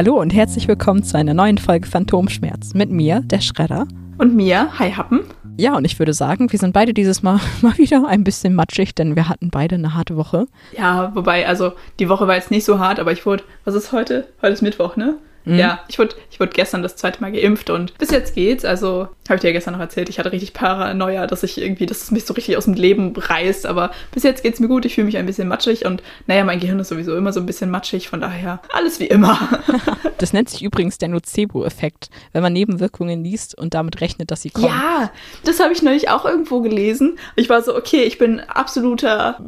Hallo 0.00 0.18
und 0.18 0.32
herzlich 0.32 0.66
willkommen 0.66 1.02
zu 1.02 1.18
einer 1.18 1.34
neuen 1.34 1.58
Folge 1.58 1.86
Phantomschmerz 1.86 2.72
mit 2.72 2.90
mir, 2.90 3.20
der 3.20 3.42
Schredder. 3.42 3.86
Und 4.16 4.34
mir, 4.34 4.78
Hi 4.78 4.90
Happen. 4.92 5.26
Ja, 5.58 5.76
und 5.76 5.84
ich 5.84 5.98
würde 5.98 6.14
sagen, 6.14 6.50
wir 6.50 6.58
sind 6.58 6.72
beide 6.72 6.94
dieses 6.94 7.22
Mal 7.22 7.38
mal 7.60 7.76
wieder 7.76 8.08
ein 8.08 8.24
bisschen 8.24 8.54
matschig, 8.54 8.94
denn 8.94 9.14
wir 9.14 9.28
hatten 9.28 9.50
beide 9.50 9.74
eine 9.74 9.92
harte 9.92 10.16
Woche. 10.16 10.46
Ja, 10.74 11.14
wobei, 11.14 11.46
also 11.46 11.72
die 11.98 12.08
Woche 12.08 12.26
war 12.26 12.34
jetzt 12.34 12.50
nicht 12.50 12.64
so 12.64 12.78
hart, 12.78 12.98
aber 12.98 13.12
ich 13.12 13.26
wurde, 13.26 13.44
was 13.66 13.74
ist 13.74 13.92
heute? 13.92 14.26
Heute 14.40 14.54
ist 14.54 14.62
Mittwoch, 14.62 14.96
ne? 14.96 15.18
Mhm. 15.50 15.58
Ja, 15.58 15.80
ich 15.88 15.98
wurde, 15.98 16.14
ich 16.30 16.38
wurde 16.38 16.52
gestern 16.52 16.82
das 16.82 16.94
zweite 16.94 17.20
Mal 17.20 17.32
geimpft 17.32 17.70
und 17.70 17.98
bis 17.98 18.10
jetzt 18.10 18.34
geht's. 18.36 18.64
Also, 18.64 19.08
habe 19.28 19.36
ich 19.36 19.40
dir 19.40 19.48
ja 19.48 19.52
gestern 19.52 19.74
noch 19.74 19.80
erzählt, 19.80 20.08
ich 20.08 20.18
hatte 20.18 20.30
richtig 20.30 20.52
Paranoia, 20.52 21.26
dass 21.26 21.42
ich 21.42 21.60
irgendwie, 21.60 21.86
dass 21.86 22.02
es 22.02 22.10
mich 22.12 22.24
so 22.24 22.34
richtig 22.34 22.56
aus 22.56 22.66
dem 22.66 22.74
Leben 22.74 23.14
reißt. 23.16 23.66
Aber 23.66 23.90
bis 24.12 24.22
jetzt 24.22 24.42
geht's 24.42 24.60
mir 24.60 24.68
gut. 24.68 24.84
Ich 24.84 24.94
fühle 24.94 25.06
mich 25.06 25.16
ein 25.16 25.26
bisschen 25.26 25.48
matschig 25.48 25.86
und 25.86 26.02
naja, 26.26 26.44
mein 26.44 26.60
Gehirn 26.60 26.78
ist 26.78 26.88
sowieso 26.88 27.16
immer 27.16 27.32
so 27.32 27.40
ein 27.40 27.46
bisschen 27.46 27.70
matschig. 27.70 28.08
Von 28.08 28.20
daher 28.20 28.60
alles 28.72 29.00
wie 29.00 29.06
immer. 29.06 29.38
das 30.18 30.32
nennt 30.32 30.48
sich 30.50 30.62
übrigens 30.62 30.98
der 30.98 31.08
Nocebo-Effekt, 31.08 32.10
wenn 32.32 32.42
man 32.42 32.52
Nebenwirkungen 32.52 33.24
liest 33.24 33.58
und 33.58 33.74
damit 33.74 34.00
rechnet, 34.00 34.30
dass 34.30 34.42
sie 34.42 34.50
kommen. 34.50 34.66
Ja, 34.66 35.10
das 35.44 35.58
habe 35.58 35.72
ich 35.72 35.82
neulich 35.82 36.10
auch 36.10 36.24
irgendwo 36.24 36.60
gelesen. 36.60 37.18
Ich 37.34 37.48
war 37.48 37.62
so, 37.62 37.76
okay, 37.76 38.02
ich 38.02 38.18
bin 38.18 38.40
absoluter, 38.40 39.40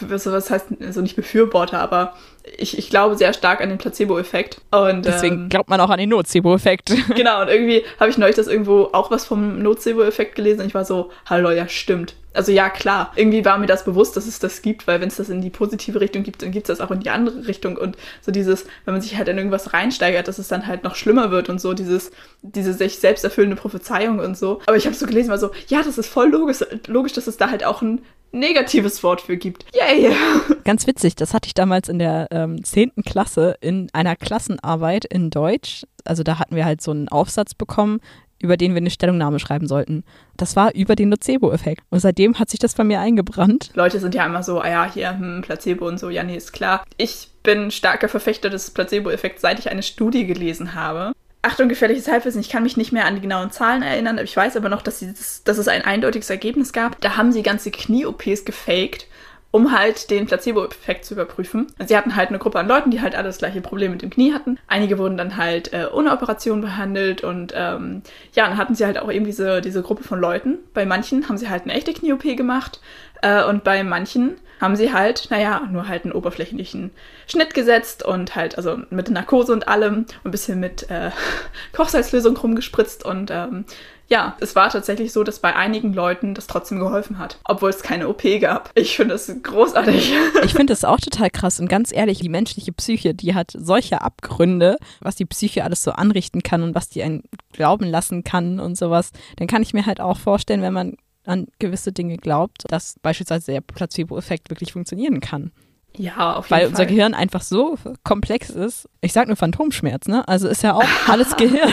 was, 0.00 0.26
was 0.26 0.50
heißt, 0.50 0.66
also 0.80 1.00
nicht 1.00 1.16
Befürworter, 1.16 1.78
aber 1.78 2.14
ich, 2.56 2.78
ich 2.78 2.90
glaube 2.90 3.16
sehr 3.16 3.32
stark 3.32 3.60
an 3.60 3.68
den 3.68 3.78
Placebo-Effekt. 3.78 4.60
Und 4.70 5.04
deswegen 5.04 5.34
ähm, 5.34 5.48
glaubt 5.48 5.68
man 5.68 5.80
auch 5.80 5.90
an 5.90 5.98
den 5.98 6.10
Nocebo-Effekt. 6.10 6.94
Genau, 7.16 7.42
und 7.42 7.48
irgendwie 7.48 7.82
habe 7.98 8.10
ich 8.10 8.18
neulich 8.18 8.36
das 8.36 8.46
irgendwo 8.46 8.90
auch 8.92 9.10
was 9.10 9.24
vom 9.24 9.62
Nocebo-Effekt 9.62 10.34
gelesen 10.34 10.60
und 10.60 10.66
ich 10.66 10.74
war 10.74 10.84
so, 10.84 11.10
hallo, 11.24 11.50
ja, 11.50 11.68
stimmt. 11.68 12.14
Also 12.34 12.52
ja, 12.52 12.68
klar, 12.68 13.12
irgendwie 13.16 13.44
war 13.44 13.56
mir 13.56 13.66
das 13.66 13.84
bewusst, 13.84 14.16
dass 14.16 14.26
es 14.26 14.38
das 14.38 14.60
gibt, 14.60 14.86
weil 14.86 15.00
wenn 15.00 15.08
es 15.08 15.16
das 15.16 15.30
in 15.30 15.40
die 15.40 15.48
positive 15.48 16.00
Richtung 16.00 16.22
gibt, 16.22 16.42
dann 16.42 16.50
gibt 16.50 16.68
es 16.68 16.76
das 16.76 16.86
auch 16.86 16.90
in 16.90 17.00
die 17.00 17.08
andere 17.08 17.46
Richtung. 17.48 17.78
Und 17.78 17.96
so 18.20 18.30
dieses, 18.30 18.66
wenn 18.84 18.92
man 18.92 19.00
sich 19.00 19.16
halt 19.16 19.28
in 19.28 19.38
irgendwas 19.38 19.72
reinsteigert, 19.72 20.28
dass 20.28 20.38
es 20.38 20.48
dann 20.48 20.66
halt 20.66 20.84
noch 20.84 20.96
schlimmer 20.96 21.30
wird 21.30 21.48
und 21.48 21.60
so, 21.60 21.72
dieses, 21.72 22.10
diese 22.42 22.74
sich 22.74 22.98
selbst 22.98 23.24
erfüllende 23.24 23.56
Prophezeiung 23.56 24.18
und 24.18 24.36
so. 24.36 24.60
Aber 24.66 24.76
ich 24.76 24.84
habe 24.84 24.94
so 24.94 25.06
gelesen, 25.06 25.30
war 25.30 25.38
so, 25.38 25.50
ja, 25.68 25.82
das 25.82 25.96
ist 25.96 26.08
voll 26.08 26.28
logisch, 26.28 26.58
logisch, 26.86 27.14
dass 27.14 27.26
es 27.26 27.38
da 27.38 27.50
halt 27.50 27.64
auch 27.64 27.80
ein 27.80 28.02
negatives 28.38 29.02
Wort 29.02 29.20
für 29.20 29.36
gibt. 29.36 29.64
Yay! 29.74 30.14
Ganz 30.64 30.86
witzig, 30.86 31.16
das 31.16 31.34
hatte 31.34 31.46
ich 31.46 31.54
damals 31.54 31.88
in 31.88 31.98
der 31.98 32.28
ähm, 32.30 32.62
10. 32.62 32.92
Klasse 33.04 33.56
in 33.60 33.88
einer 33.92 34.16
Klassenarbeit 34.16 35.04
in 35.04 35.30
Deutsch. 35.30 35.84
Also 36.04 36.22
da 36.22 36.38
hatten 36.38 36.56
wir 36.56 36.64
halt 36.64 36.80
so 36.80 36.90
einen 36.90 37.08
Aufsatz 37.08 37.54
bekommen, 37.54 38.00
über 38.38 38.56
den 38.56 38.72
wir 38.72 38.78
eine 38.78 38.90
Stellungnahme 38.90 39.38
schreiben 39.38 39.66
sollten. 39.66 40.04
Das 40.36 40.56
war 40.56 40.74
über 40.74 40.94
den 40.94 41.08
Nocebo-Effekt. 41.08 41.82
Und 41.90 42.00
seitdem 42.00 42.38
hat 42.38 42.50
sich 42.50 42.60
das 42.60 42.74
bei 42.74 42.84
mir 42.84 43.00
eingebrannt. 43.00 43.70
Leute 43.74 43.98
sind 43.98 44.14
ja 44.14 44.26
immer 44.26 44.42
so, 44.42 44.60
ah 44.60 44.68
ja, 44.68 44.92
hier, 44.92 45.10
hm, 45.18 45.42
Placebo 45.42 45.86
und 45.88 45.98
so, 45.98 46.10
ja, 46.10 46.22
nee, 46.22 46.36
ist 46.36 46.52
klar. 46.52 46.84
Ich 46.96 47.30
bin 47.42 47.70
starker 47.70 48.08
Verfechter 48.08 48.50
des 48.50 48.70
Placebo-Effekts, 48.70 49.40
seit 49.40 49.58
ich 49.58 49.70
eine 49.70 49.82
Studie 49.82 50.26
gelesen 50.26 50.74
habe. 50.74 51.12
Achtung, 51.46 51.68
gefährliches 51.68 52.08
Halbwissen. 52.08 52.40
Ich 52.40 52.50
kann 52.50 52.64
mich 52.64 52.76
nicht 52.76 52.90
mehr 52.90 53.06
an 53.06 53.14
die 53.14 53.20
genauen 53.20 53.52
Zahlen 53.52 53.82
erinnern, 53.82 54.18
ich 54.18 54.36
weiß 54.36 54.56
aber 54.56 54.68
noch, 54.68 54.82
dass, 54.82 54.98
sie 54.98 55.12
das, 55.12 55.44
dass 55.44 55.58
es 55.58 55.68
ein 55.68 55.82
eindeutiges 55.82 56.28
Ergebnis 56.28 56.72
gab. 56.72 57.00
Da 57.00 57.16
haben 57.16 57.30
sie 57.30 57.44
ganze 57.44 57.70
Knie-OPs 57.70 58.44
gefaked, 58.44 59.06
um 59.52 59.70
halt 59.70 60.10
den 60.10 60.26
Placebo-Effekt 60.26 61.04
zu 61.04 61.14
überprüfen. 61.14 61.68
Sie 61.86 61.96
hatten 61.96 62.16
halt 62.16 62.30
eine 62.30 62.40
Gruppe 62.40 62.58
an 62.58 62.66
Leuten, 62.66 62.90
die 62.90 63.00
halt 63.00 63.14
alle 63.14 63.28
das 63.28 63.38
gleiche 63.38 63.60
Problem 63.60 63.92
mit 63.92 64.02
dem 64.02 64.10
Knie 64.10 64.34
hatten. 64.34 64.58
Einige 64.66 64.98
wurden 64.98 65.16
dann 65.16 65.36
halt 65.36 65.72
äh, 65.72 65.86
ohne 65.92 66.10
Operation 66.10 66.62
behandelt 66.62 67.22
und 67.22 67.52
ähm, 67.54 68.02
ja, 68.32 68.48
dann 68.48 68.56
hatten 68.56 68.74
sie 68.74 68.84
halt 68.84 68.98
auch 68.98 69.12
eben 69.12 69.24
diese, 69.24 69.60
diese 69.60 69.82
Gruppe 69.82 70.02
von 70.02 70.18
Leuten. 70.18 70.58
Bei 70.74 70.84
manchen 70.84 71.28
haben 71.28 71.38
sie 71.38 71.48
halt 71.48 71.62
eine 71.62 71.74
echte 71.74 71.92
Knie-OP 71.92 72.36
gemacht 72.36 72.80
äh, 73.22 73.44
und 73.44 73.62
bei 73.62 73.84
manchen 73.84 74.36
haben 74.60 74.76
sie 74.76 74.92
halt, 74.92 75.28
naja, 75.30 75.62
nur 75.70 75.88
halt 75.88 76.04
einen 76.04 76.12
oberflächlichen 76.12 76.90
Schnitt 77.26 77.54
gesetzt 77.54 78.04
und 78.04 78.34
halt, 78.34 78.56
also 78.56 78.78
mit 78.90 79.10
Narkose 79.10 79.52
und 79.52 79.68
allem, 79.68 80.06
ein 80.24 80.30
bisschen 80.30 80.60
mit 80.60 80.90
äh, 80.90 81.10
Kochsalzlösung 81.72 82.36
rumgespritzt 82.36 83.04
und 83.04 83.30
ähm, 83.30 83.64
ja, 84.08 84.36
es 84.40 84.54
war 84.54 84.70
tatsächlich 84.70 85.12
so, 85.12 85.24
dass 85.24 85.40
bei 85.40 85.56
einigen 85.56 85.92
Leuten 85.92 86.34
das 86.34 86.46
trotzdem 86.46 86.78
geholfen 86.78 87.18
hat, 87.18 87.40
obwohl 87.44 87.70
es 87.70 87.82
keine 87.82 88.08
OP 88.08 88.22
gab. 88.40 88.70
Ich 88.74 88.96
finde 88.96 89.14
das 89.14 89.30
großartig. 89.42 90.12
Ich 90.44 90.52
finde 90.52 90.72
das 90.72 90.84
auch 90.84 91.00
total 91.00 91.28
krass 91.30 91.58
und 91.58 91.68
ganz 91.68 91.92
ehrlich, 91.92 92.20
die 92.20 92.28
menschliche 92.28 92.72
Psyche, 92.72 93.14
die 93.14 93.34
hat 93.34 93.52
solche 93.52 94.02
Abgründe, 94.02 94.76
was 95.00 95.16
die 95.16 95.24
Psyche 95.24 95.64
alles 95.64 95.82
so 95.82 95.90
anrichten 95.90 96.42
kann 96.42 96.62
und 96.62 96.74
was 96.74 96.88
die 96.88 97.02
einen 97.02 97.24
glauben 97.52 97.86
lassen 97.86 98.22
kann 98.22 98.60
und 98.60 98.76
sowas. 98.76 99.10
Dann 99.36 99.48
kann 99.48 99.62
ich 99.62 99.74
mir 99.74 99.86
halt 99.86 100.00
auch 100.00 100.18
vorstellen, 100.18 100.62
wenn 100.62 100.72
man 100.72 100.96
an 101.26 101.48
gewisse 101.58 101.92
Dinge 101.92 102.16
glaubt, 102.16 102.64
dass 102.68 102.96
beispielsweise 103.02 103.52
der 103.52 103.60
Placebo-Effekt 103.60 104.50
wirklich 104.50 104.72
funktionieren 104.72 105.20
kann. 105.20 105.52
Ja, 105.98 106.34
auf 106.34 106.46
jeden 106.46 106.50
Weil 106.50 106.60
Fall. 106.66 106.70
unser 106.70 106.86
Gehirn 106.86 107.14
einfach 107.14 107.40
so 107.42 107.78
komplex 108.04 108.50
ist. 108.50 108.88
Ich 109.00 109.12
sag 109.14 109.28
nur 109.28 109.36
Phantomschmerz, 109.36 110.08
ne? 110.08 110.26
Also 110.28 110.46
ist 110.48 110.62
ja 110.62 110.74
auch 110.74 110.84
alles 111.08 111.34
Gehirn. 111.36 111.72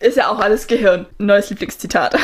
ist 0.00 0.16
ja 0.16 0.30
auch 0.30 0.38
alles 0.40 0.66
Gehirn. 0.66 1.06
Neues 1.18 1.50
Lieblingszitat. 1.50 2.16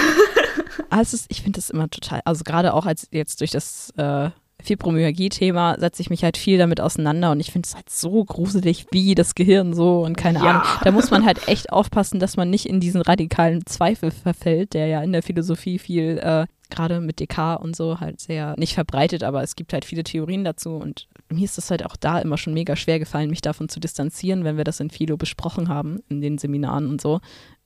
also 0.90 1.16
ich 1.28 1.42
finde 1.42 1.58
das 1.58 1.70
immer 1.70 1.88
total, 1.88 2.20
also 2.24 2.42
gerade 2.44 2.74
auch 2.74 2.86
als 2.86 3.06
jetzt 3.12 3.40
durch 3.40 3.50
das 3.52 3.92
äh, 3.96 4.30
Fibromyalgie-Thema 4.62 5.76
setze 5.78 6.02
ich 6.02 6.10
mich 6.10 6.24
halt 6.24 6.36
viel 6.36 6.58
damit 6.58 6.80
auseinander 6.80 7.30
und 7.32 7.40
ich 7.40 7.50
finde 7.52 7.66
es 7.66 7.74
halt 7.74 7.90
so 7.90 8.24
gruselig, 8.24 8.86
wie 8.90 9.14
das 9.14 9.34
Gehirn 9.34 9.74
so 9.74 10.00
und 10.00 10.16
keine 10.16 10.40
ja. 10.40 10.50
Ahnung. 10.50 10.62
Da 10.82 10.90
muss 10.90 11.10
man 11.10 11.24
halt 11.24 11.48
echt 11.48 11.72
aufpassen, 11.72 12.20
dass 12.20 12.36
man 12.36 12.50
nicht 12.50 12.66
in 12.66 12.80
diesen 12.80 13.02
radikalen 13.02 13.66
Zweifel 13.66 14.10
verfällt, 14.10 14.74
der 14.74 14.86
ja 14.86 15.02
in 15.02 15.12
der 15.12 15.22
Philosophie 15.22 15.78
viel, 15.78 16.18
äh, 16.18 16.46
gerade 16.70 17.00
mit 17.00 17.20
Descartes 17.20 17.64
und 17.64 17.76
so, 17.76 18.00
halt 18.00 18.20
sehr 18.20 18.54
nicht 18.56 18.74
verbreitet, 18.74 19.24
aber 19.24 19.42
es 19.42 19.56
gibt 19.56 19.72
halt 19.72 19.84
viele 19.84 20.04
Theorien 20.04 20.44
dazu 20.44 20.76
und 20.76 21.08
mir 21.28 21.44
ist 21.44 21.58
es 21.58 21.70
halt 21.70 21.84
auch 21.84 21.96
da 21.96 22.18
immer 22.18 22.38
schon 22.38 22.54
mega 22.54 22.76
schwer 22.76 22.98
gefallen, 22.98 23.30
mich 23.30 23.40
davon 23.40 23.68
zu 23.68 23.80
distanzieren, 23.80 24.44
wenn 24.44 24.56
wir 24.56 24.64
das 24.64 24.80
in 24.80 24.90
Philo 24.90 25.16
besprochen 25.16 25.68
haben, 25.68 26.00
in 26.08 26.20
den 26.20 26.38
Seminaren 26.38 26.88
und 26.88 27.00
so, 27.00 27.20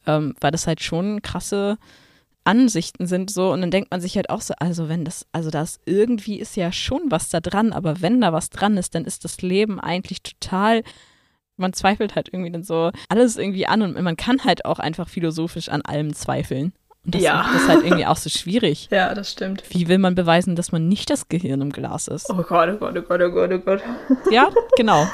ähm, 0.06 0.34
weil 0.40 0.50
das 0.50 0.66
halt 0.66 0.82
schon 0.82 1.22
krasse 1.22 1.78
Ansichten 2.44 3.06
sind 3.06 3.30
so 3.30 3.52
und 3.52 3.62
dann 3.62 3.70
denkt 3.70 3.90
man 3.90 4.00
sich 4.00 4.16
halt 4.16 4.30
auch 4.30 4.40
so, 4.40 4.54
also 4.58 4.88
wenn 4.88 5.04
das, 5.04 5.26
also 5.32 5.50
das 5.50 5.80
irgendwie 5.86 6.38
ist 6.38 6.56
ja 6.56 6.72
schon 6.72 7.02
was 7.10 7.30
da 7.30 7.40
dran, 7.40 7.72
aber 7.72 8.00
wenn 8.02 8.20
da 8.20 8.32
was 8.32 8.50
dran 8.50 8.76
ist, 8.76 8.94
dann 8.94 9.04
ist 9.04 9.24
das 9.24 9.42
Leben 9.42 9.80
eigentlich 9.80 10.22
total, 10.22 10.82
man 11.56 11.72
zweifelt 11.72 12.14
halt 12.14 12.28
irgendwie 12.32 12.52
dann 12.52 12.62
so 12.62 12.90
alles 13.08 13.36
irgendwie 13.36 13.66
an 13.66 13.82
und 13.82 14.00
man 14.00 14.16
kann 14.16 14.44
halt 14.44 14.64
auch 14.64 14.78
einfach 14.78 15.08
philosophisch 15.08 15.68
an 15.68 15.82
allem 15.82 16.14
zweifeln. 16.14 16.72
Und 17.04 17.14
das 17.14 17.22
ja. 17.22 17.34
macht 17.34 17.54
das 17.54 17.68
halt 17.68 17.84
irgendwie 17.84 18.06
auch 18.06 18.16
so 18.16 18.30
schwierig. 18.30 18.88
Ja, 18.94 19.14
das 19.14 19.30
stimmt. 19.32 19.62
Wie 19.70 19.88
will 19.88 19.98
man 19.98 20.14
beweisen, 20.14 20.56
dass 20.56 20.72
man 20.72 20.88
nicht 20.88 21.10
das 21.10 21.28
Gehirn 21.28 21.60
im 21.60 21.70
Glas 21.70 22.08
ist? 22.08 22.30
Oh 22.30 22.42
Gott, 22.42 22.70
oh 22.70 22.76
Gott, 22.76 22.96
oh 22.96 23.02
Gott, 23.02 23.20
oh 23.20 23.30
Gott, 23.30 23.52
oh 23.52 23.58
Gott. 23.58 23.82
Ja, 24.30 24.50
genau. 24.76 25.06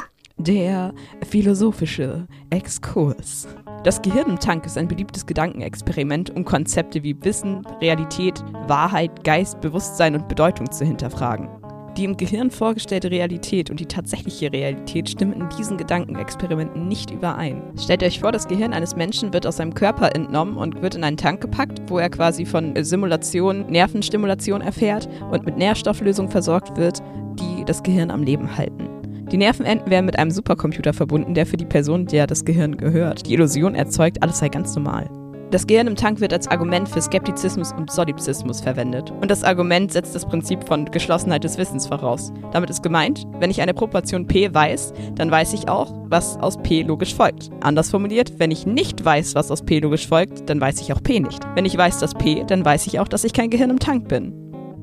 Der 0.46 0.94
philosophische 1.28 2.26
Exkurs. 2.48 3.46
Das 3.84 4.00
Gehirn 4.00 4.30
im 4.30 4.38
Tank 4.38 4.64
ist 4.64 4.78
ein 4.78 4.88
beliebtes 4.88 5.26
Gedankenexperiment, 5.26 6.30
um 6.30 6.46
Konzepte 6.46 7.02
wie 7.02 7.14
Wissen, 7.22 7.62
Realität, 7.82 8.42
Wahrheit, 8.66 9.22
Geist, 9.22 9.60
Bewusstsein 9.60 10.14
und 10.14 10.28
Bedeutung 10.28 10.70
zu 10.70 10.86
hinterfragen. 10.86 11.50
Die 11.98 12.04
im 12.04 12.16
Gehirn 12.16 12.50
vorgestellte 12.50 13.10
Realität 13.10 13.68
und 13.68 13.80
die 13.80 13.86
tatsächliche 13.86 14.50
Realität 14.50 15.10
stimmen 15.10 15.34
in 15.34 15.48
diesen 15.58 15.76
Gedankenexperimenten 15.76 16.88
nicht 16.88 17.10
überein. 17.10 17.60
Stellt 17.78 18.02
euch 18.02 18.20
vor, 18.20 18.32
das 18.32 18.48
Gehirn 18.48 18.72
eines 18.72 18.96
Menschen 18.96 19.34
wird 19.34 19.46
aus 19.46 19.58
seinem 19.58 19.74
Körper 19.74 20.14
entnommen 20.14 20.56
und 20.56 20.80
wird 20.80 20.94
in 20.94 21.04
einen 21.04 21.18
Tank 21.18 21.42
gepackt, 21.42 21.82
wo 21.88 21.98
er 21.98 22.08
quasi 22.08 22.46
von 22.46 22.72
Simulation, 22.82 23.66
Nervenstimulation 23.66 24.62
erfährt 24.62 25.06
und 25.30 25.44
mit 25.44 25.58
Nährstofflösung 25.58 26.30
versorgt 26.30 26.78
wird, 26.78 27.02
die 27.38 27.62
das 27.66 27.82
Gehirn 27.82 28.10
am 28.10 28.22
Leben 28.22 28.56
halten. 28.56 28.99
Die 29.32 29.36
Nervenenden 29.36 29.88
werden 29.90 30.06
mit 30.06 30.18
einem 30.18 30.32
Supercomputer 30.32 30.92
verbunden, 30.92 31.34
der 31.34 31.46
für 31.46 31.56
die 31.56 31.64
Person, 31.64 32.06
der 32.06 32.26
das 32.26 32.44
Gehirn 32.44 32.76
gehört, 32.76 33.26
die 33.26 33.34
Illusion 33.34 33.76
erzeugt, 33.76 34.22
alles 34.22 34.38
sei 34.38 34.48
ganz 34.48 34.74
normal. 34.74 35.08
Das 35.52 35.66
Gehirn 35.66 35.88
im 35.88 35.96
Tank 35.96 36.20
wird 36.20 36.32
als 36.32 36.46
Argument 36.46 36.88
für 36.88 37.00
Skeptizismus 37.00 37.72
und 37.72 37.90
Solipsismus 37.90 38.60
verwendet. 38.60 39.10
Und 39.20 39.30
das 39.32 39.42
Argument 39.42 39.90
setzt 39.90 40.14
das 40.14 40.24
Prinzip 40.24 40.66
von 40.66 40.84
Geschlossenheit 40.84 41.42
des 41.42 41.58
Wissens 41.58 41.88
voraus. 41.88 42.32
Damit 42.52 42.70
ist 42.70 42.84
gemeint, 42.84 43.26
wenn 43.40 43.50
ich 43.50 43.60
eine 43.60 43.74
Proportion 43.74 44.28
P 44.28 44.54
weiß, 44.54 44.92
dann 45.16 45.30
weiß 45.30 45.52
ich 45.54 45.68
auch, 45.68 45.92
was 46.04 46.36
aus 46.38 46.56
P 46.62 46.82
logisch 46.82 47.14
folgt. 47.14 47.50
Anders 47.62 47.90
formuliert, 47.90 48.34
wenn 48.38 48.52
ich 48.52 48.64
nicht 48.64 49.04
weiß, 49.04 49.34
was 49.34 49.50
aus 49.50 49.62
P 49.62 49.80
logisch 49.80 50.06
folgt, 50.06 50.48
dann 50.48 50.60
weiß 50.60 50.80
ich 50.80 50.92
auch 50.92 51.02
P 51.02 51.18
nicht. 51.18 51.42
Wenn 51.56 51.64
ich 51.64 51.76
weiß, 51.76 51.98
dass 51.98 52.14
P, 52.14 52.44
dann 52.46 52.64
weiß 52.64 52.86
ich 52.86 53.00
auch, 53.00 53.08
dass 53.08 53.24
ich 53.24 53.32
kein 53.32 53.50
Gehirn 53.50 53.70
im 53.70 53.80
Tank 53.80 54.06
bin. 54.06 54.32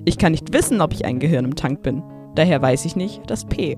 Ich 0.04 0.18
kann 0.18 0.34
nicht 0.34 0.54
wissen, 0.54 0.82
ob 0.82 0.94
ich 0.94 1.06
ein 1.06 1.20
Gehirn 1.20 1.46
im 1.46 1.56
Tank 1.56 1.82
bin. 1.82 2.04
Daher 2.36 2.62
weiß 2.62 2.84
ich 2.86 2.96
nicht, 2.98 3.22
dass 3.30 3.46
P. 3.46 3.78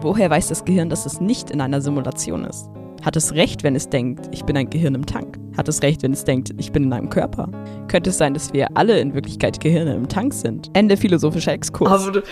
Woher 0.00 0.28
weiß 0.28 0.48
das 0.48 0.64
Gehirn, 0.64 0.90
dass 0.90 1.06
es 1.06 1.20
nicht 1.20 1.50
in 1.50 1.60
einer 1.60 1.80
Simulation 1.80 2.44
ist? 2.44 2.68
Hat 3.04 3.16
es 3.16 3.34
recht, 3.34 3.62
wenn 3.62 3.76
es 3.76 3.88
denkt, 3.88 4.28
ich 4.32 4.44
bin 4.44 4.56
ein 4.56 4.70
Gehirn 4.70 4.94
im 4.94 5.04
Tank? 5.04 5.38
Hat 5.56 5.68
es 5.68 5.82
recht, 5.82 6.02
wenn 6.02 6.12
es 6.12 6.24
denkt, 6.24 6.50
ich 6.56 6.72
bin 6.72 6.84
in 6.84 6.92
einem 6.92 7.10
Körper? 7.10 7.48
Könnte 7.88 8.10
es 8.10 8.18
sein, 8.18 8.34
dass 8.34 8.52
wir 8.52 8.76
alle 8.76 8.98
in 8.98 9.14
Wirklichkeit 9.14 9.60
Gehirne 9.60 9.94
im 9.94 10.08
Tank 10.08 10.32
sind? 10.32 10.70
Ende 10.72 10.96
philosophischer 10.96 11.52
Exkurs. 11.52 12.02
Oh, 12.02 12.06
wo, 12.06 12.10
du, 12.10 12.22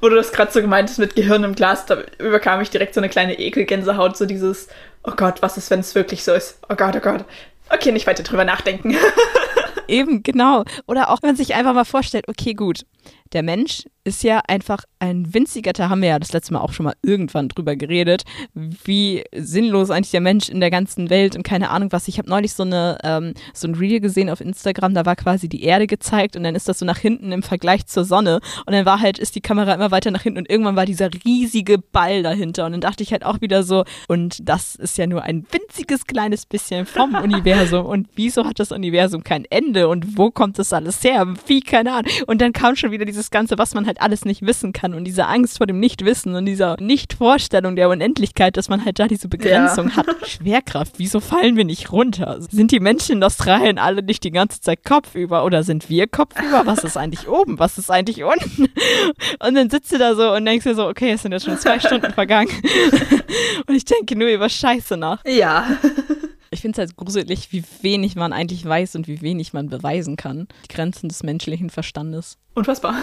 wo 0.00 0.08
du 0.08 0.14
das 0.14 0.32
gerade 0.32 0.52
so 0.52 0.60
gemeint 0.60 0.88
hast 0.88 0.98
mit 0.98 1.16
Gehirn 1.16 1.42
im 1.42 1.54
Glas, 1.54 1.86
da 1.86 1.98
überkam 2.18 2.60
ich 2.60 2.70
direkt 2.70 2.94
so 2.94 3.00
eine 3.00 3.08
kleine 3.08 3.38
Ekelgänsehaut, 3.38 4.16
so 4.16 4.26
dieses, 4.26 4.68
oh 5.02 5.12
Gott, 5.16 5.42
was 5.42 5.56
ist, 5.56 5.70
wenn 5.70 5.80
es 5.80 5.94
wirklich 5.94 6.22
so 6.22 6.32
ist? 6.32 6.60
Oh 6.68 6.76
Gott, 6.76 6.94
oh 6.96 7.00
Gott. 7.00 7.24
Okay, 7.68 7.90
nicht 7.90 8.06
weiter 8.06 8.22
drüber 8.22 8.44
nachdenken. 8.44 8.94
Eben, 9.88 10.22
genau. 10.22 10.64
Oder 10.86 11.10
auch, 11.10 11.18
wenn 11.22 11.30
man 11.30 11.36
sich 11.36 11.54
einfach 11.54 11.74
mal 11.74 11.84
vorstellt, 11.84 12.26
okay, 12.28 12.54
gut, 12.54 12.82
der 13.32 13.42
Mensch 13.42 13.84
ist 14.04 14.24
ja 14.24 14.40
einfach 14.48 14.84
ein 14.98 15.32
winziger, 15.32 15.72
da 15.72 15.88
haben 15.88 16.02
wir 16.02 16.10
ja 16.10 16.18
das 16.18 16.32
letzte 16.32 16.52
Mal 16.52 16.60
auch 16.60 16.72
schon 16.72 16.84
mal 16.84 16.94
irgendwann 17.02 17.48
drüber 17.48 17.76
geredet, 17.76 18.24
wie 18.54 19.24
sinnlos 19.34 19.90
eigentlich 19.90 20.10
der 20.10 20.20
Mensch 20.20 20.48
in 20.48 20.60
der 20.60 20.70
ganzen 20.70 21.10
Welt 21.10 21.36
und 21.36 21.42
keine 21.42 21.70
Ahnung 21.70 21.92
was. 21.92 22.08
Ich 22.08 22.18
habe 22.18 22.28
neulich 22.28 22.52
so 22.52 22.62
eine 22.62 22.98
ähm, 23.04 23.34
so 23.52 23.68
ein 23.68 23.74
Reel 23.74 24.00
gesehen 24.00 24.30
auf 24.30 24.40
Instagram, 24.40 24.94
da 24.94 25.06
war 25.06 25.16
quasi 25.16 25.48
die 25.48 25.62
Erde 25.62 25.86
gezeigt 25.86 26.36
und 26.36 26.42
dann 26.44 26.54
ist 26.54 26.68
das 26.68 26.78
so 26.78 26.84
nach 26.84 26.98
hinten 26.98 27.32
im 27.32 27.42
Vergleich 27.42 27.86
zur 27.86 28.04
Sonne 28.04 28.40
und 28.66 28.72
dann 28.72 28.86
war 28.86 29.00
halt 29.00 29.18
ist 29.18 29.34
die 29.34 29.40
Kamera 29.40 29.74
immer 29.74 29.90
weiter 29.90 30.10
nach 30.10 30.22
hinten 30.22 30.38
und 30.38 30.50
irgendwann 30.50 30.76
war 30.76 30.86
dieser 30.86 31.10
riesige 31.24 31.78
Ball 31.78 32.22
dahinter 32.22 32.66
und 32.66 32.72
dann 32.72 32.80
dachte 32.80 33.02
ich 33.02 33.12
halt 33.12 33.24
auch 33.24 33.40
wieder 33.40 33.62
so 33.62 33.84
und 34.08 34.48
das 34.48 34.74
ist 34.74 34.98
ja 34.98 35.06
nur 35.06 35.22
ein 35.22 35.46
winziges 35.50 36.06
kleines 36.06 36.46
bisschen 36.46 36.86
vom 36.86 37.14
Universum 37.22 37.86
und 37.86 38.08
wieso 38.14 38.44
hat 38.44 38.58
das 38.58 38.72
Universum 38.72 39.24
kein 39.24 39.44
Ende 39.44 39.88
und 39.88 40.16
wo 40.16 40.30
kommt 40.30 40.58
das 40.58 40.72
alles 40.72 41.02
her? 41.04 41.26
Wie 41.46 41.60
keine 41.60 41.92
Ahnung. 41.92 42.10
Und 42.26 42.40
dann 42.40 42.52
kam 42.52 42.76
schon 42.76 42.90
wieder 42.90 43.04
dieses 43.04 43.30
ganze, 43.30 43.58
was 43.58 43.74
man 43.74 43.86
halt 43.86 43.91
alles 44.00 44.24
nicht 44.24 44.42
wissen 44.42 44.72
kann 44.72 44.94
und 44.94 45.04
diese 45.04 45.26
Angst 45.26 45.58
vor 45.58 45.66
dem 45.66 45.80
Nichtwissen 45.80 46.34
und 46.34 46.46
dieser 46.46 46.76
Nichtvorstellung 46.80 47.76
der 47.76 47.88
Unendlichkeit, 47.88 48.56
dass 48.56 48.68
man 48.68 48.84
halt 48.84 48.98
da 48.98 49.08
diese 49.08 49.28
Begrenzung 49.28 49.88
ja. 49.88 49.96
hat. 49.96 50.06
Schwerkraft, 50.26 50.94
wieso 50.98 51.20
fallen 51.20 51.56
wir 51.56 51.64
nicht 51.64 51.92
runter? 51.92 52.38
Sind 52.40 52.70
die 52.70 52.80
Menschen 52.80 53.16
in 53.16 53.24
Australien 53.24 53.78
alle 53.78 54.02
nicht 54.02 54.24
die 54.24 54.30
ganze 54.30 54.60
Zeit 54.60 54.84
kopfüber 54.84 55.44
oder 55.44 55.62
sind 55.62 55.88
wir 55.88 56.06
kopfüber? 56.06 56.62
Was 56.64 56.84
ist 56.84 56.96
eigentlich 56.96 57.28
oben? 57.28 57.58
Was 57.58 57.78
ist 57.78 57.90
eigentlich 57.90 58.22
unten? 58.24 58.68
Und 59.44 59.54
dann 59.54 59.70
sitzt 59.70 59.92
du 59.92 59.98
da 59.98 60.14
so 60.14 60.32
und 60.32 60.44
denkst 60.44 60.64
dir 60.64 60.74
so, 60.74 60.86
okay, 60.86 61.12
es 61.12 61.22
sind 61.22 61.32
jetzt 61.32 61.44
schon 61.44 61.58
zwei 61.58 61.78
Stunden 61.80 62.12
vergangen. 62.12 62.50
Und 63.66 63.74
ich 63.74 63.84
denke 63.84 64.16
nur 64.16 64.28
über 64.28 64.48
Scheiße 64.48 64.96
nach. 64.96 65.24
Ja. 65.26 65.64
Ich 66.50 66.60
finde 66.60 66.82
es 66.82 66.86
halt 66.86 66.96
gruselig, 66.96 67.48
wie 67.50 67.64
wenig 67.80 68.14
man 68.14 68.32
eigentlich 68.32 68.64
weiß 68.64 68.96
und 68.96 69.08
wie 69.08 69.22
wenig 69.22 69.54
man 69.54 69.70
beweisen 69.70 70.16
kann. 70.16 70.48
Die 70.64 70.74
Grenzen 70.74 71.08
des 71.08 71.22
menschlichen 71.22 71.70
Verstandes. 71.70 72.36
Unfassbar. 72.54 72.94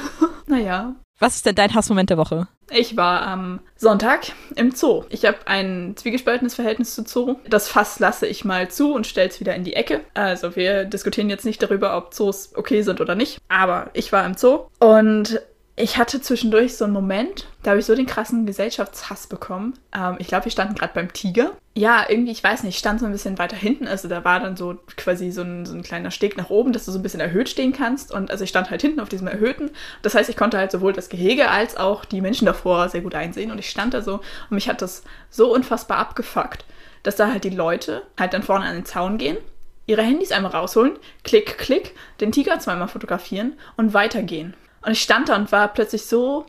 Naja. 0.49 0.95
Was 1.19 1.35
ist 1.35 1.45
denn 1.45 1.55
dein 1.55 1.75
Hassmoment 1.75 2.09
der 2.09 2.17
Woche? 2.17 2.47
Ich 2.71 2.95
war 2.95 3.23
am 3.23 3.59
Sonntag 3.75 4.27
im 4.55 4.71
Zoo. 4.71 5.03
Ich 5.09 5.25
habe 5.25 5.37
ein 5.45 5.95
zwiegespaltenes 5.97 6.55
Verhältnis 6.55 6.95
zu 6.95 7.03
Zoo. 7.03 7.35
Das 7.47 7.67
Fass 7.67 7.99
lasse 7.99 8.25
ich 8.25 8.45
mal 8.45 8.69
zu 8.69 8.93
und 8.93 9.05
stelle 9.05 9.27
es 9.27 9.39
wieder 9.39 9.55
in 9.55 9.63
die 9.63 9.73
Ecke. 9.73 10.01
Also 10.13 10.55
wir 10.55 10.85
diskutieren 10.85 11.29
jetzt 11.29 11.45
nicht 11.45 11.61
darüber, 11.61 11.97
ob 11.97 12.13
Zoos 12.13 12.51
okay 12.55 12.83
sind 12.83 13.01
oder 13.01 13.15
nicht. 13.15 13.39
Aber 13.49 13.89
ich 13.93 14.13
war 14.13 14.25
im 14.25 14.35
Zoo 14.35 14.67
und 14.79 15.41
ich 15.79 15.97
hatte 15.97 16.19
zwischendurch 16.19 16.75
so 16.75 16.83
einen 16.83 16.93
Moment, 16.93 17.47
da 17.63 17.71
habe 17.71 17.79
ich 17.79 17.85
so 17.85 17.95
den 17.95 18.05
krassen 18.05 18.45
Gesellschaftshass 18.45 19.27
bekommen. 19.27 19.79
Ähm, 19.95 20.17
ich 20.19 20.27
glaube, 20.27 20.43
wir 20.43 20.51
standen 20.51 20.75
gerade 20.75 20.93
beim 20.93 21.13
Tiger. 21.13 21.51
Ja, 21.73 22.05
irgendwie, 22.09 22.33
ich 22.33 22.43
weiß 22.43 22.63
nicht, 22.63 22.75
ich 22.75 22.79
stand 22.79 22.99
so 22.99 23.05
ein 23.05 23.13
bisschen 23.13 23.37
weiter 23.37 23.55
hinten. 23.55 23.87
Also 23.87 24.09
da 24.09 24.25
war 24.25 24.41
dann 24.41 24.57
so 24.57 24.77
quasi 24.97 25.31
so 25.31 25.41
ein, 25.41 25.65
so 25.65 25.73
ein 25.73 25.81
kleiner 25.81 26.11
Steg 26.11 26.35
nach 26.35 26.49
oben, 26.49 26.73
dass 26.73 26.83
du 26.83 26.91
so 26.91 26.99
ein 26.99 27.01
bisschen 27.01 27.21
erhöht 27.21 27.47
stehen 27.47 27.71
kannst. 27.71 28.11
Und 28.11 28.29
also 28.29 28.43
ich 28.43 28.49
stand 28.49 28.69
halt 28.69 28.81
hinten 28.81 28.99
auf 28.99 29.07
diesem 29.07 29.27
Erhöhten. 29.27 29.71
Das 30.01 30.15
heißt, 30.15 30.29
ich 30.29 30.35
konnte 30.35 30.57
halt 30.57 30.69
sowohl 30.71 30.91
das 30.91 31.07
Gehege 31.07 31.49
als 31.49 31.77
auch 31.77 32.03
die 32.03 32.19
Menschen 32.19 32.45
davor 32.45 32.89
sehr 32.89 33.01
gut 33.01 33.15
einsehen. 33.15 33.49
Und 33.49 33.57
ich 33.57 33.69
stand 33.69 33.93
da 33.93 34.01
so 34.01 34.15
und 34.15 34.51
mich 34.51 34.67
hat 34.67 34.81
das 34.81 35.03
so 35.29 35.53
unfassbar 35.53 35.97
abgefuckt, 35.97 36.65
dass 37.03 37.15
da 37.15 37.31
halt 37.31 37.45
die 37.45 37.51
Leute 37.51 38.01
halt 38.19 38.33
dann 38.33 38.43
vorne 38.43 38.65
an 38.65 38.75
den 38.75 38.85
Zaun 38.85 39.17
gehen 39.17 39.37
ihre 39.85 40.03
Handys 40.03 40.31
einmal 40.31 40.51
rausholen, 40.51 40.99
klick, 41.23 41.57
klick, 41.57 41.95
den 42.21 42.31
Tiger 42.31 42.59
zweimal 42.59 42.87
fotografieren 42.87 43.53
und 43.75 43.95
weitergehen. 43.95 44.53
Und 44.81 44.91
ich 44.91 45.01
stand 45.01 45.29
da 45.29 45.35
und 45.35 45.51
war 45.51 45.67
plötzlich 45.69 46.05
so 46.05 46.45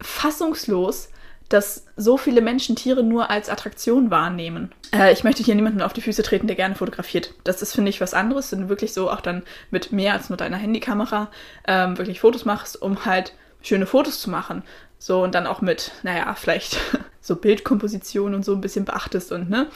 fassungslos, 0.00 1.08
dass 1.48 1.86
so 1.96 2.16
viele 2.16 2.40
Menschen 2.40 2.74
Tiere 2.74 3.02
nur 3.02 3.30
als 3.30 3.48
Attraktion 3.48 4.10
wahrnehmen. 4.10 4.72
Äh, 4.92 5.12
ich 5.12 5.24
möchte 5.24 5.42
hier 5.42 5.54
niemanden 5.54 5.82
auf 5.82 5.92
die 5.92 6.00
Füße 6.00 6.22
treten, 6.22 6.46
der 6.46 6.56
gerne 6.56 6.74
fotografiert. 6.74 7.34
Das 7.44 7.62
ist, 7.62 7.74
finde 7.74 7.90
ich, 7.90 8.00
was 8.00 8.14
anderes, 8.14 8.50
wenn 8.52 8.62
du 8.62 8.68
wirklich 8.68 8.92
so 8.92 9.10
auch 9.10 9.20
dann 9.20 9.42
mit 9.70 9.92
mehr 9.92 10.14
als 10.14 10.30
nur 10.30 10.36
deiner 10.36 10.56
Handykamera 10.56 11.30
ähm, 11.66 11.98
wirklich 11.98 12.20
Fotos 12.20 12.44
machst, 12.44 12.80
um 12.80 13.04
halt 13.04 13.34
schöne 13.60 13.86
Fotos 13.86 14.20
zu 14.20 14.30
machen. 14.30 14.62
So 14.98 15.22
und 15.22 15.34
dann 15.34 15.46
auch 15.46 15.60
mit, 15.60 15.92
naja, 16.02 16.34
vielleicht 16.34 16.78
so 17.20 17.36
Bildkomposition 17.36 18.34
und 18.34 18.44
so 18.44 18.54
ein 18.54 18.60
bisschen 18.60 18.84
beachtest 18.84 19.32
und 19.32 19.50
ne. 19.50 19.66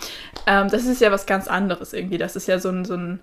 Ähm, 0.46 0.68
das 0.70 0.86
ist 0.86 1.00
ja 1.00 1.12
was 1.12 1.26
ganz 1.26 1.48
anderes 1.48 1.92
irgendwie. 1.92 2.18
Das 2.18 2.34
ist 2.34 2.48
ja 2.48 2.58
so 2.58 2.70
ein, 2.70 2.84
so 2.84 2.94
ein 2.94 3.20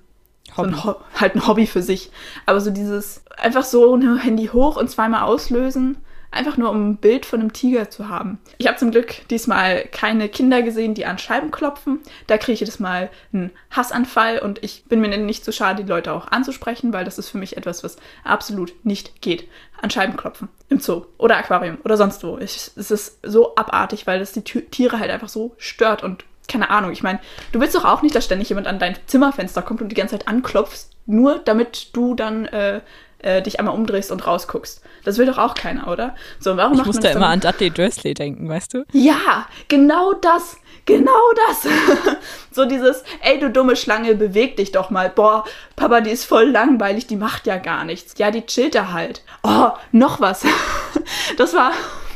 Hobby. 0.56 0.72
So 0.72 0.78
ein 0.78 0.84
Ho 0.84 0.96
halt 1.16 1.36
ein 1.36 1.48
Hobby 1.48 1.68
für 1.68 1.82
sich. 1.82 2.12
Aber 2.46 2.60
so 2.62 2.72
dieses 2.72 3.24
einfach 3.38 3.64
so 3.64 3.96
ein 3.96 4.18
Handy 4.18 4.48
hoch 4.48 4.78
und 4.78 4.90
zweimal 4.90 5.24
auslösen, 5.24 5.98
einfach 6.36 6.58
nur 6.58 6.70
um 6.70 6.90
ein 6.90 6.98
Bild 6.98 7.26
von 7.26 7.40
einem 7.40 7.54
Tiger 7.54 7.90
zu 7.90 8.10
haben. 8.10 8.40
Ich 8.58 8.68
habe 8.68 8.78
zum 8.78 8.92
Glück 8.92 9.28
diesmal 9.30 9.86
keine 9.86 10.30
Kinder 10.30 10.62
gesehen, 10.62 10.94
die 10.94 11.06
an 11.06 11.18
Scheiben 11.18 11.52
klopfen. 11.52 12.00
Da 12.28 12.38
kriege 12.38 12.54
ich 12.54 12.60
jedes 12.60 12.80
Mal 12.80 13.10
einen 13.34 13.52
Hassanfall 13.72 14.40
und 14.40 14.64
ich 14.64 14.84
bin 14.86 15.00
mir 15.02 15.16
nicht 15.18 15.46
zu 15.46 15.52
so 15.52 15.58
schade, 15.58 15.84
die 15.84 15.90
Leute 15.90 16.14
auch 16.14 16.28
anzusprechen, 16.28 16.94
weil 16.94 17.06
das 17.06 17.18
ist 17.18 17.30
für 17.30 17.38
mich 17.38 17.58
etwas, 17.58 17.84
was 17.84 17.98
absolut 18.24 18.74
nicht 18.84 19.22
geht. 19.22 19.48
An 19.82 19.90
Scheiben 19.90 20.18
klopfen. 20.18 20.50
Im 20.70 20.80
Zoo 20.80 21.06
oder 21.18 21.38
Aquarium 21.38 21.78
oder 21.84 21.98
sonst 21.98 22.24
wo. 22.24 22.38
Ich, 22.38 22.72
es 22.76 22.92
ist 22.92 23.20
so 23.24 23.56
abartig, 23.56 24.08
weil 24.08 24.20
das 24.20 24.34
die 24.34 24.42
Tiere 24.42 25.00
halt 25.00 25.12
einfach 25.12 25.30
so 25.30 25.54
stört 25.58 26.04
und 26.04 26.26
keine 26.48 26.70
Ahnung, 26.70 26.92
ich 26.92 27.04
meine, 27.04 27.20
du 27.52 27.60
willst 27.60 27.76
doch 27.76 27.86
auch 27.86 28.02
nicht, 28.02 28.16
dass 28.16 28.26
ständig 28.26 28.50
jemand 28.50 28.68
an 28.68 28.80
dein 28.80 28.96
Zimmerfenster 29.06 29.62
kommt 29.62 29.82
und 29.82 29.90
die 29.90 29.96
ganze 29.96 30.18
Zeit 30.18 30.28
anklopfst, 30.28 30.92
nur 31.06 31.40
damit 31.40 31.96
du 31.96 32.16
dann 32.16 32.46
äh, 32.46 32.82
äh, 33.20 33.42
dich 33.42 33.60
einmal 33.60 33.76
umdrehst 33.76 34.12
und 34.12 34.26
rausguckst. 34.26 34.82
Das 35.04 35.18
will 35.18 35.26
doch 35.26 35.38
auch 35.38 35.56
keiner, 35.56 35.88
oder? 35.88 36.16
So, 36.40 36.58
warum 36.58 36.80
ich 36.80 36.86
muss 36.86 37.00
da 37.00 37.10
immer 37.10 37.28
an 37.28 37.40
Dudley 37.40 37.70
Dursley 37.70 38.14
denken, 38.14 38.48
weißt 38.48 38.74
du? 38.74 38.86
Ja, 38.92 39.48
genau 39.68 40.14
das. 40.14 40.58
Genau 40.86 41.12
das. 41.48 41.68
so 42.52 42.66
dieses, 42.66 43.04
ey, 43.22 43.40
du 43.40 43.50
dumme 43.50 43.76
Schlange, 43.76 44.14
beweg 44.16 44.58
dich 44.58 44.72
doch 44.72 44.92
mal. 44.92 45.10
Boah, 45.10 45.44
Papa, 45.76 46.02
die 46.02 46.12
ist 46.12 46.26
voll 46.26 46.50
langweilig, 46.50 47.08
die 47.08 47.16
macht 47.16 47.48
ja 47.48 47.58
gar 47.58 47.84
nichts. 47.86 48.14
Ja, 48.18 48.30
die 48.30 48.46
chillt 48.46 48.76
da 48.76 48.92
halt. 48.92 49.24
Oh, 49.44 49.70
noch 49.92 50.22
was. 50.22 50.46
das 51.38 51.56
war, 51.56 51.72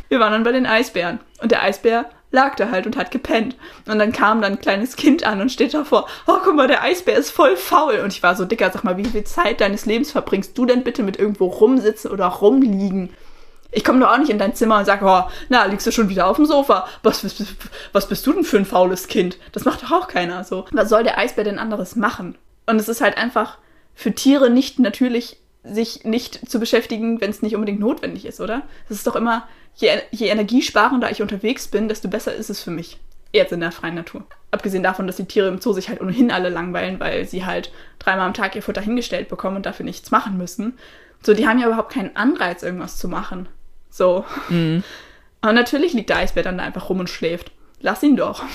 wir 0.10 0.20
waren 0.20 0.34
dann 0.34 0.44
bei 0.44 0.52
den 0.52 0.68
Eisbären. 0.68 1.20
Und 1.42 1.52
der 1.52 1.64
Eisbär 1.64 2.06
lag 2.32 2.56
da 2.56 2.70
halt 2.70 2.86
und 2.86 2.98
hat 2.98 3.12
gepennt. 3.12 3.56
Und 3.88 4.00
dann 4.00 4.12
kam 4.12 4.42
dann 4.42 4.54
ein 4.54 4.60
kleines 4.60 4.96
Kind 4.96 5.24
an 5.24 5.42
und 5.42 5.52
steht 5.52 5.74
davor, 5.74 6.08
oh, 6.28 6.38
guck 6.44 6.56
mal, 6.56 6.68
der 6.68 6.84
Eisbär 6.84 7.18
ist 7.18 7.32
voll 7.32 7.58
faul. 7.58 8.00
Und 8.00 8.14
ich 8.14 8.24
war 8.24 8.36
so, 8.36 8.46
Dicker, 8.46 8.72
sag 8.72 8.84
mal, 8.84 8.98
wie 8.98 9.06
viel 9.06 9.24
Zeit 9.24 9.62
deines 9.62 9.86
Lebens 9.86 10.12
verbringst 10.12 10.58
du 10.58 10.66
denn 10.66 10.84
bitte 10.84 11.04
mit 11.04 11.18
irgendwo 11.18 11.48
rumsitzen 11.48 12.12
oder 12.12 12.28
rumliegen? 12.28 13.10
Ich 13.72 13.84
komme 13.84 14.00
doch 14.00 14.12
auch 14.12 14.18
nicht 14.18 14.32
in 14.32 14.40
dein 14.40 14.56
Zimmer 14.56 14.80
und 14.80 14.86
sage, 14.86 15.06
oh, 15.06 15.30
na, 15.50 15.66
liegst 15.66 15.86
du 15.86 15.92
schon 15.92 16.10
wieder 16.10 16.28
auf 16.28 16.38
dem 16.38 16.46
Sofa? 16.46 16.88
Was, 17.04 17.24
was, 17.24 17.44
was 17.94 18.08
bist 18.08 18.26
du 18.26 18.34
denn 18.34 18.44
für 18.44 18.58
ein 18.58 18.66
faules 18.66 19.08
Kind? 19.08 19.38
Das 19.52 19.66
macht 19.66 19.84
doch 19.84 19.92
auch 19.92 20.08
keiner 20.08 20.44
so. 20.44 20.66
Was 20.72 20.90
soll 20.90 21.04
der 21.04 21.18
Eisbär 21.18 21.44
denn 21.44 21.60
anderes 21.60 21.96
machen? 21.96 22.36
Und 22.66 22.80
es 22.80 22.90
ist 22.90 23.02
halt 23.02 23.18
einfach 23.18 23.58
für 23.94 24.14
Tiere 24.14 24.50
nicht 24.50 24.80
natürlich, 24.80 25.38
sich 25.64 26.04
nicht 26.06 26.50
zu 26.50 26.60
beschäftigen, 26.60 27.20
wenn 27.22 27.30
es 27.30 27.42
nicht 27.42 27.56
unbedingt 27.56 27.80
notwendig 27.80 28.26
ist, 28.26 28.40
oder? 28.40 28.64
Es 28.86 28.98
ist 28.98 29.08
doch 29.08 29.16
immer, 29.16 29.48
je, 29.76 29.90
je 30.12 30.28
energiesparender 30.28 31.12
ich 31.12 31.22
unterwegs 31.22 31.68
bin, 31.68 31.88
desto 31.88 32.08
besser 32.08 32.34
ist 32.34 32.50
es 32.50 32.62
für 32.62 32.72
mich. 32.72 33.00
Jetzt 33.32 33.52
in 33.52 33.60
der 33.60 33.72
freien 33.72 33.96
Natur. 33.96 34.24
Abgesehen 34.52 34.82
davon, 34.82 35.06
dass 35.06 35.18
die 35.18 35.26
Tiere 35.26 35.50
im 35.50 35.62
Zoo 35.62 35.74
sich 35.74 35.90
halt 35.90 36.02
ohnehin 36.02 36.32
alle 36.32 36.50
langweilen, 36.50 37.00
weil 37.00 37.26
sie 37.26 37.46
halt 37.46 37.72
dreimal 38.00 38.26
am 38.26 38.34
Tag 38.34 38.56
ihr 38.56 38.64
Futter 38.64 38.82
hingestellt 38.82 39.30
bekommen 39.30 39.58
und 39.58 39.66
dafür 39.66 39.86
nichts 39.86 40.10
machen 40.10 40.38
müssen. 40.38 40.78
So, 41.22 41.34
die 41.34 41.48
haben 41.48 41.60
ja 41.60 41.68
überhaupt 41.68 41.94
keinen 41.94 42.16
Anreiz, 42.16 42.64
irgendwas 42.64 42.98
zu 42.98 43.08
machen. 43.08 43.48
So. 43.90 44.26
Mhm. 44.50 44.84
Und 45.42 45.56
natürlich 45.56 45.94
liegt 45.94 46.10
der 46.10 46.18
Eisbär 46.18 46.44
dann 46.44 46.58
da 46.58 46.66
einfach 46.66 46.90
rum 46.90 47.00
und 47.00 47.10
schläft. 47.10 47.54
Lass 47.80 48.04
ihn 48.04 48.18
doch. 48.18 48.44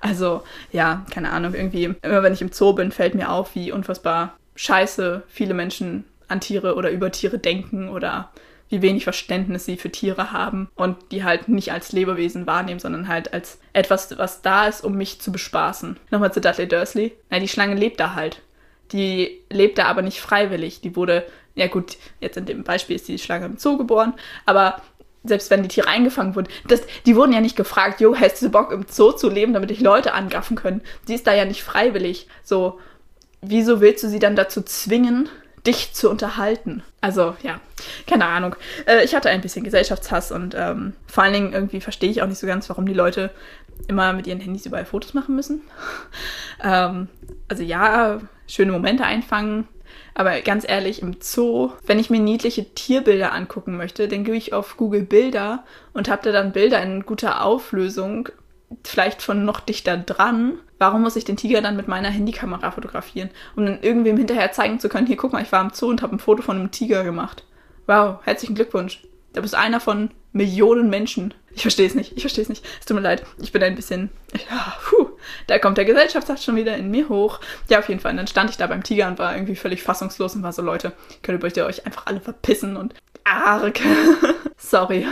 Also, 0.00 0.42
ja, 0.70 1.06
keine 1.10 1.30
Ahnung, 1.30 1.54
irgendwie, 1.54 1.84
immer 2.02 2.22
wenn 2.22 2.34
ich 2.34 2.42
im 2.42 2.52
Zoo 2.52 2.74
bin, 2.74 2.92
fällt 2.92 3.14
mir 3.14 3.30
auf, 3.30 3.54
wie 3.54 3.72
unfassbar 3.72 4.36
scheiße 4.54 5.22
viele 5.28 5.54
Menschen 5.54 6.04
an 6.34 6.40
Tiere 6.40 6.74
oder 6.74 6.90
über 6.90 7.10
Tiere 7.10 7.38
denken 7.38 7.88
oder 7.88 8.30
wie 8.68 8.82
wenig 8.82 9.04
Verständnis 9.04 9.64
sie 9.64 9.76
für 9.76 9.90
Tiere 9.90 10.32
haben 10.32 10.68
und 10.74 10.96
die 11.12 11.22
halt 11.22 11.48
nicht 11.48 11.72
als 11.72 11.92
Lebewesen 11.92 12.46
wahrnehmen, 12.46 12.80
sondern 12.80 13.08
halt 13.08 13.32
als 13.32 13.60
etwas, 13.72 14.18
was 14.18 14.42
da 14.42 14.66
ist, 14.66 14.84
um 14.84 14.94
mich 14.96 15.20
zu 15.20 15.30
bespaßen. 15.32 15.96
Nochmal 16.10 16.32
zu 16.32 16.40
Dudley 16.40 16.66
Dursley. 16.66 17.12
Na, 17.30 17.38
die 17.38 17.48
Schlange 17.48 17.74
lebt 17.76 18.00
da 18.00 18.14
halt. 18.14 18.42
Die 18.92 19.40
lebt 19.50 19.78
da 19.78 19.84
aber 19.84 20.02
nicht 20.02 20.20
freiwillig. 20.20 20.80
Die 20.80 20.96
wurde, 20.96 21.24
ja 21.54 21.68
gut, 21.68 21.96
jetzt 22.20 22.36
in 22.36 22.46
dem 22.46 22.64
Beispiel 22.64 22.96
ist 22.96 23.06
die 23.08 23.18
Schlange 23.18 23.46
im 23.46 23.58
Zoo 23.58 23.76
geboren, 23.76 24.14
aber 24.44 24.82
selbst 25.22 25.50
wenn 25.50 25.62
die 25.62 25.68
Tiere 25.68 25.88
eingefangen 25.88 26.34
wurden, 26.34 26.48
das, 26.68 26.82
die 27.06 27.16
wurden 27.16 27.32
ja 27.32 27.40
nicht 27.40 27.56
gefragt, 27.56 28.00
jo, 28.00 28.14
hast 28.14 28.42
du 28.42 28.50
Bock 28.50 28.72
im 28.72 28.86
Zoo 28.88 29.12
zu 29.12 29.30
leben, 29.30 29.54
damit 29.54 29.70
dich 29.70 29.80
Leute 29.80 30.12
angaffen 30.12 30.56
können. 30.56 30.82
Sie 31.06 31.14
ist 31.14 31.26
da 31.26 31.34
ja 31.34 31.46
nicht 31.46 31.62
freiwillig. 31.62 32.28
So, 32.42 32.78
wieso 33.40 33.80
willst 33.80 34.04
du 34.04 34.08
sie 34.08 34.18
dann 34.18 34.36
dazu 34.36 34.62
zwingen, 34.62 35.28
dich 35.66 35.94
zu 35.94 36.10
unterhalten. 36.10 36.82
Also 37.00 37.36
ja, 37.42 37.60
keine 38.06 38.26
Ahnung. 38.26 38.56
Äh, 38.86 39.04
ich 39.04 39.14
hatte 39.14 39.30
ein 39.30 39.40
bisschen 39.40 39.64
Gesellschaftshass 39.64 40.30
und 40.32 40.54
ähm, 40.56 40.94
vor 41.06 41.24
allen 41.24 41.32
Dingen 41.32 41.52
irgendwie 41.52 41.80
verstehe 41.80 42.10
ich 42.10 42.22
auch 42.22 42.26
nicht 42.26 42.38
so 42.38 42.46
ganz, 42.46 42.68
warum 42.68 42.86
die 42.86 42.94
Leute 42.94 43.30
immer 43.88 44.12
mit 44.12 44.26
ihren 44.26 44.40
Handys 44.40 44.66
überall 44.66 44.84
Fotos 44.84 45.14
machen 45.14 45.34
müssen. 45.34 45.62
ähm, 46.62 47.08
also 47.48 47.62
ja, 47.62 48.20
schöne 48.46 48.72
Momente 48.72 49.04
einfangen. 49.04 49.68
Aber 50.14 50.40
ganz 50.42 50.68
ehrlich, 50.68 51.02
im 51.02 51.16
Zoo, 51.20 51.72
wenn 51.86 51.98
ich 51.98 52.08
mir 52.08 52.20
niedliche 52.20 52.72
Tierbilder 52.72 53.32
angucken 53.32 53.76
möchte, 53.76 54.06
dann 54.06 54.22
gehe 54.22 54.36
ich 54.36 54.52
auf 54.52 54.76
Google 54.76 55.02
Bilder 55.02 55.64
und 55.92 56.08
habe 56.08 56.22
da 56.22 56.30
dann 56.30 56.52
Bilder 56.52 56.80
in 56.82 57.04
guter 57.04 57.44
Auflösung 57.44 58.28
vielleicht 58.84 59.22
von 59.22 59.44
noch 59.44 59.60
dichter 59.60 59.96
dran. 59.96 60.58
Warum 60.78 61.02
muss 61.02 61.16
ich 61.16 61.24
den 61.24 61.36
Tiger 61.36 61.62
dann 61.62 61.76
mit 61.76 61.88
meiner 61.88 62.10
Handykamera 62.10 62.70
fotografieren? 62.70 63.30
Um 63.56 63.66
dann 63.66 63.82
irgendwem 63.82 64.16
hinterher 64.16 64.52
zeigen 64.52 64.80
zu 64.80 64.88
können, 64.88 65.06
hier 65.06 65.16
guck 65.16 65.32
mal, 65.32 65.42
ich 65.42 65.52
war 65.52 65.62
im 65.62 65.70
Zoo 65.70 65.88
und 65.88 66.02
habe 66.02 66.16
ein 66.16 66.18
Foto 66.18 66.42
von 66.42 66.58
einem 66.58 66.70
Tiger 66.70 67.04
gemacht. 67.04 67.44
Wow, 67.86 68.18
herzlichen 68.24 68.54
Glückwunsch. 68.54 69.02
Du 69.34 69.42
bist 69.42 69.54
einer 69.54 69.80
von 69.80 70.10
Millionen 70.32 70.90
Menschen. 70.90 71.34
Ich 71.54 71.62
verstehe 71.62 71.86
es 71.86 71.94
nicht, 71.94 72.12
ich 72.16 72.22
verstehe 72.22 72.42
es 72.42 72.48
nicht. 72.48 72.64
Es 72.80 72.86
tut 72.86 72.96
mir 72.96 73.02
leid, 73.02 73.24
ich 73.40 73.52
bin 73.52 73.62
ein 73.62 73.76
bisschen. 73.76 74.10
Ja, 74.50 74.76
puh, 74.84 75.10
da 75.46 75.58
kommt 75.58 75.78
der 75.78 75.84
Gesellschaftsakt 75.84 76.42
schon 76.42 76.56
wieder 76.56 76.76
in 76.76 76.90
mir 76.90 77.08
hoch. 77.08 77.40
Ja, 77.68 77.78
auf 77.78 77.88
jeden 77.88 78.00
Fall. 78.00 78.12
Und 78.12 78.16
dann 78.16 78.26
stand 78.26 78.50
ich 78.50 78.56
da 78.56 78.66
beim 78.66 78.82
Tiger 78.82 79.06
und 79.06 79.18
war 79.18 79.34
irgendwie 79.34 79.56
völlig 79.56 79.82
fassungslos 79.82 80.34
und 80.34 80.42
war 80.42 80.52
so, 80.52 80.62
Leute, 80.62 80.92
könnt 81.22 81.56
ihr 81.56 81.66
euch 81.66 81.86
einfach 81.86 82.06
alle 82.06 82.20
verpissen 82.20 82.76
und 82.76 82.94
arg. 83.24 83.80
Sorry. 84.56 85.06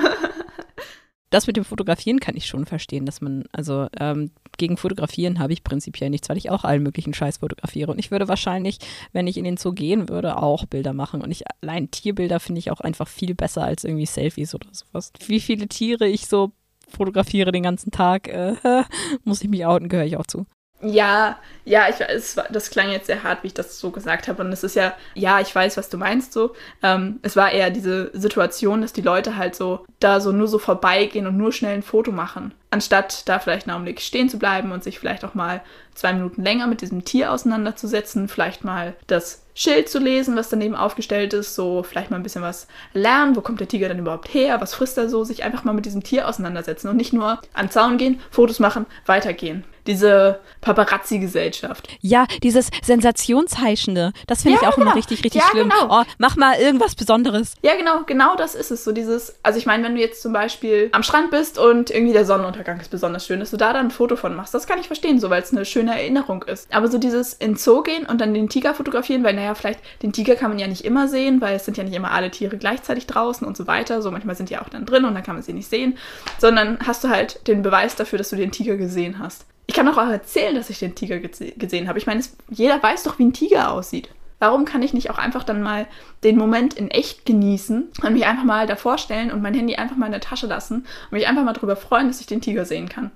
Das 1.32 1.46
mit 1.46 1.56
dem 1.56 1.64
Fotografieren 1.64 2.20
kann 2.20 2.36
ich 2.36 2.46
schon 2.46 2.66
verstehen, 2.66 3.06
dass 3.06 3.22
man, 3.22 3.44
also 3.52 3.88
ähm, 3.98 4.32
gegen 4.58 4.76
Fotografieren 4.76 5.38
habe 5.38 5.54
ich 5.54 5.64
prinzipiell 5.64 6.10
nichts, 6.10 6.28
weil 6.28 6.36
ich 6.36 6.50
auch 6.50 6.62
allen 6.62 6.82
möglichen 6.82 7.14
Scheiß 7.14 7.38
fotografiere. 7.38 7.90
Und 7.90 7.98
ich 7.98 8.10
würde 8.10 8.28
wahrscheinlich, 8.28 8.78
wenn 9.14 9.26
ich 9.26 9.38
in 9.38 9.44
den 9.44 9.56
Zoo 9.56 9.72
gehen 9.72 10.10
würde, 10.10 10.36
auch 10.36 10.66
Bilder 10.66 10.92
machen. 10.92 11.22
Und 11.22 11.30
ich 11.30 11.44
allein 11.62 11.90
Tierbilder 11.90 12.38
finde 12.38 12.58
ich 12.58 12.70
auch 12.70 12.80
einfach 12.80 13.08
viel 13.08 13.34
besser 13.34 13.64
als 13.64 13.84
irgendwie 13.84 14.04
Selfies 14.04 14.54
oder 14.54 14.68
sowas. 14.72 15.10
Wie 15.26 15.40
viele 15.40 15.68
Tiere 15.68 16.06
ich 16.06 16.26
so 16.26 16.52
fotografiere 16.86 17.50
den 17.50 17.62
ganzen 17.62 17.90
Tag, 17.90 18.28
äh, 18.28 18.54
muss 19.24 19.42
ich 19.42 19.48
mich 19.48 19.64
outen, 19.64 19.88
gehöre 19.88 20.04
ich 20.04 20.18
auch 20.18 20.26
zu. 20.26 20.44
Ja, 20.84 21.38
ja, 21.64 21.88
ich 21.88 22.00
weiß, 22.00 22.40
das 22.50 22.70
klang 22.70 22.90
jetzt 22.90 23.06
sehr 23.06 23.22
hart, 23.22 23.44
wie 23.44 23.46
ich 23.46 23.54
das 23.54 23.78
so 23.78 23.92
gesagt 23.92 24.26
habe. 24.26 24.42
Und 24.42 24.52
es 24.52 24.64
ist 24.64 24.74
ja, 24.74 24.94
ja, 25.14 25.40
ich 25.40 25.54
weiß, 25.54 25.76
was 25.76 25.88
du 25.88 25.96
meinst 25.96 26.32
so. 26.32 26.54
Ähm, 26.82 27.20
es 27.22 27.36
war 27.36 27.52
eher 27.52 27.70
diese 27.70 28.10
Situation, 28.14 28.82
dass 28.82 28.92
die 28.92 29.00
Leute 29.00 29.36
halt 29.36 29.54
so 29.54 29.84
da 30.00 30.20
so 30.20 30.32
nur 30.32 30.48
so 30.48 30.58
vorbeigehen 30.58 31.26
und 31.28 31.36
nur 31.36 31.52
schnell 31.52 31.74
ein 31.74 31.82
Foto 31.84 32.10
machen. 32.10 32.52
Anstatt 32.72 33.28
da 33.28 33.38
vielleicht 33.38 33.68
einen 33.68 33.74
Augenblick 33.74 34.00
stehen 34.00 34.30
zu 34.30 34.38
bleiben 34.38 34.72
und 34.72 34.82
sich 34.82 34.98
vielleicht 34.98 35.26
auch 35.26 35.34
mal 35.34 35.60
zwei 35.94 36.14
Minuten 36.14 36.42
länger 36.42 36.66
mit 36.66 36.80
diesem 36.80 37.04
Tier 37.04 37.30
auseinanderzusetzen, 37.30 38.28
vielleicht 38.28 38.64
mal 38.64 38.94
das 39.06 39.42
Schild 39.54 39.90
zu 39.90 39.98
lesen, 39.98 40.36
was 40.36 40.48
daneben 40.48 40.74
aufgestellt 40.74 41.34
ist, 41.34 41.54
so 41.54 41.82
vielleicht 41.82 42.10
mal 42.10 42.16
ein 42.16 42.22
bisschen 42.22 42.40
was 42.40 42.66
lernen, 42.94 43.36
wo 43.36 43.42
kommt 43.42 43.60
der 43.60 43.68
Tiger 43.68 43.88
denn 43.88 43.98
überhaupt 43.98 44.32
her, 44.32 44.58
was 44.62 44.74
frisst 44.74 44.96
er 44.96 45.10
so, 45.10 45.22
sich 45.22 45.44
einfach 45.44 45.64
mal 45.64 45.74
mit 45.74 45.84
diesem 45.84 46.02
Tier 46.02 46.26
auseinandersetzen 46.26 46.88
und 46.88 46.96
nicht 46.96 47.12
nur 47.12 47.42
an 47.52 47.70
Zaun 47.70 47.98
gehen, 47.98 48.20
Fotos 48.30 48.58
machen, 48.58 48.86
weitergehen 49.04 49.64
diese 49.86 50.40
Paparazzi-Gesellschaft. 50.60 51.88
Ja, 52.00 52.26
dieses 52.42 52.70
Sensationsheischende, 52.82 54.12
das 54.26 54.42
finde 54.42 54.58
ja, 54.58 54.62
ich 54.62 54.68
auch 54.68 54.76
genau. 54.76 54.86
immer 54.86 54.96
richtig, 54.96 55.24
richtig 55.24 55.42
ja, 55.42 55.48
schlimm. 55.50 55.70
Genau. 55.70 56.02
Oh, 56.02 56.04
mach 56.18 56.36
mal 56.36 56.56
irgendwas 56.58 56.94
Besonderes. 56.94 57.54
Ja, 57.62 57.74
genau, 57.76 58.02
genau 58.06 58.36
das 58.36 58.54
ist 58.54 58.70
es. 58.70 58.84
So 58.84 58.92
dieses, 58.92 59.34
also 59.42 59.58
ich 59.58 59.66
meine, 59.66 59.84
wenn 59.84 59.94
du 59.94 60.00
jetzt 60.00 60.22
zum 60.22 60.32
Beispiel 60.32 60.88
am 60.92 61.02
Strand 61.02 61.30
bist 61.30 61.58
und 61.58 61.90
irgendwie 61.90 62.12
der 62.12 62.24
Sonnenuntergang 62.24 62.61
ist 62.80 62.90
besonders 62.90 63.26
schön, 63.26 63.40
dass 63.40 63.50
du 63.50 63.56
da 63.56 63.72
dann 63.72 63.86
ein 63.86 63.90
Foto 63.90 64.16
von 64.16 64.34
machst, 64.34 64.54
das 64.54 64.66
kann 64.66 64.78
ich 64.78 64.86
verstehen, 64.86 65.20
so 65.20 65.30
weil 65.30 65.42
es 65.42 65.52
eine 65.52 65.64
schöne 65.64 65.92
Erinnerung 65.92 66.42
ist. 66.44 66.72
Aber 66.74 66.88
so 66.88 66.98
dieses 66.98 67.34
in 67.34 67.56
Zoo 67.56 67.82
gehen 67.82 68.06
und 68.06 68.20
dann 68.20 68.34
den 68.34 68.48
Tiger 68.48 68.74
fotografieren, 68.74 69.24
weil 69.24 69.34
naja, 69.34 69.54
vielleicht 69.54 69.80
den 70.02 70.12
Tiger 70.12 70.36
kann 70.36 70.50
man 70.50 70.58
ja 70.58 70.66
nicht 70.66 70.84
immer 70.84 71.08
sehen, 71.08 71.40
weil 71.40 71.56
es 71.56 71.64
sind 71.64 71.76
ja 71.76 71.84
nicht 71.84 71.94
immer 71.94 72.12
alle 72.12 72.30
Tiere 72.30 72.56
gleichzeitig 72.56 73.06
draußen 73.06 73.46
und 73.46 73.56
so 73.56 73.66
weiter. 73.66 74.02
So 74.02 74.10
manchmal 74.10 74.36
sind 74.36 74.50
die 74.50 74.58
auch 74.58 74.68
dann 74.68 74.86
drin 74.86 75.04
und 75.04 75.14
dann 75.14 75.22
kann 75.22 75.34
man 75.34 75.42
sie 75.42 75.52
nicht 75.52 75.68
sehen, 75.68 75.98
sondern 76.38 76.78
hast 76.86 77.04
du 77.04 77.08
halt 77.08 77.46
den 77.46 77.62
Beweis 77.62 77.96
dafür, 77.96 78.18
dass 78.18 78.30
du 78.30 78.36
den 78.36 78.52
Tiger 78.52 78.76
gesehen 78.76 79.18
hast. 79.18 79.46
Ich 79.66 79.74
kann 79.74 79.88
auch 79.88 79.96
erzählen, 79.96 80.54
dass 80.54 80.70
ich 80.70 80.80
den 80.80 80.94
Tiger 80.94 81.18
gesehen 81.18 81.88
habe. 81.88 81.98
Ich 81.98 82.06
meine, 82.06 82.20
es, 82.20 82.36
jeder 82.50 82.82
weiß 82.82 83.04
doch, 83.04 83.18
wie 83.18 83.24
ein 83.24 83.32
Tiger 83.32 83.70
aussieht. 83.72 84.08
Warum 84.42 84.64
kann 84.64 84.82
ich 84.82 84.92
nicht 84.92 85.10
auch 85.10 85.18
einfach 85.18 85.44
dann 85.44 85.62
mal 85.62 85.86
den 86.24 86.36
Moment 86.36 86.74
in 86.74 86.90
echt 86.90 87.24
genießen 87.24 87.92
und 88.02 88.12
mich 88.12 88.26
einfach 88.26 88.44
mal 88.44 88.66
davor 88.66 88.98
stellen 88.98 89.30
und 89.30 89.40
mein 89.40 89.54
Handy 89.54 89.76
einfach 89.76 89.96
mal 89.96 90.06
in 90.06 90.12
der 90.12 90.20
Tasche 90.20 90.46
lassen 90.46 90.86
und 91.04 91.12
mich 91.12 91.28
einfach 91.28 91.44
mal 91.44 91.52
darüber 91.52 91.76
freuen, 91.76 92.08
dass 92.08 92.20
ich 92.20 92.26
den 92.26 92.40
Tiger 92.40 92.64
sehen 92.64 92.88
kann? 92.88 93.10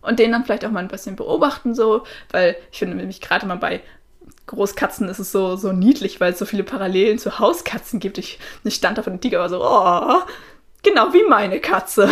Und 0.00 0.18
den 0.18 0.32
dann 0.32 0.44
vielleicht 0.44 0.64
auch 0.64 0.70
mal 0.70 0.80
ein 0.80 0.88
bisschen 0.88 1.14
beobachten, 1.14 1.74
so, 1.74 2.02
weil 2.30 2.56
ich 2.72 2.80
finde 2.80 2.96
nämlich 2.96 3.20
gerade 3.20 3.46
mal 3.46 3.56
bei 3.56 3.80
Großkatzen 4.46 5.08
ist 5.08 5.20
es 5.20 5.30
so, 5.30 5.54
so 5.54 5.70
niedlich, 5.70 6.20
weil 6.20 6.32
es 6.32 6.38
so 6.40 6.44
viele 6.44 6.64
Parallelen 6.64 7.18
zu 7.18 7.38
Hauskatzen 7.38 8.00
gibt. 8.00 8.18
Ich, 8.18 8.40
ich 8.64 8.74
stand 8.74 8.98
da 8.98 9.02
vor 9.02 9.12
dem 9.12 9.20
Tiger 9.20 9.38
war 9.38 9.48
so, 9.48 9.62
oh, 9.62 10.22
genau 10.82 11.12
wie 11.12 11.24
meine 11.28 11.60
Katze. 11.60 12.10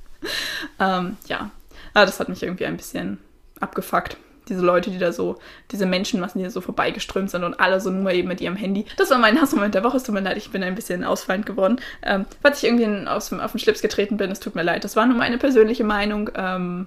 ähm, 0.80 1.16
ja, 1.28 1.50
Ah, 1.94 2.04
das 2.04 2.18
hat 2.18 2.28
mich 2.28 2.42
irgendwie 2.42 2.66
ein 2.66 2.76
bisschen 2.76 3.18
abgefuckt. 3.60 4.16
Diese 4.48 4.60
Leute, 4.60 4.90
die 4.90 4.98
da 4.98 5.12
so, 5.12 5.38
diese 5.70 5.86
Menschenmassen, 5.86 6.38
die 6.38 6.44
da 6.44 6.50
so 6.50 6.60
vorbeigeströmt 6.60 7.30
sind 7.30 7.44
und 7.44 7.60
alle 7.60 7.80
so 7.80 7.90
nur 7.90 8.12
eben 8.12 8.28
mit 8.28 8.40
ihrem 8.40 8.56
Handy. 8.56 8.84
Das 8.96 9.10
war 9.10 9.18
mein 9.18 9.40
Hassmoment 9.40 9.74
der 9.74 9.84
Woche. 9.84 9.96
Es 9.96 10.04
tut 10.04 10.14
mir 10.14 10.20
leid, 10.20 10.36
ich 10.36 10.50
bin 10.50 10.62
ein 10.62 10.74
bisschen 10.74 11.04
ausfallend 11.04 11.46
geworden. 11.46 11.80
Ähm, 12.02 12.26
falls 12.42 12.62
ich 12.62 12.68
irgendwie 12.68 13.08
auf 13.08 13.28
den 13.28 13.58
Schlips 13.58 13.82
getreten 13.82 14.16
bin, 14.16 14.30
es 14.30 14.40
tut 14.40 14.54
mir 14.54 14.62
leid. 14.62 14.84
Das 14.84 14.96
war 14.96 15.06
nur 15.06 15.16
meine 15.16 15.38
persönliche 15.38 15.84
Meinung. 15.84 16.30
Ähm, 16.34 16.86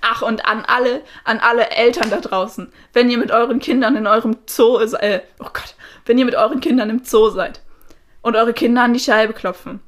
Ach, 0.00 0.22
und 0.22 0.46
an 0.46 0.64
alle, 0.66 1.02
an 1.24 1.40
alle 1.40 1.70
Eltern 1.70 2.10
da 2.10 2.20
draußen, 2.20 2.70
wenn 2.92 3.10
ihr 3.10 3.18
mit 3.18 3.30
euren 3.30 3.58
Kindern 3.58 3.96
in 3.96 4.06
eurem 4.06 4.36
Zoo, 4.46 4.78
äh, 4.78 5.20
oh 5.40 5.50
Gott, 5.52 5.74
wenn 6.06 6.18
ihr 6.18 6.24
mit 6.24 6.36
euren 6.36 6.60
Kindern 6.60 6.90
im 6.90 7.04
Zoo 7.04 7.30
seid 7.30 7.60
und 8.22 8.36
eure 8.36 8.52
Kinder 8.52 8.82
an 8.82 8.94
die 8.94 9.00
Scheibe 9.00 9.32
klopfen, 9.32 9.80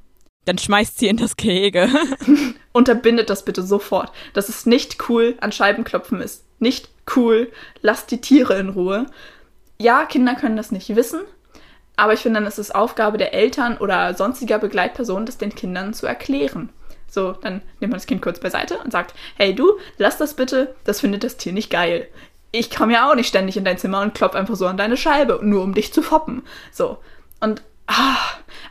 dann 0.44 0.59
schmeißt 0.59 0.99
sie 0.99 1.09
in 1.09 1.16
das 1.16 1.37
Gehege. 1.37 1.88
Unterbindet 2.73 3.30
das 3.30 3.44
bitte 3.44 3.62
sofort. 3.62 4.12
Das 4.32 4.49
ist 4.49 4.66
nicht 4.66 5.09
cool, 5.09 5.37
an 5.40 5.52
Scheibenklopfen 5.52 6.20
ist 6.20 6.44
nicht 6.61 6.90
cool. 7.16 7.50
Lasst 7.82 8.11
die 8.11 8.20
Tiere 8.20 8.59
in 8.59 8.70
Ruhe. 8.70 9.06
Ja, 9.78 10.04
Kinder 10.04 10.35
können 10.35 10.56
das 10.56 10.73
nicht 10.73 10.94
wissen, 10.94 11.20
aber 11.97 12.12
ich 12.12 12.20
finde, 12.20 12.40
dann 12.40 12.49
ist 12.49 12.59
es 12.59 12.70
Aufgabe 12.70 13.18
der 13.18 13.35
Eltern 13.35 13.78
oder 13.78 14.14
sonstiger 14.14 14.59
Begleitpersonen, 14.59 15.26
das 15.26 15.38
den 15.38 15.54
Kindern 15.54 15.94
zu 15.94 16.06
erklären. 16.06 16.70
So, 17.09 17.32
dann 17.32 17.62
nimmt 17.80 17.92
man 17.92 17.99
das 17.99 18.06
Kind 18.06 18.23
kurz 18.23 18.38
beiseite 18.40 18.78
und 18.78 18.92
sagt, 18.92 19.14
hey 19.37 19.54
du, 19.54 19.78
lass 19.99 20.16
das 20.16 20.35
bitte, 20.35 20.75
das 20.85 21.00
findet 21.00 21.25
das 21.25 21.37
Tier 21.37 21.52
nicht 21.52 21.70
geil. 21.70 22.09
Ich 22.52 22.70
komme 22.70 22.92
ja 22.92 23.11
auch 23.11 23.14
nicht 23.14 23.28
ständig 23.28 23.56
in 23.56 23.64
dein 23.64 23.78
Zimmer 23.78 24.00
und 24.02 24.14
klopf 24.14 24.35
einfach 24.35 24.54
so 24.54 24.66
an 24.66 24.76
deine 24.76 24.97
Scheibe, 24.97 25.40
nur 25.42 25.62
um 25.62 25.75
dich 25.75 25.92
zu 25.92 26.02
foppen. 26.02 26.42
So. 26.73 26.99
Und 27.40 27.62
ah, 27.90 28.16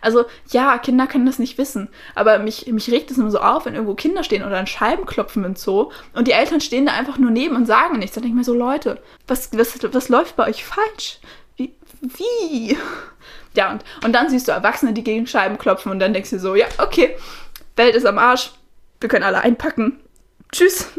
also 0.02 0.26
ja, 0.50 0.78
Kinder 0.78 1.08
können 1.08 1.26
das 1.26 1.40
nicht 1.40 1.58
wissen, 1.58 1.90
aber 2.16 2.40
mich, 2.40 2.68
mich 2.68 2.90
regt 2.90 3.12
es 3.12 3.18
immer 3.18 3.32
so 3.32 3.40
auf, 3.40 3.66
wenn 3.66 3.74
irgendwo 3.74 3.96
Kinder 3.96 4.24
stehen 4.24 4.44
oder 4.44 4.58
an 4.58 4.68
Scheiben 4.68 5.06
klopfen 5.06 5.44
im 5.44 5.56
Zoo 5.56 5.92
und 6.14 6.28
die 6.28 6.32
Eltern 6.32 6.62
stehen 6.62 6.86
da 6.86 6.94
einfach 6.94 7.18
nur 7.18 7.32
neben 7.32 7.56
und 7.56 7.66
sagen 7.66 8.00
nichts. 8.00 8.16
Dann 8.16 8.24
denke 8.24 8.36
ich 8.36 8.38
mir 8.38 8.44
so, 8.46 8.54
Leute, 8.58 9.02
was, 9.28 9.50
was, 9.58 9.78
was 9.94 10.10
läuft 10.10 10.36
bei 10.36 10.48
euch 10.48 10.64
falsch? 10.64 11.20
Wie? 11.58 11.74
wie? 12.02 12.78
Ja, 13.56 13.72
und, 13.72 13.84
und 14.06 14.14
dann 14.14 14.30
siehst 14.30 14.48
du 14.48 14.52
Erwachsene, 14.52 14.94
die 14.94 15.04
gegen 15.04 15.28
Scheiben 15.28 15.58
klopfen 15.58 15.92
und 15.92 16.00
dann 16.00 16.14
denkst 16.14 16.30
du 16.30 16.40
so, 16.40 16.56
ja, 16.56 16.68
okay, 16.78 17.18
Welt 17.76 17.96
ist 17.96 18.06
am 18.06 18.18
Arsch, 18.18 18.52
wir 19.02 19.10
können 19.10 19.24
alle 19.24 19.42
einpacken. 19.42 20.00
Tschüss 20.52 20.90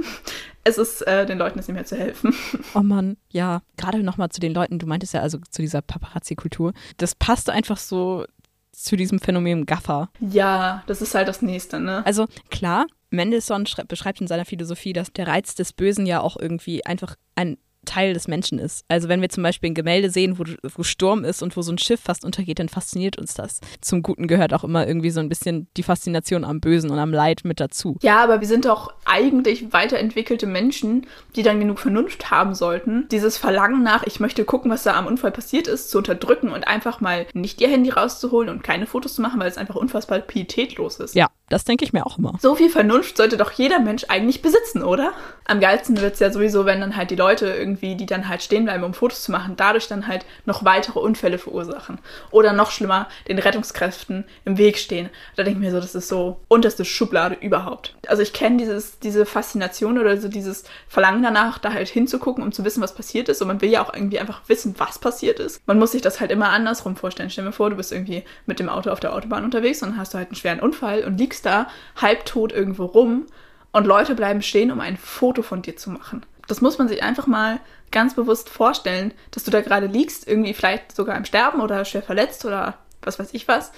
es 0.64 0.79
ist 0.79 1.02
äh, 1.02 1.26
den 1.26 1.38
Leuten 1.38 1.59
ist 1.59 1.69
nicht 1.69 1.75
mehr 1.75 1.85
zu 1.85 1.97
helfen. 1.97 2.35
Oh 2.75 2.83
Mann, 2.83 3.17
ja. 3.31 3.62
Gerade 3.76 4.02
nochmal 4.02 4.29
zu 4.29 4.40
den 4.40 4.55
Leuten, 4.55 4.79
du 4.79 4.87
meintest 4.87 5.14
ja 5.14 5.21
also 5.21 5.38
zu 5.50 5.62
dieser 5.62 5.83
Paparazzi-Kultur. 5.83 6.73
Das 6.99 7.14
passt 7.14 7.50
einfach 7.50 7.79
so 7.79 8.25
zu 8.73 8.97
diesem 8.97 9.19
Phänomen 9.19 9.67
Gaffer. 9.67 10.11
Ja, 10.21 10.85
das 10.87 11.02
ist 11.02 11.14
halt 11.14 11.29
das 11.29 11.43
Nächste, 11.43 11.81
ne? 11.81 12.05
Also 12.07 12.26
klar, 12.50 12.87
Mendelssohn 13.11 13.64
beschreibt 13.88 14.21
in 14.21 14.26
seiner 14.26 14.45
Philosophie, 14.45 14.93
dass 14.93 15.12
der 15.12 15.26
Reiz 15.26 15.55
des 15.55 15.73
Bösen 15.73 16.07
ja 16.07 16.21
auch 16.21 16.37
irgendwie 16.38 16.85
einfach 16.87 17.17
ein 17.35 17.59
Teil 17.84 18.14
des 18.14 18.28
Menschen 18.28 18.58
ist. 18.58 18.84
Also 18.88 19.08
wenn 19.08 19.20
wir 19.20 19.28
zum 19.28 19.42
Beispiel 19.42 19.70
ein 19.70 19.75
Gemälde 19.75 20.10
sehen, 20.10 20.38
wo, 20.38 20.44
wo, 20.62 20.82
Sturm 20.82 21.25
ist 21.25 21.42
und 21.42 21.56
wo 21.56 21.62
so 21.62 21.72
ein 21.72 21.78
Schiff 21.78 22.00
fast 22.00 22.25
untergeht, 22.25 22.58
dann 22.58 22.68
fasziniert 22.68 23.18
uns 23.18 23.34
das. 23.34 23.60
Zum 23.80 24.02
Guten 24.02 24.26
gehört 24.26 24.52
auch 24.54 24.64
immer 24.64 24.87
irgendwie 24.87 25.10
so 25.10 25.20
ein 25.20 25.28
bisschen 25.28 25.68
die 25.76 25.82
Faszination 25.82 26.44
am 26.44 26.60
Bösen 26.60 26.90
und 26.90 26.99
am 26.99 27.12
Leid 27.12 27.42
mit 27.44 27.60
dazu. 27.60 27.96
Ja, 28.02 28.22
aber 28.22 28.40
wir 28.40 28.49
sind 28.49 28.64
doch 28.64 28.92
eigentlich 29.04 29.72
weiterentwickelte 29.72 30.46
Menschen, 30.46 31.06
die 31.37 31.42
dann 31.42 31.60
genug 31.60 31.78
Vernunft 31.78 32.30
haben 32.30 32.54
sollten, 32.54 33.08
dieses 33.10 33.37
Verlangen 33.37 33.82
nach, 33.82 34.04
ich 34.04 34.20
möchte 34.20 34.44
gucken, 34.44 34.70
was 34.70 34.82
da 34.82 34.94
am 34.94 35.06
Unfall 35.06 35.30
passiert 35.30 35.66
ist, 35.66 35.90
zu 35.90 35.99
unterdrücken 35.99 36.50
und 36.50 36.66
einfach 36.66 37.00
mal 37.00 37.26
nicht 37.34 37.60
ihr 37.60 37.68
Handy 37.68 37.90
rauszuholen 37.90 38.49
und 38.49 38.62
keine 38.62 38.87
Fotos 38.87 39.14
zu 39.14 39.22
machen, 39.22 39.40
weil 39.40 39.49
es 39.49 39.58
einfach 39.58 39.75
unfassbar 39.75 40.18
pietätlos 40.20 41.00
ist. 41.00 41.14
Ja, 41.14 41.28
das 41.50 41.64
denke 41.64 41.85
ich 41.85 41.92
mir 41.92 42.07
auch 42.07 42.16
immer. 42.16 42.38
So 42.40 42.54
viel 42.54 42.71
Vernunft 42.71 43.19
sollte 43.19 43.37
doch 43.37 43.52
jeder 43.52 43.80
Mensch 43.80 44.07
eigentlich 44.09 44.40
besitzen, 44.40 44.83
oder? 44.83 45.12
Am 45.45 45.61
geilsten 45.61 46.00
wird 46.00 46.14
es 46.14 46.21
ja 46.21 46.30
sowieso, 46.30 46.64
wenn 46.64 46.80
dann 46.80 46.97
halt 46.97 47.11
die 47.11 47.16
Leute 47.16 47.47
irgendwie, 47.47 47.97
die 47.97 48.07
dann 48.07 48.28
halt 48.28 48.42
stehen 48.42 48.64
bleiben, 48.64 48.85
um 48.85 48.95
Fotos 48.95 49.23
zu 49.23 49.33
machen, 49.33 49.54
dadurch 49.57 49.88
dann 49.88 50.07
halt 50.07 50.25
noch 50.47 50.64
weitere 50.64 51.00
Unfälle 51.00 51.38
verursachen. 51.38 51.99
Oder 52.30 52.52
noch 52.52 52.71
schlimmer, 52.71 53.09
den 53.28 53.38
Rettungskräften 53.38 54.25
im 54.45 54.59
Weg 54.59 54.78
stehen. 54.78 55.11
Da 55.37 55.42
denke 55.42 55.59
ich 55.59 55.64
mir 55.66 55.73
so, 55.73 55.80
das 55.80 55.95
ist 55.95 56.09
so 56.09 56.38
unterste 56.49 56.85
Schublade 56.85 57.37
überhaupt. 57.40 57.97
Also 58.07 58.23
ich 58.23 58.33
kenne 58.33 58.80
diese 59.02 59.26
Faszination 59.26 59.99
oder 59.99 60.16
so 60.19 60.28
dieses 60.28 60.64
Verlangen 60.88 61.23
danach, 61.23 61.59
da 61.59 61.73
halt 61.73 61.88
hinzugucken, 61.88 62.45
um 62.45 62.52
zu 62.52 62.64
wissen, 62.64 62.80
was 62.80 62.95
passiert 62.95 63.28
ist. 63.28 63.42
Und 63.42 63.49
man 63.49 63.61
will 63.61 63.71
ja 63.71 63.85
auch 63.85 63.92
irgendwie 63.92 64.21
einfach 64.21 64.42
wissen, 64.47 64.76
was 64.78 65.00
passiert 65.00 65.40
ist. 65.40 65.61
Man 65.66 65.80
muss 65.80 65.92
sich 65.92 66.02
das 66.02 66.21
halt 66.21 66.30
immer 66.30 66.50
andersrum 66.50 66.95
vorstellen. 66.95 67.28
Stell 67.28 67.45
mir 67.45 67.52
vor, 67.52 67.71
du 67.71 67.76
bist 67.76 67.90
irgendwie 67.90 68.23
mit 68.47 68.61
dem 68.61 68.69
Auto 68.69 68.90
auf 68.90 69.00
der 69.00 69.14
Autobahn 69.14 69.45
unterwegs 69.45 69.83
und 69.83 69.97
hast 69.97 70.14
du 70.14 70.19
halt 70.19 70.28
einen 70.28 70.37
schweren 70.37 70.61
Unfall 70.61 71.02
und 71.02 71.19
liegst 71.19 71.39
liegst 71.40 71.47
da 71.47 71.66
halbtot 71.97 72.52
irgendwo 72.52 72.85
rum 72.85 73.26
und 73.73 73.87
Leute 73.87 74.14
bleiben 74.14 74.42
stehen, 74.42 74.70
um 74.70 74.80
ein 74.80 74.97
Foto 74.97 75.42
von 75.42 75.62
dir 75.62 75.76
zu 75.76 75.90
machen. 75.90 76.25
Das 76.49 76.61
muss 76.61 76.78
man 76.78 76.88
sich 76.88 77.02
einfach 77.02 77.26
mal 77.26 77.61
ganz 77.90 78.14
bewusst 78.14 78.49
vorstellen, 78.49 79.12
dass 79.30 79.44
du 79.44 79.50
da 79.50 79.61
gerade 79.61 79.87
liegst, 79.87 80.26
irgendwie 80.26 80.54
vielleicht 80.54 80.94
sogar 80.94 81.16
im 81.16 81.25
Sterben 81.25 81.61
oder 81.61 81.85
schwer 81.85 82.02
verletzt 82.02 82.44
oder 82.44 82.75
was 83.02 83.18
weiß 83.18 83.32
ich 83.32 83.49
was. 83.49 83.73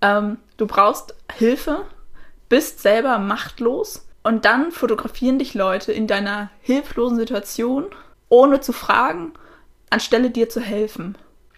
Ähm, 0.00 0.38
du 0.56 0.66
brauchst 0.66 1.14
Hilfe, 1.32 1.84
bist 2.48 2.80
selber 2.80 3.18
machtlos 3.18 4.06
und 4.22 4.44
dann 4.44 4.72
fotografieren 4.72 5.38
dich 5.38 5.54
Leute 5.54 5.92
in 5.92 6.06
deiner 6.06 6.50
hilflosen 6.60 7.18
Situation, 7.18 7.86
ohne 8.28 8.60
zu 8.60 8.72
fragen, 8.72 9.34
anstelle 9.90 10.30
dir 10.30 10.48
zu 10.48 10.60
helfen. 10.60 11.16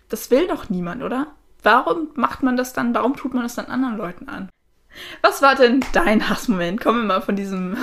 Das 0.08 0.30
will 0.30 0.46
doch 0.48 0.68
niemand, 0.68 1.02
oder? 1.02 1.28
warum 1.66 2.08
macht 2.14 2.42
man 2.42 2.56
das 2.56 2.72
dann, 2.72 2.94
warum 2.94 3.16
tut 3.16 3.34
man 3.34 3.42
das 3.42 3.56
dann 3.56 3.66
anderen 3.66 3.98
Leuten 3.98 4.28
an? 4.28 4.48
Was 5.22 5.42
war 5.42 5.54
denn 5.54 5.84
dein 5.92 6.28
Hassmoment? 6.28 6.80
Kommen 6.80 7.02
wir 7.02 7.06
mal 7.06 7.22
von 7.22 7.36
diesem 7.36 7.76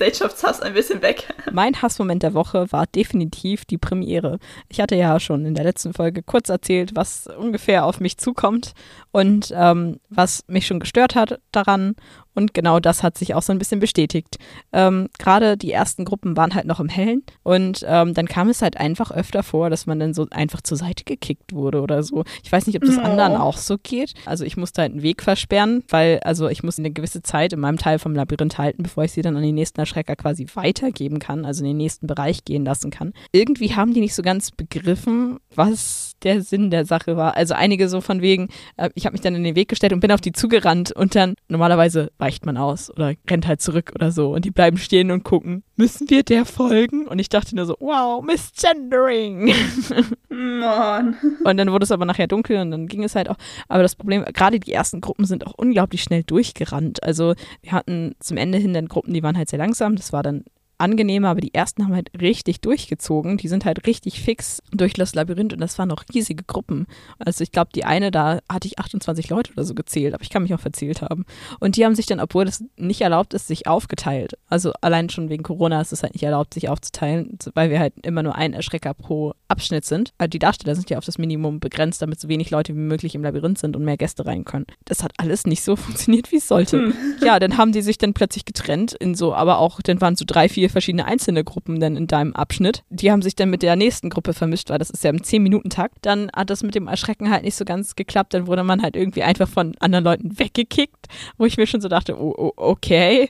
Gesellschaftshass 0.00 0.62
ein 0.62 0.72
bisschen 0.72 1.02
weg. 1.02 1.28
Mein 1.52 1.82
Hassmoment 1.82 2.22
der 2.22 2.32
Woche 2.32 2.72
war 2.72 2.86
definitiv 2.86 3.66
die 3.66 3.76
Premiere. 3.76 4.38
Ich 4.70 4.80
hatte 4.80 4.96
ja 4.96 5.20
schon 5.20 5.44
in 5.44 5.54
der 5.54 5.64
letzten 5.64 5.92
Folge 5.92 6.22
kurz 6.22 6.48
erzählt, 6.48 6.92
was 6.96 7.26
ungefähr 7.26 7.84
auf 7.84 8.00
mich 8.00 8.16
zukommt 8.16 8.72
und 9.12 9.52
ähm, 9.54 10.00
was 10.08 10.42
mich 10.46 10.66
schon 10.66 10.80
gestört 10.80 11.14
hat 11.14 11.38
daran. 11.52 11.96
Und 12.34 12.54
genau 12.54 12.78
das 12.78 13.02
hat 13.02 13.18
sich 13.18 13.34
auch 13.34 13.42
so 13.42 13.52
ein 13.52 13.58
bisschen 13.58 13.80
bestätigt. 13.80 14.38
Ähm, 14.72 15.08
Gerade 15.18 15.56
die 15.56 15.72
ersten 15.72 16.04
Gruppen 16.04 16.36
waren 16.36 16.54
halt 16.54 16.64
noch 16.64 16.80
im 16.80 16.88
Hellen 16.88 17.22
und 17.42 17.84
ähm, 17.86 18.14
dann 18.14 18.26
kam 18.26 18.48
es 18.48 18.62
halt 18.62 18.76
einfach 18.76 19.10
öfter 19.10 19.42
vor, 19.42 19.68
dass 19.68 19.86
man 19.86 19.98
dann 19.98 20.14
so 20.14 20.26
einfach 20.30 20.60
zur 20.60 20.78
Seite 20.78 21.04
gekickt 21.04 21.52
wurde 21.52 21.80
oder 21.80 22.02
so. 22.02 22.24
Ich 22.42 22.50
weiß 22.50 22.66
nicht, 22.66 22.76
ob 22.76 22.84
das 22.84 22.98
oh. 22.98 23.02
anderen 23.02 23.36
auch 23.36 23.56
so 23.56 23.76
geht. 23.82 24.14
Also 24.26 24.44
ich 24.44 24.56
musste 24.56 24.82
halt 24.82 24.92
einen 24.92 25.02
Weg 25.02 25.22
versperren, 25.22 25.82
weil 25.88 26.20
also 26.20 26.48
ich 26.48 26.62
muss 26.62 26.78
eine 26.78 26.92
gewisse 26.92 27.22
Zeit 27.22 27.52
in 27.52 27.60
meinem 27.60 27.78
Teil 27.78 27.98
vom 27.98 28.14
Labyrinth 28.14 28.58
halten, 28.58 28.84
bevor 28.84 29.04
ich 29.04 29.12
sie 29.12 29.22
dann 29.22 29.36
an 29.36 29.42
die 29.42 29.52
nächsten 29.52 29.80
Erschrecker 29.90 30.16
quasi 30.16 30.46
weitergeben 30.54 31.18
kann, 31.18 31.44
also 31.44 31.64
in 31.64 31.70
den 31.70 31.76
nächsten 31.76 32.06
Bereich 32.06 32.44
gehen 32.44 32.64
lassen 32.64 32.90
kann. 32.90 33.12
Irgendwie 33.32 33.74
haben 33.74 33.92
die 33.92 34.00
nicht 34.00 34.14
so 34.14 34.22
ganz 34.22 34.50
begriffen, 34.50 35.38
was 35.54 36.12
der 36.22 36.42
Sinn 36.42 36.70
der 36.70 36.84
Sache 36.84 37.16
war. 37.16 37.36
Also 37.36 37.54
einige 37.54 37.88
so 37.88 38.00
von 38.00 38.20
wegen, 38.22 38.48
äh, 38.76 38.90
ich 38.94 39.06
habe 39.06 39.14
mich 39.14 39.20
dann 39.20 39.34
in 39.34 39.42
den 39.42 39.56
Weg 39.56 39.68
gestellt 39.68 39.92
und 39.92 40.00
bin 40.00 40.12
auf 40.12 40.20
die 40.20 40.32
zugerannt 40.32 40.92
und 40.92 41.14
dann 41.14 41.34
normalerweise 41.48 42.12
weicht 42.18 42.46
man 42.46 42.56
aus 42.56 42.90
oder 42.90 43.14
rennt 43.28 43.46
halt 43.46 43.60
zurück 43.60 43.92
oder 43.94 44.12
so 44.12 44.32
und 44.32 44.44
die 44.44 44.50
bleiben 44.50 44.78
stehen 44.78 45.10
und 45.10 45.24
gucken, 45.24 45.64
müssen 45.80 46.10
wir 46.10 46.22
der 46.22 46.44
folgen? 46.44 47.06
Und 47.08 47.18
ich 47.18 47.30
dachte 47.30 47.56
nur 47.56 47.64
so, 47.64 47.74
wow, 47.80 48.22
Misgendering. 48.22 49.54
Mann. 50.28 51.16
Und 51.42 51.56
dann 51.56 51.72
wurde 51.72 51.84
es 51.84 51.92
aber 51.92 52.04
nachher 52.04 52.26
dunkel 52.26 52.58
und 52.58 52.70
dann 52.70 52.86
ging 52.86 53.02
es 53.02 53.14
halt 53.14 53.30
auch. 53.30 53.36
Aber 53.68 53.82
das 53.82 53.96
Problem, 53.96 54.24
gerade 54.24 54.60
die 54.60 54.72
ersten 54.72 55.00
Gruppen 55.00 55.24
sind 55.24 55.46
auch 55.46 55.54
unglaublich 55.56 56.02
schnell 56.02 56.22
durchgerannt. 56.22 57.02
Also 57.02 57.34
wir 57.62 57.72
hatten 57.72 58.14
zum 58.20 58.36
Ende 58.36 58.58
hin 58.58 58.74
dann 58.74 58.88
Gruppen, 58.88 59.14
die 59.14 59.22
waren 59.22 59.36
halt 59.36 59.48
sehr 59.48 59.58
langsam. 59.58 59.79
Das 59.96 60.12
war 60.12 60.22
dann 60.22 60.44
angenehmer, 60.80 61.28
aber 61.28 61.40
die 61.40 61.54
ersten 61.54 61.84
haben 61.84 61.94
halt 61.94 62.10
richtig 62.20 62.60
durchgezogen. 62.60 63.36
Die 63.36 63.48
sind 63.48 63.64
halt 63.64 63.86
richtig 63.86 64.20
fix 64.20 64.62
durch 64.72 64.94
das 64.94 65.14
Labyrinth 65.14 65.52
und 65.52 65.60
das 65.60 65.78
waren 65.78 65.88
noch 65.88 66.04
riesige 66.12 66.44
Gruppen. 66.44 66.86
Also 67.18 67.42
ich 67.42 67.52
glaube, 67.52 67.70
die 67.74 67.84
eine, 67.84 68.10
da 68.10 68.40
hatte 68.48 68.66
ich 68.66 68.78
28 68.78 69.28
Leute 69.28 69.52
oder 69.52 69.64
so 69.64 69.74
gezählt, 69.74 70.14
aber 70.14 70.22
ich 70.22 70.30
kann 70.30 70.42
mich 70.42 70.54
auch 70.54 70.60
verzählt 70.60 71.02
haben. 71.02 71.24
Und 71.60 71.76
die 71.76 71.84
haben 71.84 71.94
sich 71.94 72.06
dann, 72.06 72.20
obwohl 72.20 72.44
das 72.44 72.64
nicht 72.76 73.00
erlaubt 73.00 73.34
ist, 73.34 73.46
sich 73.46 73.66
aufgeteilt. 73.66 74.38
Also 74.48 74.72
allein 74.80 75.08
schon 75.10 75.28
wegen 75.28 75.42
Corona 75.42 75.80
ist 75.80 75.92
es 75.92 76.02
halt 76.02 76.14
nicht 76.14 76.22
erlaubt, 76.22 76.54
sich 76.54 76.68
aufzuteilen, 76.68 77.38
weil 77.54 77.70
wir 77.70 77.78
halt 77.78 77.94
immer 78.04 78.22
nur 78.22 78.34
ein 78.34 78.52
Erschrecker 78.52 78.94
pro 78.94 79.34
Abschnitt 79.48 79.84
sind. 79.84 80.12
Also 80.18 80.28
die 80.28 80.38
Darsteller 80.38 80.74
sind 80.74 80.90
ja 80.90 80.98
auf 80.98 81.04
das 81.04 81.18
Minimum 81.18 81.60
begrenzt, 81.60 82.02
damit 82.02 82.20
so 82.20 82.28
wenig 82.28 82.50
Leute 82.50 82.74
wie 82.74 82.78
möglich 82.78 83.14
im 83.14 83.22
Labyrinth 83.22 83.58
sind 83.58 83.76
und 83.76 83.84
mehr 83.84 83.96
Gäste 83.96 84.24
rein 84.26 84.44
können. 84.44 84.66
Das 84.84 85.02
hat 85.02 85.12
alles 85.18 85.46
nicht 85.46 85.62
so 85.62 85.76
funktioniert, 85.76 86.32
wie 86.32 86.36
es 86.36 86.48
sollte. 86.48 86.78
Hm. 86.78 86.94
Ja, 87.24 87.38
dann 87.38 87.58
haben 87.58 87.72
die 87.72 87.82
sich 87.82 87.98
dann 87.98 88.14
plötzlich 88.14 88.44
getrennt 88.44 88.92
in 88.94 89.14
so, 89.14 89.34
aber 89.34 89.58
auch, 89.58 89.82
dann 89.82 90.00
waren 90.00 90.16
so 90.16 90.24
drei, 90.26 90.48
vier 90.48 90.69
verschiedene 90.70 91.04
einzelne 91.04 91.44
Gruppen 91.44 91.80
dann 91.80 91.96
in 91.96 92.06
deinem 92.06 92.34
Abschnitt. 92.34 92.84
Die 92.90 93.10
haben 93.10 93.22
sich 93.22 93.36
dann 93.36 93.50
mit 93.50 93.62
der 93.62 93.76
nächsten 93.76 94.10
Gruppe 94.10 94.32
vermischt, 94.32 94.70
weil 94.70 94.78
das 94.78 94.90
ist 94.90 95.04
ja 95.04 95.10
im 95.10 95.18
10-Minuten-Takt. 95.18 95.98
Dann 96.02 96.30
hat 96.34 96.50
das 96.50 96.62
mit 96.62 96.74
dem 96.74 96.88
Erschrecken 96.88 97.30
halt 97.30 97.44
nicht 97.44 97.56
so 97.56 97.64
ganz 97.64 97.96
geklappt. 97.96 98.34
Dann 98.34 98.46
wurde 98.46 98.64
man 98.64 98.82
halt 98.82 98.96
irgendwie 98.96 99.22
einfach 99.22 99.48
von 99.48 99.74
anderen 99.80 100.04
Leuten 100.04 100.38
weggekickt, 100.38 101.06
wo 101.38 101.46
ich 101.46 101.56
mir 101.56 101.66
schon 101.66 101.80
so 101.80 101.88
dachte, 101.88 102.20
oh, 102.20 102.34
oh 102.36 102.52
okay 102.56 103.28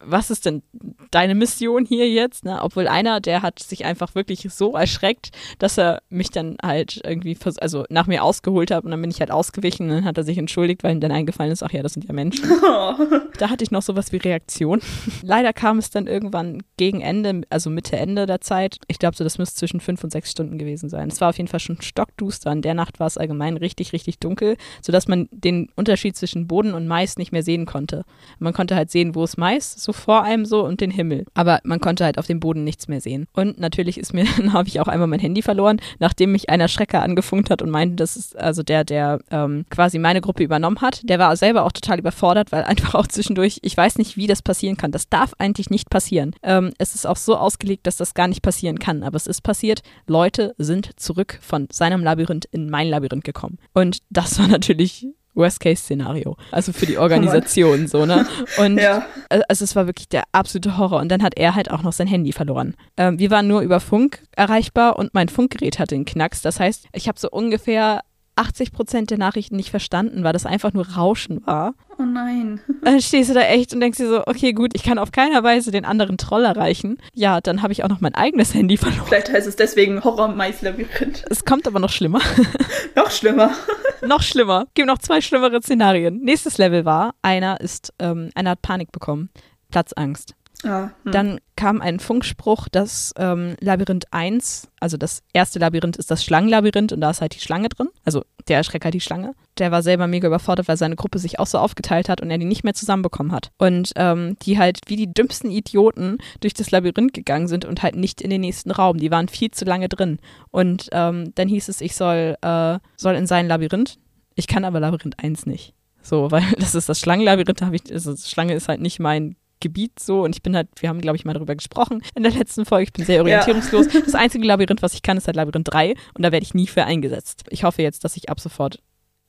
was 0.00 0.30
ist 0.30 0.44
denn 0.44 0.62
deine 1.10 1.34
Mission 1.34 1.86
hier 1.86 2.08
jetzt? 2.08 2.44
Ne? 2.44 2.58
Obwohl 2.62 2.86
einer, 2.86 3.20
der 3.20 3.42
hat 3.42 3.58
sich 3.58 3.84
einfach 3.84 4.14
wirklich 4.14 4.46
so 4.50 4.74
erschreckt, 4.74 5.30
dass 5.58 5.78
er 5.78 6.02
mich 6.10 6.30
dann 6.30 6.56
halt 6.62 7.00
irgendwie, 7.02 7.36
also 7.60 7.84
nach 7.88 8.06
mir 8.06 8.22
ausgeholt 8.22 8.70
hat 8.70 8.84
und 8.84 8.90
dann 8.90 9.00
bin 9.00 9.10
ich 9.10 9.20
halt 9.20 9.30
ausgewichen 9.30 9.88
und 9.88 9.96
dann 9.96 10.04
hat 10.04 10.18
er 10.18 10.24
sich 10.24 10.36
entschuldigt, 10.36 10.84
weil 10.84 10.94
ihm 10.94 11.00
dann 11.00 11.12
eingefallen 11.12 11.50
ist, 11.50 11.62
ach 11.62 11.72
ja, 11.72 11.82
das 11.82 11.94
sind 11.94 12.06
ja 12.06 12.12
Menschen. 12.12 12.50
Oh. 12.72 12.94
Da 13.38 13.48
hatte 13.48 13.64
ich 13.64 13.70
noch 13.70 13.82
sowas 13.82 14.12
wie 14.12 14.18
Reaktion. 14.18 14.80
Leider 15.22 15.52
kam 15.52 15.78
es 15.78 15.90
dann 15.90 16.06
irgendwann 16.06 16.62
gegen 16.76 17.00
Ende, 17.00 17.42
also 17.48 17.68
Mitte, 17.70 17.96
Ende 17.96 18.26
der 18.26 18.40
Zeit. 18.40 18.76
Ich 18.86 18.98
glaube 18.98 19.16
so, 19.16 19.24
das 19.24 19.38
müsste 19.38 19.56
zwischen 19.56 19.80
fünf 19.80 20.04
und 20.04 20.10
sechs 20.10 20.30
Stunden 20.30 20.58
gewesen 20.58 20.88
sein. 20.88 21.08
Es 21.08 21.20
war 21.20 21.30
auf 21.30 21.38
jeden 21.38 21.48
Fall 21.48 21.58
schon 21.58 21.80
stockduster. 21.80 22.52
In 22.52 22.62
der 22.62 22.74
Nacht 22.74 23.00
war 23.00 23.06
es 23.06 23.18
allgemein 23.18 23.56
richtig, 23.56 23.92
richtig 23.92 24.18
dunkel, 24.18 24.56
sodass 24.82 25.08
man 25.08 25.28
den 25.32 25.68
Unterschied 25.74 26.16
zwischen 26.16 26.46
Boden 26.46 26.74
und 26.74 26.86
Mais 26.86 27.16
nicht 27.16 27.32
mehr 27.32 27.42
sehen 27.42 27.66
konnte. 27.66 28.04
Man 28.38 28.52
konnte 28.52 28.76
halt 28.76 28.90
sehen, 28.90 29.14
wo 29.14 29.24
es 29.24 29.36
Mais 29.36 29.69
so 29.72 29.92
vor 29.92 30.22
einem 30.22 30.44
so 30.44 30.64
und 30.64 30.80
den 30.80 30.90
Himmel. 30.90 31.26
Aber 31.34 31.60
man 31.64 31.80
konnte 31.80 32.04
halt 32.04 32.18
auf 32.18 32.26
dem 32.26 32.40
Boden 32.40 32.64
nichts 32.64 32.88
mehr 32.88 33.00
sehen. 33.00 33.26
Und 33.32 33.58
natürlich 33.58 33.98
ist 33.98 34.12
mir, 34.12 34.24
dann 34.36 34.52
habe 34.52 34.68
ich 34.68 34.80
auch 34.80 34.88
einmal 34.88 35.08
mein 35.08 35.20
Handy 35.20 35.42
verloren, 35.42 35.80
nachdem 35.98 36.32
mich 36.32 36.50
einer 36.50 36.68
Schrecker 36.68 37.02
angefunkt 37.02 37.50
hat 37.50 37.62
und 37.62 37.70
meinte, 37.70 37.96
das 37.96 38.16
ist 38.16 38.36
also 38.36 38.62
der, 38.62 38.84
der 38.84 39.20
ähm, 39.30 39.64
quasi 39.70 39.98
meine 39.98 40.20
Gruppe 40.20 40.42
übernommen 40.42 40.80
hat. 40.80 41.00
Der 41.08 41.18
war 41.18 41.36
selber 41.36 41.64
auch 41.64 41.72
total 41.72 41.98
überfordert, 41.98 42.52
weil 42.52 42.64
einfach 42.70 42.94
auch 42.94 43.06
zwischendurch, 43.06 43.58
ich 43.62 43.76
weiß 43.76 43.98
nicht, 43.98 44.16
wie 44.16 44.26
das 44.26 44.42
passieren 44.42 44.76
kann. 44.76 44.92
Das 44.92 45.08
darf 45.08 45.34
eigentlich 45.38 45.70
nicht 45.70 45.90
passieren. 45.90 46.34
Ähm, 46.42 46.72
es 46.78 46.94
ist 46.94 47.06
auch 47.06 47.16
so 47.16 47.36
ausgelegt, 47.36 47.86
dass 47.86 47.96
das 47.96 48.14
gar 48.14 48.28
nicht 48.28 48.42
passieren 48.42 48.78
kann. 48.78 49.02
Aber 49.02 49.16
es 49.16 49.26
ist 49.26 49.42
passiert. 49.42 49.82
Leute 50.06 50.54
sind 50.58 50.90
zurück 50.96 51.38
von 51.40 51.68
seinem 51.70 52.02
Labyrinth 52.02 52.46
in 52.50 52.70
mein 52.70 52.88
Labyrinth 52.88 53.24
gekommen. 53.24 53.58
Und 53.72 53.98
das 54.10 54.38
war 54.38 54.48
natürlich 54.48 55.06
Worst-Case-Szenario. 55.34 56.36
Also 56.50 56.72
für 56.72 56.86
die 56.86 56.98
Organisation, 56.98 57.86
so, 57.86 58.06
ne? 58.06 58.26
Und 58.58 58.78
ja. 58.78 59.06
also 59.48 59.64
es 59.64 59.76
war 59.76 59.86
wirklich 59.86 60.08
der 60.08 60.24
absolute 60.32 60.76
Horror. 60.76 61.00
Und 61.00 61.08
dann 61.08 61.22
hat 61.22 61.36
er 61.36 61.54
halt 61.54 61.70
auch 61.70 61.82
noch 61.82 61.92
sein 61.92 62.06
Handy 62.06 62.32
verloren. 62.32 62.74
Ähm, 62.96 63.18
wir 63.18 63.30
waren 63.30 63.46
nur 63.46 63.60
über 63.60 63.80
Funk 63.80 64.22
erreichbar 64.36 64.98
und 64.98 65.14
mein 65.14 65.28
Funkgerät 65.28 65.78
hatte 65.78 65.94
einen 65.94 66.04
Knacks. 66.04 66.42
Das 66.42 66.60
heißt, 66.60 66.86
ich 66.92 67.08
habe 67.08 67.18
so 67.18 67.30
ungefähr 67.30 68.00
80 68.40 68.72
Prozent 68.72 69.10
der 69.10 69.18
Nachrichten 69.18 69.56
nicht 69.56 69.70
verstanden, 69.70 70.24
weil 70.24 70.32
das 70.32 70.46
einfach 70.46 70.72
nur 70.72 70.88
Rauschen 70.88 71.46
war. 71.46 71.74
Oh 71.98 72.02
nein. 72.02 72.60
Dann 72.82 73.00
stehst 73.00 73.28
du 73.28 73.34
da 73.34 73.42
echt 73.42 73.74
und 73.74 73.80
denkst 73.80 73.98
dir 73.98 74.08
so, 74.08 74.22
okay, 74.26 74.52
gut, 74.52 74.70
ich 74.74 74.82
kann 74.82 74.98
auf 74.98 75.12
keiner 75.12 75.42
Weise 75.42 75.70
den 75.70 75.84
anderen 75.84 76.16
Troll 76.16 76.44
erreichen. 76.44 76.98
Ja, 77.12 77.40
dann 77.40 77.62
habe 77.62 77.72
ich 77.72 77.84
auch 77.84 77.88
noch 77.88 78.00
mein 78.00 78.14
eigenes 78.14 78.54
Handy 78.54 78.78
verloren. 78.78 79.06
Vielleicht 79.06 79.30
heißt 79.30 79.46
es 79.46 79.56
deswegen 79.56 80.02
Horror-Mais-Labyrinth. 80.02 81.24
Es 81.28 81.44
kommt 81.44 81.66
aber 81.66 81.78
noch 81.78 81.90
schlimmer. 81.90 82.20
noch 82.96 83.10
schlimmer. 83.10 83.50
noch 84.06 84.22
schlimmer. 84.22 84.66
Gibt 84.74 84.88
noch 84.88 84.98
zwei 84.98 85.20
schlimmere 85.20 85.60
Szenarien. 85.60 86.20
Nächstes 86.22 86.56
Level 86.56 86.86
war, 86.86 87.14
einer 87.20 87.60
ist, 87.60 87.92
ähm, 87.98 88.30
einer 88.34 88.50
hat 88.50 88.62
Panik 88.62 88.92
bekommen. 88.92 89.28
Platzangst. 89.70 90.34
Ah, 90.64 90.90
hm. 91.04 91.12
Dann 91.12 91.40
kam 91.56 91.80
ein 91.80 92.00
Funkspruch, 92.00 92.68
dass 92.68 93.12
ähm, 93.16 93.56
Labyrinth 93.60 94.06
1, 94.10 94.68
also 94.80 94.96
das 94.96 95.22
erste 95.32 95.58
Labyrinth 95.58 95.96
ist 95.96 96.10
das 96.10 96.24
Schlangenlabyrinth 96.24 96.92
und 96.92 97.00
da 97.00 97.10
ist 97.10 97.20
halt 97.20 97.34
die 97.34 97.40
Schlange 97.40 97.68
drin. 97.68 97.88
Also 98.04 98.24
der 98.48 98.58
Erschrecker 98.58 98.90
die 98.90 99.00
Schlange. 99.00 99.34
Der 99.58 99.70
war 99.70 99.82
selber 99.82 100.06
mega 100.06 100.26
überfordert, 100.26 100.68
weil 100.68 100.76
seine 100.76 100.96
Gruppe 100.96 101.18
sich 101.18 101.38
auch 101.38 101.46
so 101.46 101.58
aufgeteilt 101.58 102.08
hat 102.08 102.20
und 102.20 102.30
er 102.30 102.38
die 102.38 102.44
nicht 102.44 102.64
mehr 102.64 102.74
zusammenbekommen 102.74 103.32
hat. 103.32 103.50
Und 103.58 103.92
ähm, 103.96 104.36
die 104.42 104.58
halt 104.58 104.80
wie 104.86 104.96
die 104.96 105.12
dümmsten 105.12 105.50
Idioten 105.50 106.18
durch 106.40 106.54
das 106.54 106.70
Labyrinth 106.70 107.14
gegangen 107.14 107.48
sind 107.48 107.64
und 107.64 107.82
halt 107.82 107.96
nicht 107.96 108.20
in 108.20 108.30
den 108.30 108.40
nächsten 108.40 108.70
Raum. 108.70 108.98
Die 108.98 109.10
waren 109.10 109.28
viel 109.28 109.50
zu 109.50 109.64
lange 109.64 109.88
drin. 109.88 110.18
Und 110.50 110.88
ähm, 110.92 111.32
dann 111.34 111.48
hieß 111.48 111.68
es, 111.68 111.80
ich 111.80 111.94
soll, 111.94 112.36
äh, 112.42 112.78
soll 112.96 113.14
in 113.14 113.26
sein 113.26 113.48
Labyrinth. 113.48 113.98
Ich 114.34 114.46
kann 114.46 114.64
aber 114.64 114.80
Labyrinth 114.80 115.22
1 115.22 115.46
nicht. 115.46 115.74
So, 116.02 116.30
weil 116.30 116.44
das 116.58 116.74
ist 116.74 116.88
das 116.88 117.00
Schlangenlabyrinth, 117.00 117.62
habe 117.62 117.76
ich, 117.76 117.92
also 117.92 118.14
Schlange 118.16 118.54
ist 118.54 118.68
halt 118.68 118.80
nicht 118.80 119.00
mein 119.00 119.36
Gebiet 119.60 119.98
so 119.98 120.22
und 120.24 120.34
ich 120.34 120.42
bin 120.42 120.56
halt, 120.56 120.68
wir 120.80 120.88
haben 120.88 121.00
glaube 121.00 121.16
ich 121.16 121.24
mal 121.24 121.34
darüber 121.34 121.54
gesprochen 121.54 122.02
in 122.14 122.22
der 122.22 122.32
letzten 122.32 122.64
Folge, 122.64 122.84
ich 122.84 122.92
bin 122.92 123.04
sehr 123.04 123.20
orientierungslos. 123.20 123.92
Ja. 123.92 124.00
Das 124.10 124.14
einzige 124.14 124.44
Labyrinth, 124.46 124.82
was 124.82 124.94
ich 124.94 125.02
kann, 125.02 125.16
ist 125.16 125.26
halt 125.26 125.36
Labyrinth 125.36 125.72
3 125.72 125.94
und 126.14 126.22
da 126.22 126.32
werde 126.32 126.44
ich 126.44 126.54
nie 126.54 126.66
für 126.66 126.84
eingesetzt. 126.84 127.44
Ich 127.50 127.64
hoffe 127.64 127.82
jetzt, 127.82 128.02
dass 128.04 128.16
ich 128.16 128.28
ab 128.28 128.40
sofort 128.40 128.80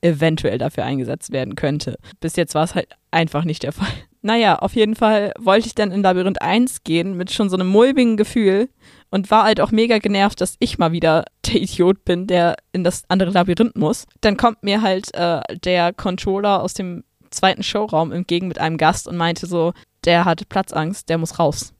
eventuell 0.01 0.57
dafür 0.57 0.83
eingesetzt 0.83 1.31
werden 1.31 1.55
könnte. 1.55 1.97
Bis 2.19 2.35
jetzt 2.35 2.55
war 2.55 2.63
es 2.63 2.75
halt 2.75 2.87
einfach 3.11 3.43
nicht 3.43 3.63
der 3.63 3.71
Fall. 3.71 3.87
Naja, 4.23 4.59
auf 4.59 4.75
jeden 4.75 4.95
Fall 4.95 5.33
wollte 5.39 5.65
ich 5.65 5.73
dann 5.73 5.91
in 5.91 6.03
Labyrinth 6.03 6.43
1 6.43 6.83
gehen 6.83 7.17
mit 7.17 7.31
schon 7.31 7.49
so 7.49 7.57
einem 7.57 7.65
mulmigen 7.65 8.17
Gefühl 8.17 8.69
und 9.09 9.31
war 9.31 9.45
halt 9.45 9.59
auch 9.59 9.71
mega 9.71 9.97
genervt, 9.97 10.41
dass 10.41 10.57
ich 10.59 10.77
mal 10.77 10.91
wieder 10.91 11.25
der 11.47 11.55
Idiot 11.59 12.05
bin, 12.05 12.27
der 12.27 12.55
in 12.71 12.83
das 12.83 13.01
andere 13.07 13.31
Labyrinth 13.31 13.75
muss. 13.75 14.05
Dann 14.21 14.37
kommt 14.37 14.61
mir 14.61 14.83
halt 14.83 15.11
äh, 15.15 15.41
der 15.63 15.91
Controller 15.91 16.61
aus 16.61 16.75
dem 16.75 17.03
zweiten 17.31 17.63
Showraum 17.63 18.11
entgegen 18.11 18.47
mit 18.47 18.59
einem 18.59 18.77
Gast 18.77 19.07
und 19.07 19.17
meinte 19.17 19.47
so, 19.47 19.73
der 20.05 20.25
hat 20.25 20.47
Platzangst, 20.49 21.09
der 21.09 21.17
muss 21.17 21.39
raus. 21.39 21.73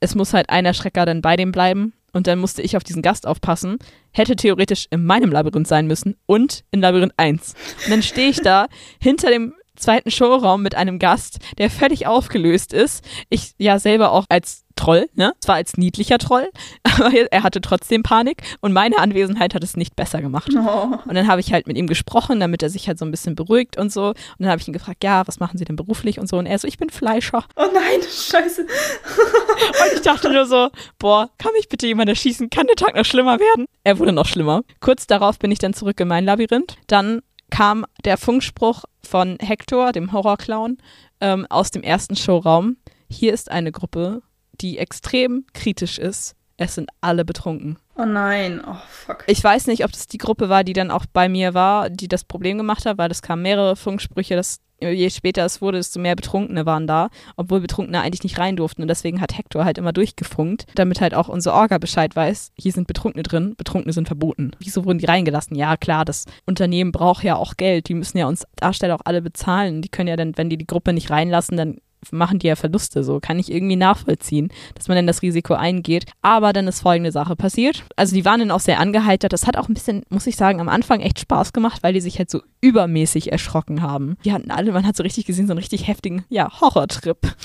Es 0.00 0.14
muss 0.14 0.32
halt 0.32 0.50
ein 0.50 0.66
Erschrecker 0.66 1.06
dann 1.06 1.22
bei 1.22 1.36
dem 1.36 1.52
bleiben 1.52 1.92
und 2.12 2.26
dann 2.26 2.38
musste 2.38 2.62
ich 2.62 2.76
auf 2.76 2.84
diesen 2.84 3.02
Gast 3.02 3.26
aufpassen. 3.26 3.78
Hätte 4.12 4.36
theoretisch 4.36 4.86
in 4.90 5.04
meinem 5.04 5.30
Labyrinth 5.30 5.68
sein 5.68 5.86
müssen 5.86 6.16
und 6.26 6.64
in 6.70 6.80
Labyrinth 6.80 7.14
1. 7.16 7.54
Und 7.84 7.90
dann 7.90 8.02
stehe 8.02 8.28
ich 8.28 8.40
da 8.40 8.66
hinter 9.00 9.30
dem 9.30 9.54
zweiten 9.82 10.10
Showraum 10.10 10.62
mit 10.62 10.74
einem 10.74 10.98
Gast, 10.98 11.38
der 11.58 11.70
völlig 11.70 12.06
aufgelöst 12.06 12.72
ist. 12.72 13.04
Ich 13.28 13.52
ja 13.58 13.78
selber 13.78 14.12
auch 14.12 14.24
als 14.28 14.64
Troll, 14.76 15.08
ne? 15.14 15.34
Zwar 15.40 15.56
als 15.56 15.76
niedlicher 15.76 16.18
Troll, 16.18 16.48
aber 16.82 17.12
er 17.30 17.42
hatte 17.42 17.60
trotzdem 17.60 18.02
Panik 18.02 18.42
und 18.60 18.72
meine 18.72 18.98
Anwesenheit 18.98 19.54
hat 19.54 19.62
es 19.62 19.76
nicht 19.76 19.96
besser 19.96 20.22
gemacht. 20.22 20.50
Oh. 20.56 20.96
Und 21.06 21.14
dann 21.14 21.28
habe 21.28 21.40
ich 21.40 21.52
halt 21.52 21.66
mit 21.66 21.76
ihm 21.76 21.86
gesprochen, 21.86 22.40
damit 22.40 22.62
er 22.62 22.70
sich 22.70 22.88
halt 22.88 22.98
so 22.98 23.04
ein 23.04 23.10
bisschen 23.10 23.34
beruhigt 23.34 23.76
und 23.76 23.92
so. 23.92 24.08
Und 24.08 24.16
dann 24.38 24.48
habe 24.48 24.60
ich 24.60 24.68
ihn 24.68 24.72
gefragt, 24.72 25.04
ja, 25.04 25.26
was 25.26 25.40
machen 25.40 25.58
Sie 25.58 25.64
denn 25.64 25.76
beruflich 25.76 26.18
und 26.18 26.28
so. 26.28 26.38
Und 26.38 26.46
er 26.46 26.58
so, 26.58 26.66
ich 26.66 26.78
bin 26.78 26.90
Fleischer. 26.90 27.44
Oh 27.56 27.66
nein, 27.72 28.00
scheiße. 28.02 28.62
und 28.66 29.92
ich 29.94 30.02
dachte 30.02 30.30
nur 30.30 30.46
so, 30.46 30.70
boah, 30.98 31.30
kann 31.38 31.52
mich 31.52 31.68
bitte 31.68 31.86
jemand 31.86 32.08
erschießen? 32.08 32.50
Kann 32.50 32.66
der 32.66 32.76
Tag 32.76 32.96
noch 32.96 33.04
schlimmer 33.04 33.38
werden? 33.38 33.66
Er 33.84 33.98
wurde 33.98 34.12
noch 34.12 34.26
schlimmer. 34.26 34.62
Kurz 34.80 35.06
darauf 35.06 35.38
bin 35.38 35.50
ich 35.50 35.58
dann 35.58 35.74
zurück 35.74 36.00
in 36.00 36.08
mein 36.08 36.24
Labyrinth. 36.24 36.76
Dann 36.86 37.22
kam 37.52 37.84
der 38.04 38.16
Funkspruch 38.16 38.84
von 39.04 39.36
Hector, 39.38 39.92
dem 39.92 40.12
Horrorclown, 40.12 40.78
ähm, 41.20 41.46
aus 41.50 41.70
dem 41.70 41.82
ersten 41.82 42.16
Showraum. 42.16 42.78
Hier 43.10 43.34
ist 43.34 43.50
eine 43.50 43.72
Gruppe, 43.72 44.22
die 44.52 44.78
extrem 44.78 45.44
kritisch 45.52 45.98
ist. 45.98 46.34
Es 46.56 46.74
sind 46.74 46.88
alle 47.02 47.26
betrunken. 47.26 47.78
Oh 47.96 48.06
nein, 48.06 48.62
oh 48.66 48.76
fuck. 48.88 49.24
Ich 49.26 49.44
weiß 49.44 49.66
nicht, 49.66 49.84
ob 49.84 49.92
das 49.92 50.06
die 50.06 50.18
Gruppe 50.18 50.48
war, 50.48 50.64
die 50.64 50.72
dann 50.72 50.90
auch 50.90 51.04
bei 51.12 51.28
mir 51.28 51.52
war, 51.52 51.90
die 51.90 52.08
das 52.08 52.24
Problem 52.24 52.56
gemacht 52.56 52.86
hat, 52.86 52.96
weil 52.96 53.10
es 53.10 53.20
kamen 53.20 53.42
mehrere 53.42 53.76
Funksprüche, 53.76 54.34
dass 54.34 54.60
je 54.90 55.10
später 55.10 55.44
es 55.44 55.60
wurde, 55.60 55.78
desto 55.78 56.00
mehr 56.00 56.16
Betrunkene 56.16 56.66
waren 56.66 56.86
da, 56.86 57.08
obwohl 57.36 57.60
Betrunkene 57.60 58.00
eigentlich 58.00 58.22
nicht 58.22 58.38
rein 58.38 58.56
durften. 58.56 58.82
Und 58.82 58.88
deswegen 58.88 59.20
hat 59.20 59.36
Hector 59.36 59.64
halt 59.64 59.78
immer 59.78 59.92
durchgefunkt, 59.92 60.66
damit 60.74 61.00
halt 61.00 61.14
auch 61.14 61.28
unser 61.28 61.54
Orga 61.54 61.78
Bescheid 61.78 62.14
weiß, 62.14 62.52
hier 62.56 62.72
sind 62.72 62.86
Betrunkene 62.86 63.22
drin, 63.22 63.54
Betrunkene 63.56 63.92
sind 63.92 64.06
verboten. 64.06 64.52
Wieso 64.58 64.84
wurden 64.84 64.98
die 64.98 65.06
reingelassen? 65.06 65.56
Ja, 65.56 65.76
klar, 65.76 66.04
das 66.04 66.26
Unternehmen 66.46 66.92
braucht 66.92 67.24
ja 67.24 67.36
auch 67.36 67.56
Geld. 67.56 67.88
Die 67.88 67.94
müssen 67.94 68.18
ja 68.18 68.26
uns 68.26 68.46
Darsteller 68.56 68.96
auch 68.96 69.04
alle 69.04 69.22
bezahlen. 69.22 69.82
Die 69.82 69.88
können 69.88 70.08
ja 70.08 70.16
dann, 70.16 70.36
wenn 70.36 70.50
die 70.50 70.58
die 70.58 70.66
Gruppe 70.66 70.92
nicht 70.92 71.10
reinlassen, 71.10 71.56
dann 71.56 71.78
machen 72.10 72.38
die 72.38 72.48
ja 72.48 72.56
Verluste, 72.56 73.04
so 73.04 73.20
kann 73.20 73.38
ich 73.38 73.52
irgendwie 73.52 73.76
nachvollziehen, 73.76 74.52
dass 74.74 74.88
man 74.88 74.96
dann 74.96 75.06
das 75.06 75.22
Risiko 75.22 75.54
eingeht. 75.54 76.06
Aber 76.22 76.52
dann 76.52 76.66
ist 76.66 76.80
folgende 76.80 77.12
Sache 77.12 77.36
passiert. 77.36 77.84
Also 77.96 78.14
die 78.14 78.24
waren 78.24 78.40
dann 78.40 78.50
auch 78.50 78.60
sehr 78.60 78.80
angeheitert. 78.80 79.32
Das 79.32 79.46
hat 79.46 79.56
auch 79.56 79.68
ein 79.68 79.74
bisschen, 79.74 80.02
muss 80.08 80.26
ich 80.26 80.36
sagen, 80.36 80.60
am 80.60 80.68
Anfang 80.68 81.00
echt 81.00 81.20
Spaß 81.20 81.52
gemacht, 81.52 81.82
weil 81.82 81.94
die 81.94 82.00
sich 82.00 82.18
halt 82.18 82.30
so 82.30 82.42
übermäßig 82.60 83.30
erschrocken 83.30 83.82
haben. 83.82 84.16
Die 84.24 84.32
hatten 84.32 84.50
alle, 84.50 84.72
man 84.72 84.86
hat 84.86 84.96
so 84.96 85.02
richtig 85.02 85.26
gesehen, 85.26 85.46
so 85.46 85.52
einen 85.52 85.58
richtig 85.58 85.86
heftigen, 85.86 86.24
ja, 86.28 86.60
Horrortrip. 86.60 87.18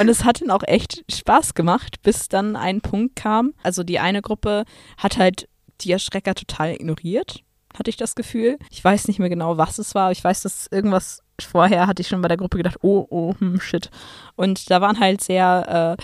Und 0.00 0.08
es 0.08 0.24
hat 0.24 0.40
dann 0.40 0.50
auch 0.50 0.62
echt 0.64 1.04
Spaß 1.10 1.54
gemacht, 1.54 2.02
bis 2.02 2.28
dann 2.28 2.56
ein 2.56 2.80
Punkt 2.80 3.16
kam. 3.16 3.54
Also 3.62 3.82
die 3.82 3.98
eine 3.98 4.22
Gruppe 4.22 4.64
hat 4.96 5.18
halt 5.18 5.48
die 5.80 5.92
Erschrecker 5.92 6.34
total 6.34 6.72
ignoriert 6.74 7.42
hatte 7.78 7.90
ich 7.90 7.96
das 7.96 8.14
Gefühl. 8.14 8.58
Ich 8.70 8.82
weiß 8.82 9.08
nicht 9.08 9.18
mehr 9.18 9.28
genau, 9.28 9.56
was 9.56 9.78
es 9.78 9.94
war. 9.94 10.10
Ich 10.10 10.22
weiß, 10.22 10.42
dass 10.42 10.66
irgendwas 10.70 11.22
vorher 11.42 11.86
hatte 11.86 12.02
ich 12.02 12.08
schon 12.08 12.22
bei 12.22 12.28
der 12.28 12.36
Gruppe 12.36 12.56
gedacht, 12.56 12.78
oh, 12.82 13.06
oh, 13.10 13.34
hm, 13.38 13.60
shit. 13.60 13.90
Und 14.36 14.70
da 14.70 14.80
waren 14.80 15.00
halt 15.00 15.20
sehr 15.20 15.96
äh, 15.98 16.02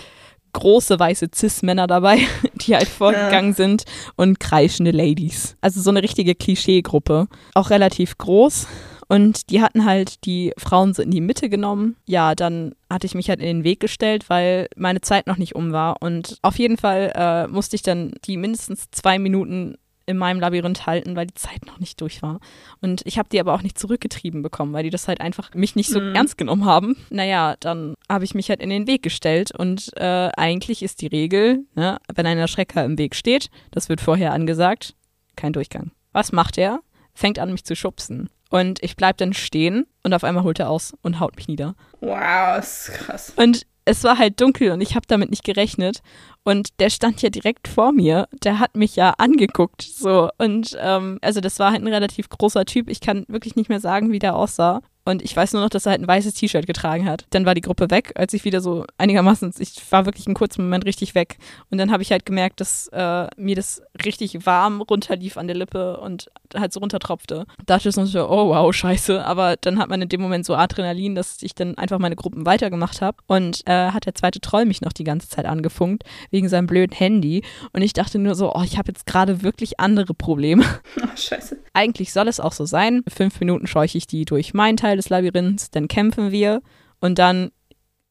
große 0.53 0.97
weiße 0.97 1.29
Cis-Männer 1.33 1.87
dabei, 1.87 2.19
die 2.55 2.75
halt 2.75 2.87
vorgegangen 2.87 3.51
ja. 3.51 3.55
sind 3.55 3.83
und 4.15 4.39
kreischende 4.39 4.91
Ladies. 4.91 5.57
Also 5.61 5.81
so 5.81 5.89
eine 5.89 6.01
richtige 6.01 6.35
Klischeegruppe. 6.35 7.27
Auch 7.53 7.69
relativ 7.69 8.17
groß. 8.17 8.67
Und 9.07 9.51
die 9.51 9.61
hatten 9.61 9.85
halt 9.85 10.25
die 10.25 10.51
Frauen 10.57 10.93
so 10.93 11.03
in 11.03 11.11
die 11.11 11.21
Mitte 11.21 11.49
genommen. 11.49 11.95
Ja, 12.07 12.33
dann 12.33 12.73
hatte 12.89 13.05
ich 13.05 13.13
mich 13.13 13.29
halt 13.29 13.39
in 13.39 13.45
den 13.45 13.63
Weg 13.63 13.79
gestellt, 13.79 14.29
weil 14.29 14.67
meine 14.75 15.01
Zeit 15.01 15.27
noch 15.27 15.37
nicht 15.37 15.55
um 15.55 15.71
war. 15.71 16.01
Und 16.01 16.39
auf 16.41 16.57
jeden 16.57 16.77
Fall 16.77 17.11
äh, 17.15 17.47
musste 17.47 17.75
ich 17.75 17.83
dann 17.83 18.13
die 18.25 18.37
mindestens 18.37 18.89
zwei 18.91 19.19
Minuten 19.19 19.77
in 20.05 20.17
meinem 20.17 20.39
Labyrinth 20.39 20.85
halten, 20.85 21.15
weil 21.15 21.27
die 21.27 21.33
Zeit 21.33 21.65
noch 21.65 21.79
nicht 21.79 21.99
durch 22.01 22.21
war. 22.21 22.39
Und 22.81 23.01
ich 23.05 23.17
habe 23.17 23.29
die 23.29 23.39
aber 23.39 23.53
auch 23.53 23.61
nicht 23.61 23.79
zurückgetrieben 23.79 24.41
bekommen, 24.41 24.73
weil 24.73 24.83
die 24.83 24.89
das 24.89 25.07
halt 25.07 25.21
einfach 25.21 25.53
mich 25.53 25.75
nicht 25.75 25.89
so 25.89 25.99
mhm. 25.99 26.15
ernst 26.15 26.37
genommen 26.37 26.65
haben. 26.65 26.97
Naja, 27.09 27.55
dann 27.59 27.95
habe 28.09 28.23
ich 28.23 28.35
mich 28.35 28.49
halt 28.49 28.61
in 28.61 28.69
den 28.69 28.87
Weg 28.87 29.03
gestellt 29.03 29.51
und 29.51 29.91
äh, 29.97 30.29
eigentlich 30.37 30.83
ist 30.83 31.01
die 31.01 31.07
Regel, 31.07 31.65
ne, 31.75 31.99
wenn 32.13 32.25
ein 32.25 32.37
Erschrecker 32.37 32.85
im 32.85 32.97
Weg 32.97 33.15
steht, 33.15 33.49
das 33.71 33.89
wird 33.89 34.01
vorher 34.01 34.33
angesagt, 34.33 34.95
kein 35.35 35.53
Durchgang. 35.53 35.91
Was 36.11 36.31
macht 36.31 36.57
er? 36.57 36.79
Fängt 37.13 37.39
an, 37.39 37.51
mich 37.51 37.65
zu 37.65 37.75
schubsen. 37.75 38.29
Und 38.49 38.81
ich 38.83 38.95
bleib 38.95 39.17
dann 39.17 39.33
stehen 39.33 39.85
und 40.03 40.13
auf 40.13 40.23
einmal 40.23 40.43
holt 40.43 40.59
er 40.59 40.69
aus 40.69 40.93
und 41.01 41.19
haut 41.19 41.35
mich 41.35 41.47
nieder. 41.47 41.75
Wow, 41.99 42.59
ist 42.59 42.91
krass. 42.93 43.33
Und 43.35 43.65
es 43.85 44.03
war 44.03 44.17
halt 44.17 44.41
dunkel 44.41 44.71
und 44.71 44.81
ich 44.81 44.95
habe 44.95 45.05
damit 45.07 45.29
nicht 45.29 45.43
gerechnet. 45.43 46.01
Und 46.43 46.79
der 46.79 46.89
stand 46.89 47.21
ja 47.21 47.29
direkt 47.29 47.67
vor 47.67 47.91
mir. 47.91 48.27
Der 48.43 48.59
hat 48.59 48.75
mich 48.75 48.95
ja 48.95 49.11
angeguckt. 49.17 49.83
So. 49.83 50.29
Und 50.37 50.75
ähm, 50.79 51.19
also 51.21 51.39
das 51.39 51.59
war 51.59 51.71
halt 51.71 51.81
ein 51.81 51.87
relativ 51.87 52.29
großer 52.29 52.65
Typ. 52.65 52.89
Ich 52.89 52.99
kann 52.99 53.25
wirklich 53.27 53.55
nicht 53.55 53.69
mehr 53.69 53.79
sagen, 53.79 54.11
wie 54.11 54.19
der 54.19 54.35
aussah. 54.35 54.81
Und 55.05 55.21
ich 55.21 55.35
weiß 55.35 55.53
nur 55.53 55.61
noch, 55.61 55.69
dass 55.69 55.85
er 55.85 55.91
halt 55.91 56.01
ein 56.01 56.07
weißes 56.07 56.33
T-Shirt 56.33 56.65
getragen 56.65 57.07
hat. 57.07 57.25
Dann 57.29 57.45
war 57.45 57.53
die 57.53 57.61
Gruppe 57.61 57.91
weg, 57.91 58.11
als 58.15 58.33
ich 58.33 58.43
wieder 58.43 58.59
so 58.59 58.85
einigermaßen, 58.97 59.53
ich 59.59 59.79
war 59.91 60.05
wirklich 60.05 60.25
einen 60.25 60.35
kurzen 60.35 60.63
Moment 60.63 60.85
richtig 60.85 61.15
weg. 61.15 61.37
Und 61.69 61.77
dann 61.77 61.91
habe 61.91 62.03
ich 62.03 62.11
halt 62.11 62.25
gemerkt, 62.25 62.59
dass 62.59 62.87
äh, 62.87 63.27
mir 63.37 63.55
das 63.55 63.83
richtig 64.03 64.45
warm 64.45 64.81
runterlief 64.81 65.37
an 65.37 65.47
der 65.47 65.55
Lippe 65.55 65.97
und 65.97 66.29
halt 66.55 66.73
so 66.73 66.79
runtertropfte. 66.79 67.45
Da 67.65 67.75
dachte 67.77 67.89
ich 67.89 67.95
so, 67.95 68.29
oh 68.29 68.49
wow, 68.49 68.73
scheiße. 68.73 69.23
Aber 69.23 69.55
dann 69.61 69.79
hat 69.79 69.89
man 69.89 70.01
in 70.01 70.09
dem 70.09 70.21
Moment 70.21 70.45
so 70.45 70.55
Adrenalin, 70.55 71.15
dass 71.15 71.41
ich 71.41 71.53
dann 71.53 71.77
einfach 71.77 71.99
meine 71.99 72.15
Gruppen 72.15 72.45
weitergemacht 72.45 73.01
habe. 73.01 73.17
Und 73.27 73.61
äh, 73.67 73.91
hat 73.91 74.05
der 74.05 74.15
zweite 74.15 74.39
Troll 74.39 74.65
mich 74.65 74.81
noch 74.81 74.93
die 74.93 75.03
ganze 75.03 75.29
Zeit 75.29 75.45
angefunkt, 75.45 76.03
wegen 76.31 76.49
seinem 76.49 76.67
blöden 76.67 76.95
Handy. 76.95 77.43
Und 77.73 77.81
ich 77.81 77.93
dachte 77.93 78.17
nur 78.17 78.35
so, 78.35 78.53
oh, 78.53 78.63
ich 78.63 78.77
habe 78.77 78.91
jetzt 78.91 79.05
gerade 79.05 79.43
wirklich 79.43 79.79
andere 79.79 80.13
Probleme. 80.13 80.63
Oh, 80.97 81.17
scheiße. 81.17 81.57
Eigentlich 81.73 82.13
soll 82.13 82.27
es 82.27 82.39
auch 82.39 82.51
so 82.53 82.65
sein. 82.65 83.03
Fünf 83.07 83.39
Minuten 83.39 83.67
scheuche 83.67 83.97
ich 83.97 84.07
die 84.07 84.25
durch 84.25 84.53
meinen 84.53 84.77
Teil 84.77 84.94
Teil 84.95 84.97
des 84.97 85.09
Labyrinths, 85.09 85.69
dann 85.71 85.87
kämpfen 85.87 86.31
wir 86.31 86.61
und 86.99 87.19
dann 87.19 87.51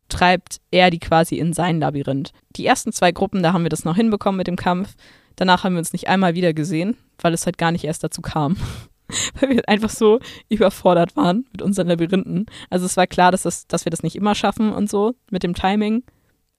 treibt 0.08 0.60
er 0.70 0.90
die 0.90 0.98
quasi 0.98 1.36
in 1.36 1.52
sein 1.52 1.80
Labyrinth. 1.80 2.32
Die 2.56 2.66
ersten 2.66 2.92
zwei 2.92 3.10
Gruppen, 3.10 3.42
da 3.42 3.52
haben 3.52 3.64
wir 3.64 3.70
das 3.70 3.84
noch 3.84 3.96
hinbekommen 3.96 4.36
mit 4.36 4.46
dem 4.46 4.56
Kampf. 4.56 4.94
Danach 5.36 5.64
haben 5.64 5.74
wir 5.74 5.78
uns 5.78 5.92
nicht 5.92 6.08
einmal 6.08 6.34
wieder 6.34 6.52
gesehen, 6.52 6.96
weil 7.20 7.34
es 7.34 7.46
halt 7.46 7.58
gar 7.58 7.72
nicht 7.72 7.84
erst 7.84 8.04
dazu 8.04 8.20
kam. 8.20 8.56
weil 9.40 9.50
wir 9.50 9.68
einfach 9.68 9.90
so 9.90 10.20
überfordert 10.48 11.16
waren 11.16 11.46
mit 11.52 11.62
unseren 11.62 11.88
Labyrinthen. 11.88 12.46
Also 12.70 12.86
es 12.86 12.96
war 12.96 13.06
klar, 13.06 13.32
dass, 13.32 13.42
das, 13.42 13.66
dass 13.66 13.84
wir 13.84 13.90
das 13.90 14.02
nicht 14.02 14.16
immer 14.16 14.34
schaffen 14.34 14.72
und 14.72 14.90
so 14.90 15.14
mit 15.30 15.42
dem 15.42 15.54
Timing. 15.54 16.04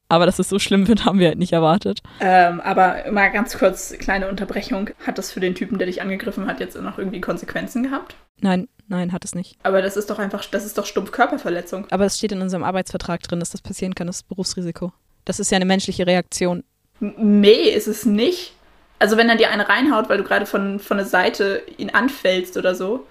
Aber 0.08 0.28
dass 0.28 0.38
es 0.38 0.50
so 0.50 0.60
schlimm 0.60 0.88
wird, 0.88 1.06
haben 1.06 1.20
wir 1.20 1.28
halt 1.28 1.40
nicht 1.40 1.54
erwartet. 1.54 2.02
Ähm, 2.20 2.62
aber 2.62 3.12
mal 3.12 3.32
ganz 3.32 3.58
kurz, 3.58 3.96
kleine 3.98 4.28
Unterbrechung. 4.28 4.90
Hat 5.06 5.18
das 5.18 5.32
für 5.32 5.40
den 5.40 5.56
Typen, 5.56 5.78
der 5.78 5.88
dich 5.88 6.02
angegriffen 6.02 6.48
hat, 6.48 6.60
jetzt 6.60 6.80
noch 6.80 6.98
irgendwie 6.98 7.22
Konsequenzen 7.22 7.84
gehabt? 7.84 8.16
Nein, 8.42 8.68
nein, 8.88 9.12
hat 9.12 9.26
es 9.26 9.36
nicht. 9.36 9.58
Aber 9.64 9.82
das 9.82 9.98
ist 9.98 10.10
doch 10.10 10.20
einfach, 10.20 10.46
das 10.46 10.66
ist 10.66 10.78
doch 10.78 10.86
stumpf 10.86 11.12
Körperverletzung. 11.12 11.88
Aber 11.92 12.06
es 12.06 12.18
steht 12.18 12.32
in 12.32 12.42
unserem 12.42 12.64
Arbeitsvertrag 12.64 13.22
drin, 13.22 13.40
dass 13.40 13.52
das 13.52 13.62
passieren 13.62 13.96
kann, 13.96 14.08
das 14.08 14.18
ist 14.18 14.28
Berufsrisiko. 14.28 14.92
Das 15.26 15.40
ist 15.40 15.52
ja 15.52 15.56
eine 15.56 15.66
menschliche 15.66 16.06
Reaktion. 16.06 16.64
Nee, 17.00 17.70
ist 17.70 17.88
es 17.88 18.06
nicht. 18.06 18.54
Also 19.00 19.18
wenn 19.18 19.30
er 19.30 19.36
dir 19.36 19.50
eine 19.50 19.68
reinhaut, 19.68 20.10
weil 20.10 20.18
du 20.18 20.24
gerade 20.24 20.46
von, 20.46 20.80
von 20.80 20.98
der 20.98 21.06
Seite 21.06 21.64
ihn 21.78 21.90
anfällst 21.90 22.58
oder 22.58 22.76
so, 22.76 23.06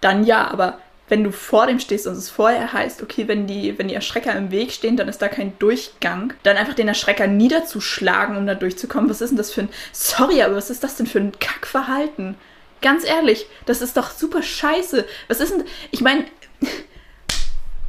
dann 0.00 0.24
ja, 0.24 0.50
aber 0.50 0.78
wenn 1.08 1.24
du 1.24 1.32
vor 1.32 1.66
dem 1.66 1.78
stehst 1.78 2.06
und 2.06 2.14
es 2.14 2.30
vorher 2.30 2.72
heißt, 2.72 3.02
okay, 3.02 3.28
wenn 3.28 3.46
die, 3.46 3.78
wenn 3.78 3.88
die 3.88 3.94
Erschrecker 3.94 4.34
im 4.34 4.50
Weg 4.50 4.72
stehen, 4.72 4.96
dann 4.96 5.08
ist 5.08 5.20
da 5.20 5.28
kein 5.28 5.58
Durchgang, 5.58 6.32
dann 6.42 6.56
einfach 6.56 6.74
den 6.74 6.88
Erschrecker 6.88 7.26
niederzuschlagen, 7.26 8.36
um 8.36 8.46
da 8.46 8.54
durchzukommen, 8.54 9.10
was 9.10 9.20
ist 9.20 9.30
denn 9.30 9.36
das 9.36 9.52
für 9.52 9.62
ein, 9.62 9.68
sorry, 9.92 10.42
aber 10.42 10.56
was 10.56 10.70
ist 10.70 10.82
das 10.84 10.96
denn 10.96 11.06
für 11.06 11.18
ein 11.18 11.32
Kackverhalten? 11.38 12.36
Ganz 12.82 13.04
ehrlich, 13.04 13.46
das 13.64 13.80
ist 13.80 13.96
doch 13.96 14.10
super 14.10 14.42
scheiße. 14.42 15.06
Was 15.28 15.40
ist 15.40 15.52
denn, 15.52 15.64
ich 15.90 16.00
meine, 16.00 16.24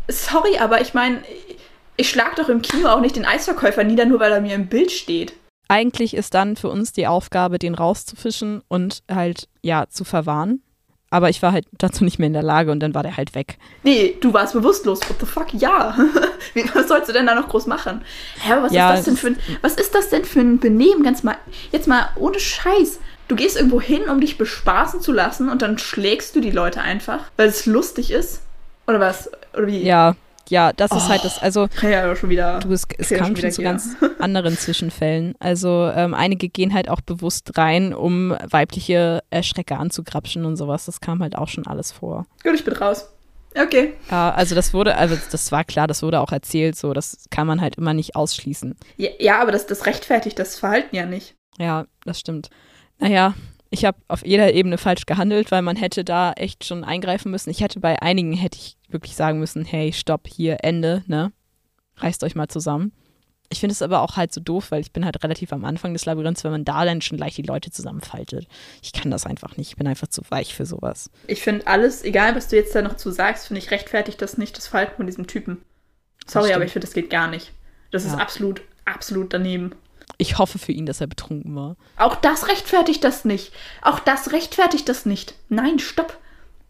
sorry, 0.08 0.58
aber 0.60 0.82
ich 0.82 0.94
meine, 0.94 1.22
ich 1.98 2.10
schlag 2.10 2.36
doch 2.36 2.50
im 2.50 2.62
Kino 2.62 2.90
auch 2.90 3.02
nicht 3.02 3.16
den 3.16 3.26
Eisverkäufer 3.26 3.84
nieder, 3.84 4.06
nur 4.06 4.20
weil 4.20 4.32
er 4.32 4.42
mir 4.42 4.56
im 4.56 4.68
Bild 4.68 4.92
steht. 4.92 5.34
Eigentlich 5.68 6.14
ist 6.14 6.34
dann 6.34 6.56
für 6.56 6.70
uns 6.70 6.94
die 6.94 7.08
Aufgabe, 7.08 7.58
den 7.58 7.76
rauszufischen 7.76 8.62
und 8.68 9.04
halt, 9.10 9.48
ja, 9.62 9.88
zu 9.90 10.04
verwahren. 10.04 10.62
Aber 11.10 11.30
ich 11.30 11.44
war 11.44 11.52
halt 11.52 11.68
dazu 11.74 12.04
nicht 12.04 12.18
mehr 12.18 12.26
in 12.26 12.34
der 12.34 12.42
Lage 12.42 12.72
und 12.72 12.80
dann 12.80 12.96
war 12.96 13.04
der 13.04 13.18
halt 13.18 13.36
weg. 13.36 13.60
Nee, 13.84 14.18
du 14.20 14.34
warst 14.34 14.54
bewusstlos. 14.54 15.00
What 15.08 15.18
the 15.20 15.28
fuck? 15.28 15.54
Ja. 15.54 15.96
was 16.74 16.88
sollst 16.88 17.08
du 17.08 17.14
denn 17.14 17.28
da 17.28 17.36
noch 17.36 17.50
groß 17.50 17.68
machen? 17.68 18.02
Hä, 18.40 18.54
aber 18.54 18.64
was 18.64 18.74
ja, 18.74 18.96
ist 18.96 18.98
das 18.98 19.06
denn 19.06 19.18
für 19.18 19.28
ein, 19.28 19.38
was 19.62 19.76
ist 19.76 19.94
das 19.94 20.10
denn 20.10 20.26
für 20.26 20.40
ein 20.40 20.58
Benehmen? 20.60 21.04
Ganz 21.04 21.22
mal, 21.22 21.38
jetzt 21.72 21.88
mal 21.88 22.10
ohne 22.16 22.40
Scheiß. 22.40 23.00
Du 23.28 23.36
gehst 23.36 23.56
irgendwo 23.56 23.82
hin, 23.82 24.04
um 24.10 24.20
dich 24.20 24.38
bespaßen 24.38 25.02
zu 25.02 25.12
lassen 25.12 25.50
und 25.50 25.62
dann 25.62 25.78
schlägst 25.78 26.36
du 26.36 26.42
die 26.42 26.52
Leute 26.52 26.82
einfach, 26.82 27.20
weil 27.38 27.48
es 27.48 27.66
lustig 27.66 28.12
ist? 28.12 28.42
Oder 28.88 29.00
was? 29.00 29.30
Oder 29.54 29.68
wie? 29.68 29.82
Ja, 29.82 30.16
ja, 30.50 30.74
das 30.74 30.92
oh, 30.92 30.98
ist 30.98 31.08
halt 31.08 31.24
das, 31.24 31.38
oh, 31.38 31.42
also 31.42 31.70
ja, 31.82 32.16
schon 32.16 32.30
wieder, 32.30 32.60
du, 32.60 32.72
es, 32.74 32.86
es 32.98 33.10
kam 33.10 33.28
schon, 33.28 33.38
schon 33.38 33.52
zu 33.52 33.62
ganz 33.62 33.96
anderen 34.20 34.58
Zwischenfällen. 34.58 35.36
Also 35.40 35.90
ähm, 35.96 36.14
einige 36.14 36.50
gehen 36.50 36.74
halt 36.74 36.90
auch 36.90 37.02
bewusst 37.02 37.58
rein, 37.58 37.94
um 37.94 38.36
weibliche 38.50 39.24
Erschrecker 39.30 39.80
anzugrapschen 39.80 40.46
und 40.46 40.58
sowas. 40.58 40.86
Das 40.86 41.00
kam 41.00 41.22
halt 41.22 41.38
auch 41.38 41.48
schon 41.48 41.66
alles 41.66 41.92
vor. 41.92 42.26
Gut, 42.44 42.56
ich 42.56 42.66
bin 42.66 42.74
raus. 42.74 43.10
Okay. 43.56 43.94
Ja, 44.10 44.32
also 44.32 44.56
das 44.56 44.74
wurde, 44.74 44.98
also 44.98 45.16
das 45.32 45.52
war 45.52 45.64
klar, 45.64 45.88
das 45.88 46.02
wurde 46.02 46.20
auch 46.20 46.32
erzählt, 46.32 46.76
so, 46.76 46.94
das 46.94 47.26
kann 47.30 47.46
man 47.46 47.62
halt 47.62 47.76
immer 47.76 47.94
nicht 47.94 48.16
ausschließen. 48.16 48.76
Ja, 48.98 49.10
ja 49.20 49.42
aber 49.42 49.52
das, 49.52 49.68
das 49.68 49.86
rechtfertigt 49.86 50.40
das 50.40 50.58
Verhalten 50.58 50.96
ja 50.96 51.06
nicht. 51.06 51.36
Ja, 51.60 51.86
das 52.04 52.20
stimmt. 52.20 52.50
Naja, 53.04 53.34
ich 53.70 53.84
habe 53.84 53.98
auf 54.08 54.26
jeder 54.26 54.54
Ebene 54.54 54.78
falsch 54.78 55.06
gehandelt, 55.06 55.52
weil 55.52 55.62
man 55.62 55.76
hätte 55.76 56.06
da 56.06 56.32
echt 56.32 56.64
schon 56.64 56.86
eingreifen 56.86 57.32
müssen. 57.32 57.50
Ich 57.50 57.60
hätte 57.60 57.82
bei 57.82 58.02
einigen 58.02 58.32
hätte 58.32 58.58
ich 58.58 58.78
wirklich 58.88 59.14
sagen 59.18 59.40
müssen, 59.40 59.66
hey, 59.66 59.92
stopp, 59.92 60.26
hier, 60.26 60.60
Ende, 60.62 61.04
ne? 61.08 61.34
Reißt 61.98 62.24
euch 62.24 62.34
mal 62.34 62.48
zusammen. 62.48 62.94
Ich 63.50 63.60
finde 63.60 63.74
es 63.74 63.82
aber 63.82 64.04
auch 64.04 64.16
halt 64.16 64.34
so 64.34 64.40
doof, 64.40 64.72
weil 64.72 64.80
ich 64.80 64.94
bin 64.94 65.04
halt 65.04 65.22
relativ 65.22 65.52
am 65.52 65.66
Anfang 65.66 65.92
des 65.92 66.06
Labyrinths, 66.06 66.46
wenn 66.46 66.54
man 66.54 66.64
da 66.64 66.86
dann 66.86 67.02
schon 67.02 67.18
gleich 67.18 67.36
die 67.36 67.42
Leute 67.42 67.72
zusammenfaltet. 67.72 68.48
Ich 68.82 68.94
kann 68.94 69.12
das 69.12 69.26
einfach 69.26 69.58
nicht. 69.58 69.72
Ich 69.72 69.76
bin 69.76 69.86
einfach 69.86 70.08
zu 70.08 70.22
weich 70.30 70.56
für 70.56 70.66
sowas. 70.66 71.12
Ich 71.28 71.42
finde 71.42 71.68
alles, 71.68 72.06
egal 72.06 72.38
was 72.38 72.48
du 72.48 72.56
jetzt 72.56 72.74
da 72.74 72.82
noch 72.82 72.96
zu 72.96 73.12
sagst, 73.12 73.48
finde 73.48 73.60
ich 73.60 73.70
rechtfertigt 73.70 74.22
das 74.22 74.38
nicht, 74.38 74.56
das 74.56 74.68
Falten 74.68 74.96
von 74.96 75.08
diesem 75.08 75.28
Typen. 75.28 75.62
Sorry, 76.26 76.54
aber 76.54 76.64
ich 76.64 76.72
finde, 76.72 76.88
das 76.88 76.96
geht 76.96 77.10
gar 77.10 77.28
nicht. 77.28 77.52
Das 77.92 78.06
ja. 78.06 78.14
ist 78.14 78.20
absolut, 78.20 78.62
absolut 78.86 79.34
daneben. 79.34 79.76
Ich 80.18 80.38
hoffe 80.38 80.60
für 80.60 80.72
ihn, 80.72 80.86
dass 80.86 81.02
er 81.02 81.08
betrunken 81.08 81.56
war. 81.56 81.76
Auch 81.98 82.16
das 82.16 82.48
rechtfertigt 82.48 83.04
das 83.04 83.26
nicht. 83.26 83.52
Auch 83.82 84.00
das 84.00 84.32
rechtfertigt 84.32 84.88
das 84.88 85.06
nicht. 85.06 85.36
Nein, 85.50 85.80
stopp. 85.80 86.18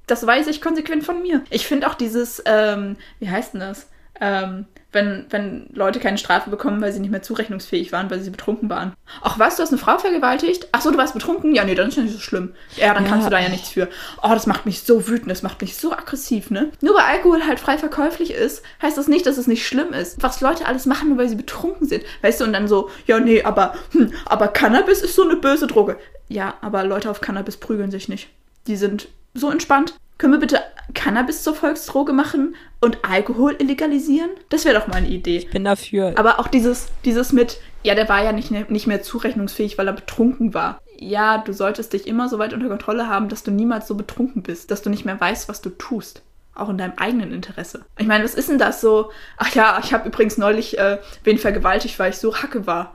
Das 0.07 0.25
weiß 0.25 0.47
ich 0.47 0.61
konsequent 0.61 1.03
von 1.03 1.21
mir. 1.21 1.43
Ich 1.49 1.67
finde 1.67 1.89
auch 1.89 1.95
dieses, 1.95 2.41
ähm, 2.45 2.97
wie 3.19 3.29
heißt 3.29 3.53
denn 3.53 3.61
das? 3.61 3.87
Ähm, 4.23 4.65
wenn, 4.93 5.25
wenn 5.31 5.67
Leute 5.73 5.99
keine 5.99 6.17
Strafe 6.17 6.49
bekommen, 6.49 6.81
weil 6.81 6.93
sie 6.93 7.01
nicht 7.01 7.09
mehr 7.09 7.21
zurechnungsfähig 7.21 7.91
waren, 7.91 8.09
weil 8.09 8.21
sie 8.21 8.29
betrunken 8.29 8.69
waren. 8.69 8.93
Ach 9.21 9.37
was, 9.37 9.57
du 9.57 9.63
hast 9.63 9.71
eine 9.71 9.79
Frau 9.79 9.97
vergewaltigt? 9.97 10.69
Ach 10.71 10.79
so, 10.79 10.91
du 10.91 10.97
warst 10.97 11.13
betrunken? 11.13 11.53
Ja, 11.53 11.65
nee, 11.65 11.75
dann 11.75 11.89
ist 11.89 11.97
ja 11.97 12.03
nicht 12.03 12.13
so 12.13 12.19
schlimm. 12.19 12.53
Ja, 12.77 12.93
dann 12.93 13.03
ja. 13.03 13.09
kannst 13.09 13.25
du 13.25 13.31
da 13.31 13.39
ja 13.39 13.49
nichts 13.49 13.69
für. 13.69 13.89
Oh, 14.21 14.29
das 14.29 14.47
macht 14.47 14.65
mich 14.65 14.83
so 14.83 15.09
wütend, 15.09 15.29
das 15.29 15.43
macht 15.43 15.59
mich 15.61 15.75
so 15.75 15.91
aggressiv, 15.91 16.51
ne? 16.51 16.71
Nur 16.79 16.95
weil 16.95 17.03
Alkohol 17.03 17.45
halt 17.45 17.59
frei 17.59 17.77
verkäuflich 17.77 18.31
ist, 18.31 18.63
heißt 18.81 18.97
das 18.97 19.09
nicht, 19.09 19.25
dass 19.25 19.37
es 19.37 19.47
nicht 19.47 19.67
schlimm 19.67 19.91
ist. 19.91 20.23
Was 20.23 20.39
Leute 20.39 20.67
alles 20.67 20.85
machen, 20.85 21.09
nur 21.09 21.17
weil 21.17 21.27
sie 21.27 21.35
betrunken 21.35 21.85
sind. 21.85 22.03
Weißt 22.21 22.39
du, 22.39 22.45
und 22.45 22.53
dann 22.53 22.69
so, 22.69 22.89
ja, 23.05 23.19
nee, 23.19 23.43
aber, 23.43 23.73
hm, 23.91 24.13
aber 24.25 24.47
Cannabis 24.47 25.01
ist 25.01 25.15
so 25.15 25.23
eine 25.23 25.35
böse 25.35 25.67
Droge. 25.67 25.97
Ja, 26.29 26.53
aber 26.61 26.85
Leute 26.85 27.09
auf 27.09 27.19
Cannabis 27.19 27.57
prügeln 27.57 27.91
sich 27.91 28.07
nicht. 28.07 28.29
Die 28.67 28.77
sind 28.77 29.09
so 29.33 29.49
entspannt. 29.49 29.95
Können 30.17 30.33
wir 30.33 30.39
bitte 30.39 30.61
Cannabis 30.93 31.43
zur 31.43 31.55
Volksdroge 31.55 32.13
machen 32.13 32.55
und 32.81 32.99
Alkohol 33.03 33.55
illegalisieren? 33.59 34.29
Das 34.49 34.65
wäre 34.65 34.79
doch 34.79 34.87
mal 34.87 34.97
eine 34.97 35.07
Idee. 35.07 35.37
Ich 35.37 35.49
bin 35.49 35.63
dafür. 35.63 36.13
Aber 36.17 36.39
auch 36.39 36.47
dieses, 36.47 36.87
dieses 37.05 37.33
mit, 37.33 37.59
ja, 37.83 37.95
der 37.95 38.07
war 38.09 38.23
ja 38.23 38.31
nicht, 38.31 38.51
nicht 38.69 38.87
mehr 38.87 39.01
zurechnungsfähig, 39.01 39.77
weil 39.77 39.87
er 39.87 39.93
betrunken 39.93 40.53
war. 40.53 40.79
Ja, 40.97 41.39
du 41.39 41.53
solltest 41.53 41.93
dich 41.93 42.07
immer 42.07 42.29
so 42.29 42.39
weit 42.39 42.53
unter 42.53 42.67
Kontrolle 42.69 43.07
haben, 43.07 43.27
dass 43.27 43.43
du 43.43 43.51
niemals 43.51 43.87
so 43.87 43.95
betrunken 43.95 44.43
bist, 44.43 44.71
dass 44.71 44.81
du 44.81 44.89
nicht 44.89 45.05
mehr 45.05 45.19
weißt, 45.19 45.49
was 45.49 45.61
du 45.61 45.69
tust. 45.71 46.21
Auch 46.55 46.69
in 46.69 46.77
deinem 46.77 46.93
eigenen 46.97 47.31
Interesse. 47.31 47.83
Ich 47.97 48.05
meine, 48.05 48.23
was 48.23 48.35
ist 48.35 48.47
denn 48.49 48.59
das 48.59 48.79
so? 48.79 49.09
Ach 49.37 49.53
ja, 49.55 49.81
ich 49.83 49.91
habe 49.91 50.07
übrigens 50.07 50.37
neulich 50.37 50.77
äh, 50.77 50.99
wen 51.23 51.39
vergewaltigt, 51.39 51.97
weil 51.97 52.11
ich 52.11 52.17
so 52.17 52.35
hacke 52.35 52.67
war. 52.67 52.93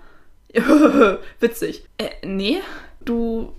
Witzig. 1.40 1.85
Äh, 1.98 2.11
nee, 2.24 2.61
du 3.04 3.52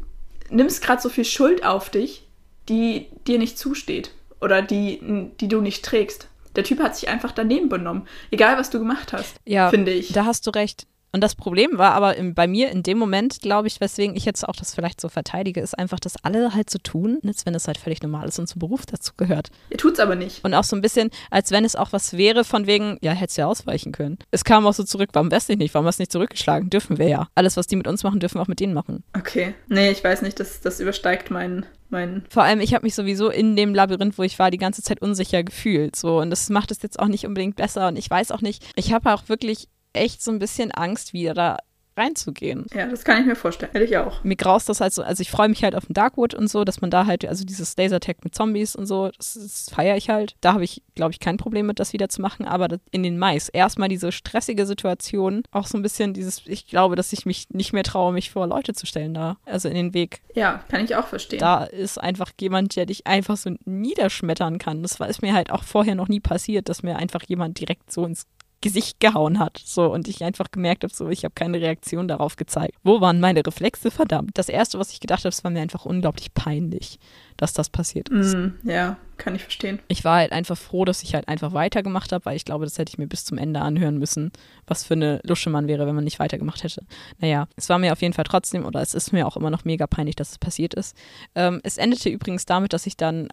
nimmst 0.49 0.81
gerade 0.81 1.01
so 1.01 1.09
viel 1.09 1.25
Schuld 1.25 1.65
auf 1.65 1.89
dich, 1.89 2.28
die 2.69 3.07
dir 3.27 3.39
nicht 3.39 3.57
zusteht 3.57 4.11
oder 4.41 4.61
die, 4.61 5.31
die 5.39 5.47
du 5.47 5.61
nicht 5.61 5.83
trägst. 5.83 6.27
Der 6.55 6.63
Typ 6.63 6.79
hat 6.79 6.95
sich 6.95 7.09
einfach 7.09 7.31
daneben 7.31 7.69
benommen, 7.69 8.07
egal 8.31 8.57
was 8.57 8.69
du 8.69 8.79
gemacht 8.79 9.13
hast, 9.13 9.35
ja, 9.45 9.69
finde 9.69 9.91
ich. 9.91 10.11
Da 10.11 10.25
hast 10.25 10.47
du 10.47 10.51
recht. 10.51 10.87
Und 11.11 11.21
das 11.21 11.35
Problem 11.35 11.77
war 11.77 11.93
aber 11.93 12.15
im, 12.17 12.35
bei 12.35 12.47
mir 12.47 12.69
in 12.69 12.83
dem 12.83 12.97
Moment, 12.97 13.41
glaube 13.41 13.67
ich, 13.67 13.81
weswegen 13.81 14.15
ich 14.15 14.25
jetzt 14.25 14.47
auch 14.47 14.55
das 14.55 14.75
vielleicht 14.75 15.01
so 15.01 15.09
verteidige, 15.09 15.59
ist 15.59 15.77
einfach, 15.77 15.99
dass 15.99 16.23
alle 16.23 16.53
halt 16.53 16.69
so 16.69 16.77
tun, 16.77 17.19
als 17.25 17.45
wenn 17.45 17.55
es 17.55 17.67
halt 17.67 17.77
völlig 17.77 18.01
normal 18.03 18.27
ist 18.27 18.37
und 18.37 18.47
zum 18.47 18.59
Beruf 18.59 18.85
dazu 18.85 19.13
gehört. 19.17 19.49
Ihr 19.71 19.77
tut's 19.77 19.99
aber 19.99 20.15
nicht. 20.15 20.43
Und 20.43 20.53
auch 20.53 20.63
so 20.63 20.75
ein 20.75 20.81
bisschen, 20.81 21.09
als 21.31 21.51
wenn 21.51 21.65
es 21.65 21.75
auch 21.75 21.93
was 21.93 22.15
wäre, 22.15 22.43
von 22.43 22.67
wegen, 22.67 22.97
ja, 23.01 23.11
hättest 23.13 23.37
du 23.37 23.41
ja 23.41 23.47
ausweichen 23.47 23.91
können. 23.91 24.19
Es 24.29 24.43
kam 24.43 24.67
auch 24.67 24.73
so 24.73 24.83
zurück, 24.83 25.09
warum 25.13 25.31
wärst 25.31 25.49
du 25.49 25.55
nicht? 25.55 25.73
Warum 25.73 25.87
hast 25.87 25.97
du 25.97 26.03
nicht 26.03 26.11
zurückgeschlagen? 26.11 26.69
Dürfen 26.69 26.99
wir 26.99 27.07
ja. 27.07 27.27
Alles, 27.33 27.57
was 27.57 27.65
die 27.65 27.75
mit 27.75 27.87
uns 27.87 28.03
machen, 28.03 28.19
dürfen 28.19 28.37
wir 28.37 28.43
auch 28.43 28.47
mit 28.47 28.59
denen 28.59 28.73
machen. 28.73 29.03
Okay. 29.17 29.55
Nee, 29.67 29.89
ich 29.89 30.03
weiß 30.03 30.21
nicht, 30.21 30.39
das, 30.39 30.61
das 30.61 30.79
übersteigt 30.79 31.31
meinen 31.31 31.65
mein 31.89 32.23
Vor 32.29 32.43
allem, 32.43 32.59
ich 32.59 32.73
habe 32.73 32.85
mich 32.85 32.95
sowieso 32.95 33.29
in 33.29 33.55
dem 33.55 33.73
Labyrinth, 33.73 34.17
wo 34.17 34.23
ich 34.23 34.37
war, 34.39 34.51
die 34.51 34.57
ganze 34.57 34.81
Zeit 34.81 35.01
unsicher 35.01 35.43
gefühlt. 35.43 35.95
So. 35.95 36.19
Und 36.19 36.29
das 36.29 36.49
macht 36.49 36.71
es 36.71 36.81
jetzt 36.81 36.99
auch 36.99 37.07
nicht 37.07 37.25
unbedingt 37.25 37.55
besser. 37.55 37.87
Und 37.87 37.97
ich 37.97 38.09
weiß 38.09 38.31
auch 38.31 38.41
nicht, 38.41 38.63
ich 38.75 38.93
habe 38.93 39.13
auch 39.13 39.29
wirklich 39.29 39.67
echt 39.93 40.21
so 40.21 40.31
ein 40.31 40.39
bisschen 40.39 40.71
Angst, 40.71 41.13
wieder 41.13 41.57
reinzugehen. 41.99 42.65
Ja, 42.73 42.87
das 42.87 43.03
kann 43.03 43.21
ich 43.21 43.27
mir 43.27 43.35
vorstellen. 43.35 43.71
Hätte 43.71 43.85
ich 43.85 43.97
auch. 43.97 44.23
Mir 44.23 44.35
graust 44.35 44.69
das 44.69 44.81
halt 44.81 44.93
so, 44.93 45.03
also 45.03 45.21
ich 45.21 45.29
freue 45.29 45.49
mich 45.49 45.63
halt 45.63 45.75
auf 45.75 45.85
den 45.85 45.93
Darkwood 45.93 46.33
und 46.33 46.49
so, 46.49 46.63
dass 46.63 46.81
man 46.81 46.89
da 46.89 47.05
halt, 47.05 47.25
also 47.25 47.45
dieses 47.45 47.75
Lasertag 47.77 48.23
mit 48.23 48.33
Zombies 48.33 48.75
und 48.75 48.85
so, 48.85 49.09
das, 49.17 49.33
das 49.33 49.69
feiere 49.73 49.97
ich 49.97 50.09
halt. 50.09 50.35
Da 50.41 50.53
habe 50.53 50.63
ich, 50.63 50.81
glaube 50.95 51.11
ich, 51.11 51.19
kein 51.19 51.37
Problem 51.37 51.67
mit, 51.67 51.79
das 51.79 51.93
wieder 51.93 52.09
zu 52.09 52.21
machen, 52.21 52.45
aber 52.45 52.79
in 52.91 53.03
den 53.03 53.19
Mais 53.19 53.49
erstmal 53.49 53.89
diese 53.89 54.11
stressige 54.11 54.65
Situation, 54.65 55.43
auch 55.51 55.67
so 55.67 55.77
ein 55.77 55.81
bisschen 55.81 56.13
dieses, 56.13 56.41
ich 56.45 56.67
glaube, 56.67 56.95
dass 56.95 57.13
ich 57.13 57.25
mich 57.25 57.49
nicht 57.49 57.73
mehr 57.73 57.83
traue, 57.83 58.13
mich 58.13 58.31
vor 58.31 58.47
Leute 58.47 58.73
zu 58.73 58.85
stellen 58.85 59.13
da, 59.13 59.37
also 59.45 59.67
in 59.67 59.75
den 59.75 59.93
Weg. 59.93 60.21
Ja, 60.33 60.63
kann 60.69 60.83
ich 60.83 60.95
auch 60.95 61.07
verstehen. 61.07 61.39
Da 61.39 61.65
ist 61.65 61.99
einfach 61.99 62.31
jemand, 62.39 62.75
der 62.75 62.85
dich 62.85 63.05
einfach 63.05 63.37
so 63.37 63.51
niederschmettern 63.65 64.57
kann. 64.57 64.81
Das 64.81 64.99
ist 64.99 65.21
mir 65.21 65.33
halt 65.33 65.51
auch 65.51 65.63
vorher 65.63 65.95
noch 65.95 66.07
nie 66.07 66.19
passiert, 66.19 66.69
dass 66.69 66.83
mir 66.83 66.97
einfach 66.97 67.23
jemand 67.27 67.59
direkt 67.59 67.91
so 67.91 68.05
ins 68.05 68.25
Gesicht 68.61 68.99
gehauen 68.99 69.39
hat. 69.39 69.61
So, 69.63 69.91
und 69.91 70.07
ich 70.07 70.23
einfach 70.23 70.51
gemerkt 70.51 70.83
habe, 70.83 70.93
so, 70.93 71.09
ich 71.09 71.23
habe 71.23 71.33
keine 71.33 71.61
Reaktion 71.61 72.07
darauf 72.07 72.35
gezeigt. 72.35 72.75
Wo 72.83 72.99
waren 72.99 73.19
meine 73.19 73.45
Reflexe? 73.45 73.91
Verdammt. 73.91 74.31
Das 74.33 74.49
erste, 74.49 74.79
was 74.79 74.91
ich 74.91 74.99
gedacht 74.99 75.21
habe, 75.21 75.29
es 75.29 75.43
war 75.43 75.51
mir 75.51 75.61
einfach 75.61 75.85
unglaublich 75.85 76.33
peinlich, 76.33 76.99
dass 77.37 77.53
das 77.53 77.69
passiert 77.69 78.09
ist. 78.09 78.35
Mm, 78.35 78.49
ja, 78.63 78.97
kann 79.17 79.35
ich 79.35 79.43
verstehen. 79.43 79.79
Ich 79.87 80.03
war 80.03 80.17
halt 80.17 80.31
einfach 80.31 80.57
froh, 80.57 80.83
dass 80.83 81.03
ich 81.03 81.15
halt 81.15 81.27
einfach 81.27 81.53
weitergemacht 81.53 82.11
habe, 82.11 82.25
weil 82.25 82.35
ich 82.35 82.45
glaube, 82.45 82.65
das 82.65 82.77
hätte 82.77 82.89
ich 82.89 82.97
mir 82.97 83.07
bis 83.07 83.23
zum 83.23 83.37
Ende 83.37 83.61
anhören 83.61 83.97
müssen, 83.97 84.31
was 84.67 84.83
für 84.83 84.95
eine 84.95 85.21
Lusche 85.23 85.49
man 85.49 85.67
wäre, 85.67 85.87
wenn 85.87 85.95
man 85.95 86.03
nicht 86.03 86.19
weitergemacht 86.19 86.63
hätte. 86.63 86.83
Naja, 87.19 87.47
es 87.55 87.69
war 87.69 87.79
mir 87.79 87.93
auf 87.93 88.01
jeden 88.01 88.13
Fall 88.13 88.25
trotzdem, 88.25 88.65
oder 88.65 88.81
es 88.81 88.93
ist 88.93 89.13
mir 89.13 89.25
auch 89.25 89.37
immer 89.37 89.49
noch 89.49 89.63
mega 89.63 89.87
peinlich, 89.87 90.15
dass 90.15 90.31
es 90.31 90.37
passiert 90.37 90.73
ist. 90.73 90.95
Ähm, 91.35 91.61
es 91.63 91.77
endete 91.77 92.09
übrigens 92.09 92.45
damit, 92.45 92.73
dass 92.73 92.85
ich 92.85 92.97
dann. 92.97 93.29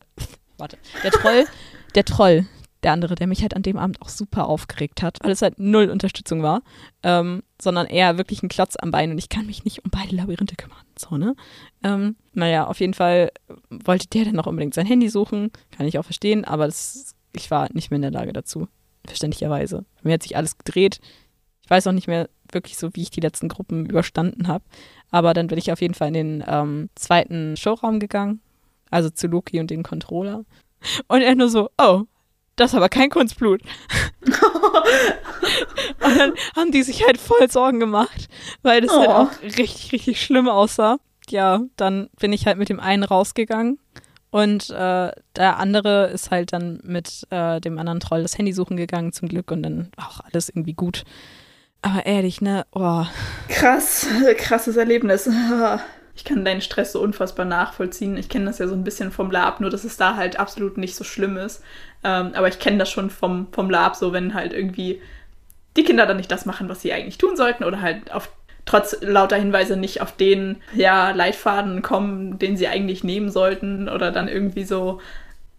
Warte, 0.58 0.78
der 1.02 1.10
Troll, 1.10 1.44
der 1.94 2.04
Troll, 2.04 2.46
der 2.86 2.92
andere, 2.92 3.16
der 3.16 3.26
mich 3.26 3.42
halt 3.42 3.56
an 3.56 3.62
dem 3.62 3.78
Abend 3.78 4.00
auch 4.00 4.08
super 4.08 4.46
aufgeregt 4.46 5.02
hat, 5.02 5.18
weil 5.22 5.32
es 5.32 5.42
halt 5.42 5.58
null 5.58 5.90
Unterstützung 5.90 6.44
war, 6.44 6.62
ähm, 7.02 7.42
sondern 7.60 7.88
eher 7.88 8.16
wirklich 8.16 8.44
ein 8.44 8.48
Klotz 8.48 8.76
am 8.78 8.92
Bein 8.92 9.10
und 9.10 9.18
ich 9.18 9.28
kann 9.28 9.44
mich 9.44 9.64
nicht 9.64 9.84
um 9.84 9.90
beide 9.90 10.14
Labyrinthe 10.14 10.54
kümmern. 10.54 10.78
So, 10.96 11.16
ne? 11.16 11.34
Ähm, 11.82 12.14
naja, 12.32 12.68
auf 12.68 12.78
jeden 12.78 12.94
Fall 12.94 13.32
wollte 13.68 14.06
der 14.06 14.26
dann 14.26 14.36
noch 14.36 14.46
unbedingt 14.46 14.72
sein 14.72 14.86
Handy 14.86 15.08
suchen, 15.08 15.50
kann 15.72 15.88
ich 15.88 15.98
auch 15.98 16.04
verstehen, 16.04 16.44
aber 16.44 16.66
das, 16.66 17.16
ich 17.32 17.50
war 17.50 17.68
nicht 17.72 17.90
mehr 17.90 17.96
in 17.96 18.02
der 18.02 18.12
Lage 18.12 18.32
dazu, 18.32 18.68
verständlicherweise. 19.04 19.84
Mir 20.04 20.14
hat 20.14 20.22
sich 20.22 20.36
alles 20.36 20.56
gedreht. 20.56 21.00
Ich 21.64 21.70
weiß 21.70 21.88
auch 21.88 21.92
nicht 21.92 22.06
mehr 22.06 22.28
wirklich 22.52 22.78
so, 22.78 22.94
wie 22.94 23.02
ich 23.02 23.10
die 23.10 23.20
letzten 23.20 23.48
Gruppen 23.48 23.86
überstanden 23.86 24.46
habe, 24.46 24.64
aber 25.10 25.34
dann 25.34 25.48
bin 25.48 25.58
ich 25.58 25.72
auf 25.72 25.80
jeden 25.80 25.94
Fall 25.94 26.08
in 26.08 26.14
den 26.14 26.44
ähm, 26.46 26.88
zweiten 26.94 27.56
Showraum 27.56 27.98
gegangen, 27.98 28.40
also 28.92 29.10
zu 29.10 29.26
Loki 29.26 29.58
und 29.58 29.70
dem 29.70 29.82
Controller. 29.82 30.44
Und 31.08 31.22
er 31.22 31.34
nur 31.34 31.48
so, 31.48 31.68
oh, 31.78 32.04
das 32.56 32.72
ist 32.72 32.76
aber 32.76 32.88
kein 32.88 33.10
Kunstblut. 33.10 33.62
und 36.02 36.18
dann 36.18 36.32
haben 36.56 36.72
die 36.72 36.82
sich 36.82 37.06
halt 37.06 37.18
voll 37.18 37.50
Sorgen 37.50 37.80
gemacht, 37.80 38.28
weil 38.62 38.80
das 38.80 38.92
halt 38.92 39.08
oh. 39.08 39.12
halt 39.14 39.28
auch 39.28 39.42
richtig, 39.42 39.92
richtig 39.92 40.20
schlimm 40.20 40.48
aussah. 40.48 40.98
Ja, 41.28 41.60
dann 41.76 42.08
bin 42.18 42.32
ich 42.32 42.46
halt 42.46 42.58
mit 42.58 42.68
dem 42.68 42.80
einen 42.80 43.04
rausgegangen 43.04 43.78
und 44.30 44.70
äh, 44.70 45.12
der 45.36 45.58
andere 45.58 46.08
ist 46.08 46.30
halt 46.30 46.52
dann 46.52 46.80
mit 46.82 47.26
äh, 47.30 47.58
dem 47.60 47.78
anderen 47.78 48.00
Troll 48.00 48.22
das 48.22 48.36
Handy 48.36 48.52
suchen 48.52 48.76
gegangen, 48.76 49.12
zum 49.12 49.28
Glück, 49.28 49.50
und 49.50 49.62
dann 49.62 49.90
auch 49.96 50.20
alles 50.20 50.50
irgendwie 50.50 50.74
gut. 50.74 51.04
Aber 51.80 52.04
ehrlich, 52.04 52.40
ne? 52.40 52.66
Oh. 52.72 53.04
Krass, 53.48 54.06
krasses 54.36 54.76
Erlebnis. 54.76 55.28
ich 56.16 56.24
kann 56.24 56.44
deinen 56.44 56.62
Stress 56.62 56.92
so 56.92 57.00
unfassbar 57.00 57.44
nachvollziehen. 57.44 58.16
Ich 58.16 58.30
kenne 58.30 58.46
das 58.46 58.58
ja 58.58 58.66
so 58.66 58.74
ein 58.74 58.84
bisschen 58.84 59.12
vom 59.12 59.30
Lab, 59.30 59.60
nur 59.60 59.68
dass 59.68 59.84
es 59.84 59.98
da 59.98 60.16
halt 60.16 60.40
absolut 60.40 60.78
nicht 60.78 60.96
so 60.96 61.04
schlimm 61.04 61.36
ist. 61.36 61.62
Ähm, 62.02 62.32
aber 62.34 62.48
ich 62.48 62.58
kenne 62.58 62.78
das 62.78 62.90
schon 62.90 63.10
vom, 63.10 63.48
vom 63.52 63.68
Lab, 63.68 63.96
so 63.96 64.14
wenn 64.14 64.32
halt 64.32 64.54
irgendwie 64.54 65.02
die 65.76 65.84
Kinder 65.84 66.06
dann 66.06 66.16
nicht 66.16 66.32
das 66.32 66.46
machen, 66.46 66.70
was 66.70 66.80
sie 66.80 66.92
eigentlich 66.92 67.18
tun 67.18 67.36
sollten 67.36 67.64
oder 67.64 67.82
halt 67.82 68.12
auf 68.12 68.30
trotz 68.64 68.96
lauter 69.00 69.36
Hinweise 69.36 69.76
nicht 69.76 70.00
auf 70.00 70.16
den 70.16 70.56
ja, 70.74 71.10
Leitfaden 71.10 71.82
kommen, 71.82 72.38
den 72.38 72.56
sie 72.56 72.66
eigentlich 72.66 73.04
nehmen 73.04 73.30
sollten 73.30 73.88
oder 73.88 74.10
dann 74.10 74.26
irgendwie 74.26 74.64
so 74.64 75.00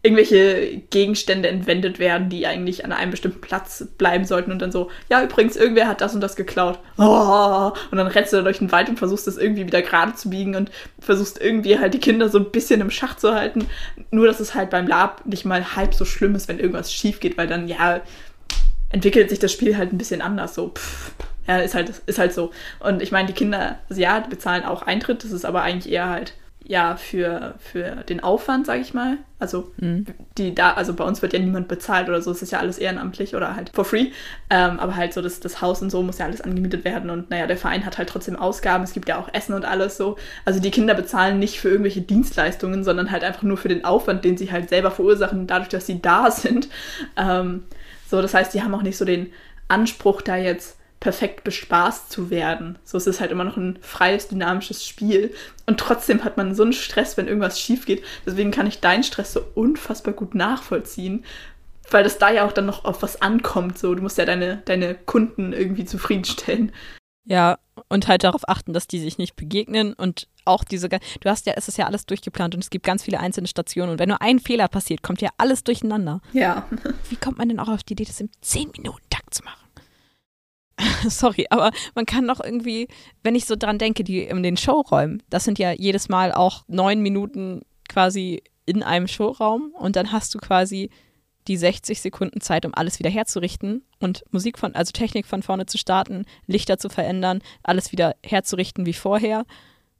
irgendwelche 0.07 0.77
Gegenstände 0.89 1.49
entwendet 1.49 1.99
werden, 1.99 2.29
die 2.29 2.47
eigentlich 2.47 2.85
an 2.85 2.93
einem 2.93 3.11
bestimmten 3.11 3.41
Platz 3.41 3.85
bleiben 3.97 4.23
sollten 4.23 4.51
und 4.51 4.61
dann 4.61 4.71
so, 4.71 4.89
ja, 5.09 5.21
übrigens, 5.21 5.57
irgendwer 5.57 5.89
hat 5.89 5.99
das 5.99 6.15
und 6.15 6.21
das 6.21 6.37
geklaut. 6.37 6.79
Oh, 6.97 7.73
und 7.91 7.97
dann 7.97 8.07
rennst 8.07 8.31
du 8.31 8.41
durch 8.41 8.59
den 8.59 8.71
Wald 8.71 8.87
und 8.87 8.97
versuchst 8.97 9.27
das 9.27 9.37
irgendwie 9.37 9.67
wieder 9.67 9.81
gerade 9.81 10.15
zu 10.15 10.29
biegen 10.29 10.55
und 10.55 10.71
versuchst 10.99 11.41
irgendwie 11.41 11.77
halt 11.77 11.93
die 11.93 11.99
Kinder 11.99 12.29
so 12.29 12.37
ein 12.37 12.51
bisschen 12.51 12.79
im 12.79 12.89
Schach 12.89 13.17
zu 13.17 13.35
halten. 13.35 13.67
Nur, 14.09 14.27
dass 14.27 14.39
es 14.39 14.55
halt 14.55 14.69
beim 14.69 14.87
Lab 14.87 15.25
nicht 15.25 15.43
mal 15.43 15.75
halb 15.75 15.93
so 15.93 16.05
schlimm 16.05 16.35
ist, 16.35 16.47
wenn 16.47 16.59
irgendwas 16.59 16.93
schief 16.93 17.19
geht, 17.19 17.37
weil 17.37 17.47
dann, 17.47 17.67
ja, 17.67 17.99
entwickelt 18.89 19.29
sich 19.29 19.39
das 19.39 19.51
Spiel 19.51 19.75
halt 19.75 19.91
ein 19.91 19.97
bisschen 19.97 20.21
anders. 20.21 20.55
So, 20.55 20.69
pff, 20.69 21.11
ja, 21.47 21.57
ist 21.57 21.75
halt, 21.75 21.91
ist 22.05 22.17
halt 22.17 22.33
so. 22.33 22.51
Und 22.79 23.01
ich 23.01 23.11
meine, 23.11 23.27
die 23.27 23.33
Kinder, 23.33 23.79
also 23.89 24.01
ja, 24.01 24.21
die 24.21 24.29
bezahlen 24.29 24.63
auch 24.63 24.83
Eintritt, 24.83 25.25
das 25.25 25.31
ist 25.31 25.45
aber 25.45 25.63
eigentlich 25.63 25.91
eher 25.91 26.07
halt 26.07 26.33
ja 26.67 26.97
für, 26.97 27.55
für 27.59 28.03
den 28.09 28.21
Aufwand, 28.21 28.65
sage 28.65 28.81
ich 28.81 28.93
mal. 28.93 29.17
Also 29.39 29.71
mhm. 29.77 30.05
die 30.37 30.53
da, 30.53 30.73
also 30.73 30.93
bei 30.93 31.05
uns 31.05 31.21
wird 31.21 31.31
ja 31.31 31.39
niemand 31.39 31.67
bezahlt 31.69 32.09
oder 32.09 32.21
so, 32.21 32.31
es 32.31 32.41
ist 32.41 32.51
ja 32.51 32.59
alles 32.59 32.77
ehrenamtlich 32.77 33.35
oder 33.35 33.55
halt 33.55 33.71
for 33.73 33.85
free. 33.85 34.07
Ähm, 34.49 34.79
aber 34.79 34.95
halt 34.95 35.13
so 35.13 35.21
das, 35.21 35.39
das 35.39 35.61
Haus 35.61 35.81
und 35.81 35.91
so 35.91 36.03
muss 36.03 36.17
ja 36.17 36.25
alles 36.25 36.41
angemietet 36.41 36.83
werden 36.83 37.09
und 37.09 37.29
naja, 37.29 37.47
der 37.47 37.55
Verein 37.55 37.85
hat 37.85 37.97
halt 37.97 38.09
trotzdem 38.09 38.35
Ausgaben, 38.35 38.83
es 38.83 38.93
gibt 38.93 39.07
ja 39.07 39.17
auch 39.17 39.29
Essen 39.33 39.53
und 39.53 39.63
alles 39.63 39.95
so. 39.95 40.17
Also 40.43 40.59
die 40.59 40.71
Kinder 40.71 40.93
bezahlen 40.93 41.39
nicht 41.39 41.59
für 41.59 41.69
irgendwelche 41.69 42.01
Dienstleistungen, 42.01 42.83
sondern 42.83 43.11
halt 43.11 43.23
einfach 43.23 43.43
nur 43.43 43.57
für 43.57 43.69
den 43.69 43.85
Aufwand, 43.85 44.25
den 44.25 44.37
sie 44.37 44.51
halt 44.51 44.69
selber 44.69 44.91
verursachen, 44.91 45.47
dadurch, 45.47 45.69
dass 45.69 45.85
sie 45.85 46.01
da 46.01 46.29
sind. 46.31 46.67
Ähm, 47.15 47.63
so, 48.09 48.21
das 48.21 48.33
heißt, 48.33 48.53
die 48.53 48.61
haben 48.61 48.75
auch 48.75 48.83
nicht 48.83 48.97
so 48.97 49.05
den 49.05 49.31
Anspruch, 49.69 50.21
da 50.21 50.35
jetzt 50.35 50.76
perfekt 50.99 51.43
bespaßt 51.43 52.11
zu 52.11 52.29
werden. 52.29 52.77
So 52.83 52.97
es 52.97 53.07
ist 53.07 53.19
halt 53.19 53.31
immer 53.31 53.43
noch 53.43 53.57
ein 53.57 53.77
freies, 53.81 54.27
dynamisches 54.27 54.85
Spiel. 54.85 55.33
Und 55.65 55.79
trotzdem 55.79 56.23
hat 56.23 56.37
man 56.37 56.55
so 56.55 56.63
einen 56.63 56.73
Stress, 56.73 57.17
wenn 57.17 57.27
irgendwas 57.27 57.59
schief 57.59 57.85
geht. 57.85 58.03
Deswegen 58.25 58.51
kann 58.51 58.67
ich 58.67 58.79
deinen 58.79 59.03
Stress 59.03 59.33
so 59.33 59.41
unfassbar 59.55 60.13
gut 60.13 60.35
nachvollziehen. 60.35 61.23
Weil 61.89 62.03
das 62.03 62.17
da 62.17 62.31
ja 62.31 62.45
auch 62.45 62.51
dann 62.51 62.65
noch 62.65 62.83
auf 62.83 63.01
was 63.01 63.21
ankommt. 63.21 63.77
So, 63.77 63.93
du 63.95 64.01
musst 64.01 64.17
ja 64.17 64.25
deine, 64.25 64.61
deine 64.65 64.95
Kunden 64.95 65.53
irgendwie 65.53 65.85
zufriedenstellen. 65.85 66.71
Ja, 67.25 67.59
und 67.89 68.07
halt 68.07 68.23
darauf 68.23 68.47
achten, 68.47 68.73
dass 68.73 68.87
die 68.87 68.99
sich 68.99 69.17
nicht 69.17 69.35
begegnen 69.35 69.93
und 69.93 70.27
auch 70.45 70.63
diese, 70.63 70.87
du 70.87 70.99
hast 71.25 71.45
ja, 71.45 71.53
es 71.57 71.67
ist 71.67 71.77
ja 71.77 71.85
alles 71.85 72.05
durchgeplant 72.05 72.55
und 72.55 72.63
es 72.63 72.69
gibt 72.69 72.85
ganz 72.85 73.03
viele 73.03 73.19
einzelne 73.19 73.49
Stationen 73.49 73.91
und 73.91 73.99
wenn 73.99 74.07
nur 74.07 74.21
ein 74.21 74.39
Fehler 74.39 74.69
passiert, 74.69 75.03
kommt 75.03 75.21
ja 75.21 75.29
alles 75.37 75.63
durcheinander. 75.65 76.21
Ja. 76.31 76.65
Wie 77.09 77.17
kommt 77.17 77.37
man 77.37 77.49
denn 77.49 77.59
auch 77.59 77.67
auf 77.67 77.83
die 77.83 77.93
Idee, 77.93 78.05
das 78.05 78.21
im 78.21 78.29
10 78.41 78.71
Minuten 78.71 79.03
Takt 79.09 79.33
zu 79.33 79.43
machen? 79.43 79.66
Sorry, 81.09 81.47
aber 81.49 81.71
man 81.95 82.05
kann 82.05 82.27
doch 82.27 82.39
irgendwie, 82.43 82.87
wenn 83.23 83.35
ich 83.35 83.45
so 83.45 83.55
dran 83.55 83.77
denke, 83.77 84.03
die 84.03 84.23
in 84.23 84.43
den 84.43 84.57
Showräumen, 84.57 85.23
das 85.29 85.43
sind 85.43 85.59
ja 85.59 85.71
jedes 85.71 86.09
Mal 86.09 86.31
auch 86.31 86.63
neun 86.67 87.01
Minuten 87.01 87.61
quasi 87.89 88.43
in 88.65 88.83
einem 88.83 89.07
Showraum 89.07 89.73
und 89.77 89.95
dann 89.95 90.11
hast 90.11 90.35
du 90.35 90.39
quasi 90.39 90.89
die 91.47 91.57
60 91.57 92.01
Sekunden 92.01 92.41
Zeit, 92.41 92.65
um 92.65 92.73
alles 92.73 92.99
wieder 92.99 93.09
herzurichten 93.09 93.83
und 93.99 94.23
Musik 94.31 94.59
von, 94.59 94.75
also 94.75 94.91
Technik 94.91 95.25
von 95.25 95.41
vorne 95.41 95.65
zu 95.65 95.77
starten, 95.77 96.25
Lichter 96.45 96.77
zu 96.77 96.89
verändern, 96.89 97.41
alles 97.63 97.91
wieder 97.91 98.15
herzurichten 98.23 98.85
wie 98.85 98.93
vorher. 98.93 99.45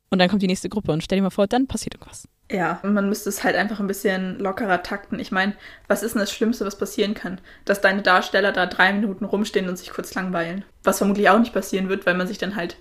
Und 0.10 0.20
dann 0.20 0.30
kommt 0.30 0.42
die 0.42 0.48
nächste 0.48 0.70
Gruppe 0.70 0.92
und 0.92 1.04
stell 1.04 1.18
dir 1.18 1.24
mal 1.24 1.30
vor, 1.30 1.48
dann 1.48 1.68
passiert 1.68 1.96
irgendwas. 1.96 2.28
Ja, 2.50 2.80
man 2.84 3.10
müsste 3.10 3.30
es 3.30 3.44
halt 3.44 3.58
einfach 3.58 3.80
ein 3.82 3.88
bisschen 3.88 4.40
lockerer 4.40 4.82
takten. 4.82 5.20
Ich 5.20 5.32
meine, 5.32 5.54
was 5.88 6.02
ist 6.02 6.14
denn 6.14 6.22
das 6.22 6.32
Schlimmste, 6.32 6.66
was 6.66 6.78
passieren 6.78 7.14
kann? 7.14 7.42
Dass 7.66 7.82
deine 7.82 8.02
Darsteller 8.02 8.54
da 8.54 8.66
drei 8.66 8.94
Minuten 8.94 9.26
rumstehen 9.26 9.68
und 9.68 9.78
sich 9.78 9.90
kurz 9.90 10.14
langweilen. 10.14 10.64
Was 10.84 11.00
vermutlich 11.00 11.30
auch 11.30 11.40
nicht 11.40 11.54
passieren 11.54 11.90
wird, 11.90 12.06
weil 12.06 12.16
man 12.16 12.28
sich 12.28 12.38
dann 12.38 12.56
halt 12.56 12.78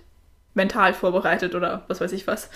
mental 0.55 0.95
vorbereitet 0.95 1.55
oder 1.55 1.85
was 1.89 2.01
weiß 2.01 2.13
ich 2.13 2.27
was. 2.27 2.49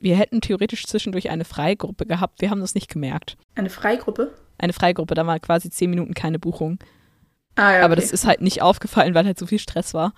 Wir 0.00 0.16
hätten 0.16 0.40
theoretisch 0.40 0.84
zwischendurch 0.86 1.30
eine 1.30 1.44
Freigruppe 1.44 2.06
gehabt. 2.06 2.40
Wir 2.40 2.50
haben 2.50 2.60
das 2.60 2.74
nicht 2.74 2.90
gemerkt. 2.90 3.36
Eine 3.54 3.70
Freigruppe? 3.70 4.32
Eine 4.58 4.72
Freigruppe, 4.72 5.14
da 5.14 5.26
war 5.26 5.38
quasi 5.40 5.70
zehn 5.70 5.90
Minuten 5.90 6.14
keine 6.14 6.38
Buchung. 6.38 6.78
Ah, 7.54 7.62
ja, 7.72 7.76
okay. 7.76 7.84
Aber 7.84 7.96
das 7.96 8.10
ist 8.12 8.26
halt 8.26 8.40
nicht 8.40 8.62
aufgefallen, 8.62 9.14
weil 9.14 9.26
halt 9.26 9.38
so 9.38 9.46
viel 9.46 9.58
Stress 9.58 9.92
war. 9.92 10.14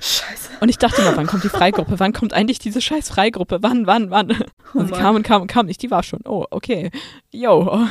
Scheiße. 0.00 0.50
Und 0.60 0.68
ich 0.68 0.78
dachte 0.78 1.00
immer, 1.00 1.16
wann 1.16 1.28
kommt 1.28 1.44
die 1.44 1.48
Freigruppe? 1.48 2.00
Wann 2.00 2.12
kommt 2.12 2.32
eigentlich 2.32 2.58
diese 2.58 2.80
scheiß 2.80 3.08
Freigruppe? 3.08 3.58
Wann, 3.62 3.86
wann, 3.86 4.10
wann? 4.10 4.30
Oh 4.74 4.78
Und 4.78 4.86
sie 4.86 4.92
Mann. 4.92 5.00
kam 5.00 5.14
und 5.16 5.22
kam 5.22 5.42
und 5.42 5.48
kam 5.48 5.66
nicht. 5.66 5.80
Die 5.82 5.90
war 5.90 6.02
schon. 6.02 6.20
Oh, 6.24 6.46
okay. 6.50 6.90
Yo. 7.30 7.86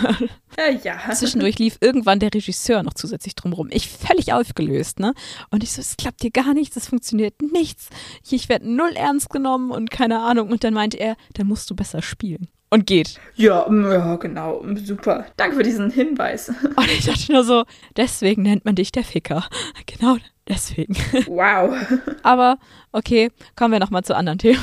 Ja, 0.58 0.70
ja. 0.84 1.14
Zwischendurch 1.14 1.58
lief 1.60 1.78
irgendwann 1.80 2.20
der 2.20 2.34
Regisseur 2.34 2.84
noch 2.84 2.94
zusätzlich 2.94 3.36
drumrum. 3.36 3.70
Ich 3.72 3.88
völlig 3.88 4.34
aufgelöst, 4.34 5.00
ne? 5.00 5.14
Und 5.50 5.64
ich 5.64 5.72
so, 5.72 5.80
es 5.80 5.96
klappt 5.96 6.22
hier 6.22 6.32
gar 6.32 6.54
nichts, 6.54 6.76
es 6.76 6.88
funktioniert 6.88 7.42
nichts. 7.42 7.88
Ich 8.30 8.50
werde 8.50 8.70
null 8.70 8.92
ernst 8.96 9.30
genommen 9.30 9.72
und 9.72 9.90
keine 9.92 10.20
Ahnung. 10.20 10.50
Und 10.50 10.64
dann 10.66 10.74
meinte 10.74 10.98
er, 10.98 11.16
dann 11.36 11.48
musst 11.48 11.70
du 11.70 11.76
besser 11.76 12.02
spielen. 12.02 12.50
Und 12.74 12.88
geht. 12.88 13.20
Ja, 13.36 13.68
mm, 13.68 13.92
ja, 13.92 14.16
genau. 14.16 14.64
Super. 14.76 15.26
Danke 15.36 15.58
für 15.58 15.64
diesen 15.64 15.92
Hinweis. 15.92 16.50
Und 16.50 16.88
ich 16.90 17.06
dachte 17.06 17.32
nur 17.34 17.44
so, 17.44 17.66
deswegen 17.98 18.44
nennt 18.44 18.64
man 18.64 18.76
dich 18.76 18.92
der 18.92 19.04
Ficker. 19.04 19.46
Genau 19.86 20.18
deswegen. 20.48 20.96
Wow. 21.28 21.76
Aber 22.24 22.58
okay, 22.92 23.32
kommen 23.56 23.72
wir 23.72 23.80
nochmal 23.80 24.04
zu 24.04 24.16
anderen 24.16 24.40
Themen. 24.40 24.60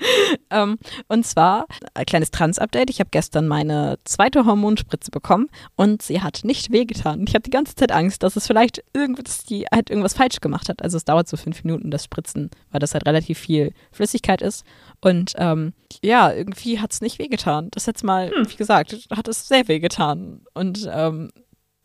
ähm, 0.50 0.78
und 1.08 1.26
zwar 1.26 1.66
ein 1.94 2.06
kleines 2.06 2.30
Trans-Update. 2.30 2.90
Ich 2.90 3.00
habe 3.00 3.10
gestern 3.10 3.48
meine 3.48 3.98
zweite 4.04 4.44
Hormonspritze 4.46 5.10
bekommen 5.10 5.48
und 5.76 6.02
sie 6.02 6.22
hat 6.22 6.40
nicht 6.44 6.70
wehgetan. 6.72 7.24
Ich 7.26 7.34
habe 7.34 7.42
die 7.42 7.50
ganze 7.50 7.74
Zeit 7.74 7.92
Angst, 7.92 8.22
dass 8.22 8.36
es 8.36 8.46
vielleicht 8.46 8.82
irgendwas, 8.92 9.44
die 9.44 9.66
halt 9.72 9.90
irgendwas 9.90 10.14
falsch 10.14 10.40
gemacht 10.40 10.68
hat. 10.68 10.82
Also 10.82 10.96
es 10.96 11.04
dauert 11.04 11.28
so 11.28 11.36
fünf 11.36 11.64
Minuten, 11.64 11.90
das 11.90 12.04
Spritzen, 12.04 12.50
weil 12.70 12.80
das 12.80 12.94
halt 12.94 13.06
relativ 13.06 13.38
viel 13.38 13.72
Flüssigkeit 13.92 14.42
ist. 14.42 14.64
Und 15.00 15.34
ähm, 15.36 15.72
ja, 16.02 16.32
irgendwie 16.32 16.80
hat 16.80 16.92
es 16.92 17.00
nicht 17.00 17.18
wehgetan. 17.18 17.68
Das 17.72 17.86
letzte 17.86 18.06
Mal, 18.06 18.32
wie 18.48 18.56
gesagt, 18.56 18.96
hat 19.14 19.28
es 19.28 19.48
sehr 19.48 19.68
wehgetan. 19.68 20.42
Und 20.54 20.88
ähm, 20.92 21.30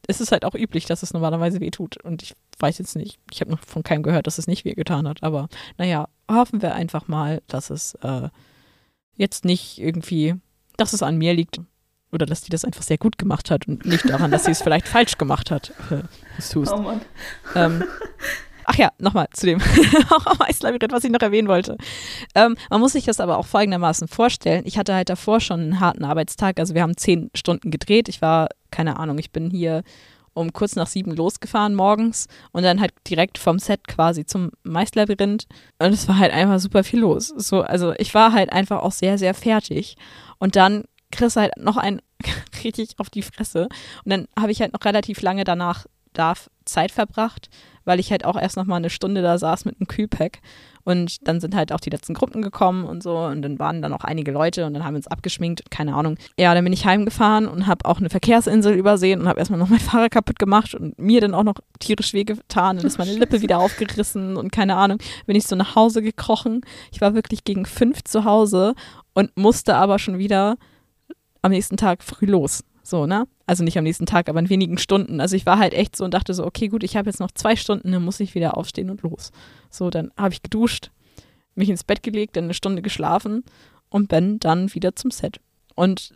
es 0.08 0.22
ist 0.22 0.32
halt 0.32 0.46
auch 0.46 0.56
üblich, 0.56 0.86
dass 0.86 1.04
es 1.04 1.14
normalerweise 1.14 1.60
weh 1.60 1.72
tut. 1.72 1.98
Und 2.04 2.24
ich 2.24 2.34
weiß 2.62 2.78
jetzt 2.78 2.96
nicht, 2.96 3.20
ich 3.32 3.42
habe 3.42 3.52
noch 3.52 3.60
von 3.60 3.84
keinem 3.84 4.04
gehört, 4.04 4.28
dass 4.28 4.38
es 4.38 4.48
nicht 4.48 4.66
wehgetan 4.66 5.08
hat. 5.08 5.24
Aber 5.24 5.48
naja, 5.78 6.08
hoffen 6.30 6.62
wir 6.62 6.76
einfach 6.76 7.08
mal, 7.08 7.42
dass 7.48 7.70
es 7.70 7.96
äh, 7.96 8.30
jetzt 9.16 9.46
nicht 9.46 9.80
irgendwie, 9.80 10.36
dass 10.78 10.94
es 10.94 11.04
an 11.04 11.18
mir 11.18 11.34
liegt. 11.34 11.60
Oder 12.12 12.26
dass 12.26 12.42
die 12.42 12.50
das 12.50 12.66
einfach 12.66 12.82
sehr 12.82 12.98
gut 12.98 13.18
gemacht 13.18 13.50
hat 13.50 13.70
und 13.70 13.86
nicht 13.86 14.10
daran, 14.10 14.32
dass 14.32 14.44
sie 14.44 14.52
es 14.52 14.62
vielleicht 14.62 14.88
falsch 14.90 15.18
gemacht 15.18 15.50
hat. 15.50 15.72
Äh. 15.90 16.04
Oh 16.70 16.78
Mann. 16.78 17.02
Ähm, 17.56 17.84
ach 18.66 18.76
ja, 18.76 18.92
nochmal 19.00 19.28
zu 19.32 19.46
dem 19.46 19.62
Eislabyrinth, 20.40 20.92
was 20.92 21.06
ich 21.06 21.12
noch 21.12 21.22
erwähnen 21.22 21.48
wollte. 21.48 21.78
Ähm, 22.36 22.58
man 22.70 22.82
muss 22.82 22.94
sich 22.94 23.06
das 23.06 23.22
aber 23.22 23.38
auch 23.38 23.46
folgendermaßen 23.46 24.10
vorstellen. 24.10 24.64
Ich 24.66 24.78
hatte 24.78 24.94
halt 24.94 25.08
davor 25.08 25.40
schon 25.40 25.62
einen 25.62 25.80
harten 25.80 26.04
Arbeitstag. 26.04 26.60
Also 26.60 26.74
wir 26.74 26.82
haben 26.82 26.98
zehn 26.98 27.30
Stunden 27.34 27.72
gedreht. 27.72 28.10
Ich 28.10 28.22
war, 28.22 28.50
keine 28.72 29.00
Ahnung, 29.00 29.18
ich 29.18 29.32
bin 29.32 29.50
hier 29.50 29.84
um 30.34 30.54
kurz 30.54 30.76
nach 30.76 30.88
sieben 30.88 31.12
losgefahren 31.12 31.76
morgens 31.76 32.28
und 32.52 32.64
dann 32.64 32.80
halt 32.80 32.94
direkt 33.08 33.38
vom 33.38 33.60
Set 33.60 33.88
quasi 33.88 34.26
zum 34.26 34.52
Maislabyrinth. 34.64 35.48
Und 35.80 35.94
es 35.94 36.08
war 36.08 36.18
halt 36.18 36.34
einfach 36.34 36.60
super 36.60 36.84
viel 36.84 37.00
los. 37.00 37.28
So, 37.28 37.62
also 37.62 37.94
ich 37.98 38.14
war 38.14 38.34
halt 38.34 38.52
einfach 38.52 38.82
auch 38.82 38.92
sehr, 38.92 39.18
sehr 39.18 39.34
fertig. 39.34 39.98
Und 40.40 40.56
dann 40.56 40.86
kriegst 41.12 41.36
halt 41.36 41.58
noch 41.58 41.78
ein 41.78 42.02
richtig 42.64 42.96
auf 42.98 43.10
die 43.10 43.22
Fresse. 43.22 43.68
Und 44.06 44.12
dann 44.12 44.28
habe 44.38 44.52
ich 44.52 44.62
halt 44.62 44.74
noch 44.74 44.86
relativ 44.86 45.22
lange 45.22 45.44
danach 45.44 45.86
da 46.14 46.34
Zeit 46.66 46.92
verbracht, 46.92 47.50
weil 47.86 48.00
ich 48.00 48.12
halt 48.12 48.26
auch 48.26 48.40
erst 48.40 48.58
noch 48.58 48.66
mal 48.66 48.78
eine 48.78 48.90
Stunde 48.90 49.22
da 49.22 49.38
saß 49.38 49.66
mit 49.66 49.76
einem 49.80 49.88
Kühlpack. 49.88 50.40
Und 50.84 51.28
dann 51.28 51.40
sind 51.40 51.56
halt 51.56 51.72
auch 51.72 51.80
die 51.80 51.92
letzten 51.92 52.14
Gruppen 52.14 52.42
gekommen 52.42 52.86
und 52.86 53.04
so. 53.04 53.18
Und 53.18 53.44
dann 53.44 53.60
waren 53.60 53.82
da 53.82 53.90
noch 53.90 54.04
einige 54.04 54.32
Leute 54.32 54.66
und 54.66 54.74
dann 54.74 54.84
haben 54.84 54.94
wir 54.94 54.98
uns 54.98 55.08
abgeschminkt. 55.08 55.70
Keine 55.70 55.94
Ahnung. 55.94 56.18
Ja, 56.40 56.54
dann 56.56 56.64
bin 56.64 56.74
ich 56.74 56.86
heimgefahren 56.86 57.48
und 57.48 57.68
habe 57.68 57.86
auch 57.86 58.00
eine 58.00 58.10
Verkehrsinsel 58.10 58.74
übersehen 58.74 59.22
und 59.22 59.28
habe 59.28 59.40
erstmal 59.40 59.60
noch 59.60 59.70
mein 59.70 59.80
Fahrrad 59.92 60.12
kaputt 60.12 60.40
gemacht 60.40 60.74
und 60.74 60.98
mir 60.98 61.22
dann 61.22 61.36
auch 61.36 61.44
noch 61.44 61.56
tierisch 61.80 62.14
wehgetan. 62.14 62.78
Dann 62.78 62.86
ist 62.86 62.98
meine 62.98 63.14
Lippe 63.14 63.42
wieder 63.42 63.60
aufgerissen 63.60 64.38
und 64.38 64.52
keine 64.52 64.76
Ahnung. 64.76 64.98
Bin 65.28 65.36
ich 65.36 65.46
so 65.46 65.56
nach 65.56 65.76
Hause 65.76 66.02
gekrochen. 66.02 66.62
Ich 66.92 67.02
war 67.02 67.14
wirklich 67.14 67.44
gegen 67.44 67.66
fünf 67.66 68.04
zu 68.04 68.26
Hause 68.26 68.74
und 69.14 69.36
musste 69.38 69.76
aber 69.76 70.00
schon 70.00 70.18
wieder 70.18 70.58
am 71.42 71.52
nächsten 71.52 71.78
Tag 71.78 72.04
früh 72.04 72.26
los. 72.26 72.64
So, 72.92 73.06
ne? 73.06 73.26
Also 73.46 73.64
nicht 73.64 73.78
am 73.78 73.86
nächsten 73.86 74.06
Tag, 74.06 74.28
aber 74.28 74.40
in 74.40 74.50
wenigen 74.50 74.78
Stunden. 74.78 75.22
Also 75.22 75.38
ich 75.38 75.46
war 75.46 75.58
halt 75.58 75.74
echt 75.74 75.96
so 75.96 76.04
und 76.04 76.14
dachte 76.14 76.34
so, 76.34 76.46
okay, 76.46 76.68
gut, 76.68 76.84
ich 76.84 76.98
habe 76.98 77.10
jetzt 77.10 77.22
noch 77.22 77.32
zwei 77.32 77.56
Stunden, 77.56 77.90
dann 77.94 78.04
muss 78.04 78.20
ich 78.20 78.36
wieder 78.36 78.58
aufstehen 78.58 78.90
und 78.90 79.02
los. 79.02 79.32
So, 79.70 79.90
dann 79.90 80.12
habe 80.18 80.34
ich 80.34 80.44
geduscht, 80.44 80.92
mich 81.56 81.70
ins 81.70 81.86
Bett 81.86 82.04
gelegt, 82.04 82.36
dann 82.36 82.44
eine 82.44 82.54
Stunde 82.54 82.82
geschlafen 82.82 83.46
und 83.88 84.10
bin 84.10 84.40
dann 84.40 84.74
wieder 84.76 84.94
zum 84.94 85.10
Set. 85.10 85.40
Und 85.74 86.14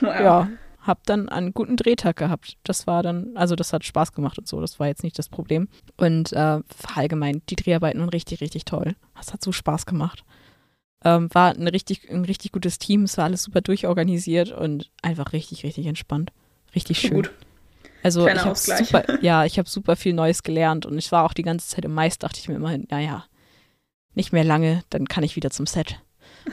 Wow. 0.00 0.18
ja, 0.18 0.48
habe 0.80 1.00
dann 1.04 1.28
einen 1.28 1.52
guten 1.52 1.76
Drehtag 1.76 2.16
gehabt. 2.16 2.56
Das 2.64 2.86
war 2.86 3.02
dann, 3.02 3.36
also 3.36 3.54
das 3.54 3.74
hat 3.74 3.84
Spaß 3.84 4.14
gemacht 4.14 4.38
und 4.38 4.48
so, 4.48 4.62
das 4.62 4.80
war 4.80 4.86
jetzt 4.86 5.02
nicht 5.04 5.18
das 5.18 5.28
Problem. 5.28 5.68
Und 5.98 6.32
äh, 6.32 6.60
allgemein, 6.94 7.42
die 7.50 7.56
Dreharbeiten 7.56 8.00
waren 8.00 8.08
richtig, 8.08 8.40
richtig 8.40 8.64
toll. 8.64 8.96
Das 9.14 9.34
hat 9.34 9.44
so 9.44 9.52
Spaß 9.52 9.84
gemacht. 9.84 10.24
Ähm, 11.04 11.28
war 11.32 11.54
ein 11.54 11.68
richtig, 11.68 12.10
ein 12.10 12.24
richtig 12.24 12.52
gutes 12.52 12.78
Team, 12.78 13.02
es 13.02 13.18
war 13.18 13.26
alles 13.26 13.42
super 13.42 13.60
durchorganisiert 13.60 14.52
und 14.52 14.90
einfach 15.02 15.32
richtig, 15.32 15.62
richtig 15.64 15.86
entspannt. 15.86 16.32
Richtig 16.74 16.98
schön. 16.98 17.22
Gut. 17.22 17.30
Also 18.02 18.24
Kleiner 18.24 18.40
ich 18.40 18.46
habe 18.46 18.84
super, 18.84 19.04
ja, 19.22 19.44
ich 19.44 19.58
habe 19.58 19.68
super 19.68 19.96
viel 19.96 20.12
Neues 20.12 20.42
gelernt 20.42 20.86
und 20.86 20.98
ich 20.98 21.10
war 21.12 21.24
auch 21.24 21.32
die 21.32 21.42
ganze 21.42 21.68
Zeit 21.68 21.84
im 21.84 21.94
Mais, 21.94 22.18
dachte 22.18 22.38
ich 22.40 22.48
mir 22.48 22.56
immerhin, 22.56 22.86
naja, 22.90 23.24
nicht 24.14 24.32
mehr 24.32 24.44
lange, 24.44 24.82
dann 24.90 25.06
kann 25.06 25.24
ich 25.24 25.36
wieder 25.36 25.50
zum 25.50 25.66
Set. 25.66 26.00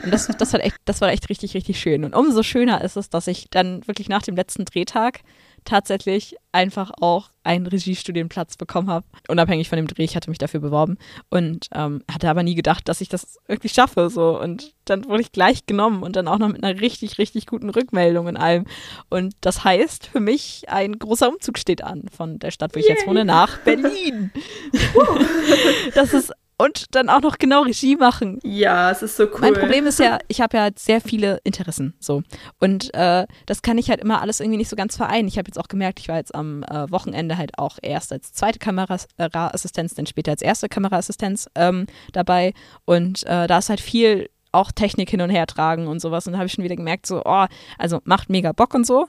Und 0.02 0.12
das, 0.12 0.26
das, 0.26 0.54
hat 0.54 0.62
echt, 0.62 0.76
das 0.86 1.00
war 1.00 1.10
echt 1.10 1.28
richtig, 1.28 1.54
richtig 1.54 1.78
schön. 1.78 2.04
Und 2.04 2.14
umso 2.14 2.42
schöner 2.42 2.82
ist 2.82 2.96
es, 2.96 3.10
dass 3.10 3.26
ich 3.26 3.48
dann 3.50 3.86
wirklich 3.86 4.08
nach 4.08 4.22
dem 4.22 4.36
letzten 4.36 4.64
Drehtag 4.64 5.20
tatsächlich 5.64 6.36
einfach 6.52 6.90
auch 7.00 7.30
einen 7.44 7.66
Regiestudienplatz 7.66 8.56
bekommen 8.56 8.88
habe. 8.88 9.06
Unabhängig 9.28 9.68
von 9.68 9.76
dem 9.76 9.86
Dreh, 9.86 10.04
ich 10.04 10.14
hatte 10.14 10.30
mich 10.30 10.38
dafür 10.38 10.60
beworben 10.60 10.98
und 11.30 11.68
ähm, 11.74 12.02
hatte 12.10 12.28
aber 12.28 12.42
nie 12.42 12.54
gedacht, 12.54 12.88
dass 12.88 13.00
ich 13.00 13.08
das 13.08 13.38
wirklich 13.46 13.72
schaffe. 13.72 14.10
So. 14.10 14.40
Und 14.40 14.74
dann 14.84 15.06
wurde 15.06 15.22
ich 15.22 15.32
gleich 15.32 15.66
genommen 15.66 16.02
und 16.02 16.16
dann 16.16 16.28
auch 16.28 16.38
noch 16.38 16.48
mit 16.48 16.62
einer 16.62 16.80
richtig, 16.80 17.18
richtig 17.18 17.46
guten 17.46 17.70
Rückmeldung 17.70 18.28
in 18.28 18.36
allem. 18.36 18.66
Und 19.08 19.34
das 19.40 19.64
heißt 19.64 20.06
für 20.06 20.20
mich, 20.20 20.64
ein 20.68 20.98
großer 20.98 21.28
Umzug 21.28 21.58
steht 21.58 21.82
an 21.82 22.04
von 22.14 22.38
der 22.38 22.50
Stadt, 22.50 22.74
wo 22.74 22.80
ich 22.80 22.86
jetzt 22.86 23.02
Yay. 23.02 23.08
wohne, 23.08 23.24
nach 23.24 23.58
Berlin. 23.58 24.30
das 25.94 26.12
ist 26.12 26.32
und 26.58 26.94
dann 26.94 27.08
auch 27.08 27.20
noch 27.20 27.38
genau 27.38 27.62
Regie 27.62 27.96
machen. 27.96 28.38
Ja, 28.42 28.90
es 28.90 29.02
ist 29.02 29.16
so 29.16 29.24
cool. 29.24 29.40
Mein 29.40 29.54
Problem 29.54 29.86
ist 29.86 29.98
ja, 29.98 30.18
ich 30.28 30.40
habe 30.40 30.56
ja 30.56 30.68
sehr 30.76 31.00
viele 31.00 31.40
Interessen 31.44 31.94
so 31.98 32.22
und 32.60 32.92
äh, 32.94 33.26
das 33.46 33.62
kann 33.62 33.78
ich 33.78 33.90
halt 33.90 34.00
immer 34.00 34.20
alles 34.20 34.40
irgendwie 34.40 34.58
nicht 34.58 34.68
so 34.68 34.76
ganz 34.76 34.96
vereinen. 34.96 35.28
Ich 35.28 35.38
habe 35.38 35.48
jetzt 35.48 35.58
auch 35.58 35.68
gemerkt, 35.68 36.00
ich 36.00 36.08
war 36.08 36.16
jetzt 36.16 36.34
am 36.34 36.62
äh, 36.64 36.90
Wochenende 36.90 37.36
halt 37.36 37.58
auch 37.58 37.78
erst 37.82 38.12
als 38.12 38.32
zweite 38.32 38.58
Kameraassistenz, 38.58 39.94
dann 39.94 40.06
später 40.06 40.32
als 40.32 40.42
erste 40.42 40.68
Kameraassistenz 40.68 41.48
ähm, 41.54 41.86
dabei 42.12 42.54
und 42.84 43.24
äh, 43.26 43.46
da 43.46 43.58
ist 43.58 43.68
halt 43.68 43.80
viel 43.80 44.28
auch 44.52 44.70
Technik 44.70 45.10
hin 45.10 45.22
und 45.22 45.30
her 45.30 45.46
tragen 45.46 45.88
und 45.88 46.00
sowas 46.00 46.26
und 46.26 46.34
da 46.34 46.38
habe 46.38 46.46
ich 46.46 46.52
schon 46.52 46.64
wieder 46.64 46.76
gemerkt 46.76 47.06
so, 47.06 47.22
oh, 47.24 47.46
also 47.78 48.00
macht 48.04 48.28
mega 48.28 48.52
Bock 48.52 48.74
und 48.74 48.86
so, 48.86 49.08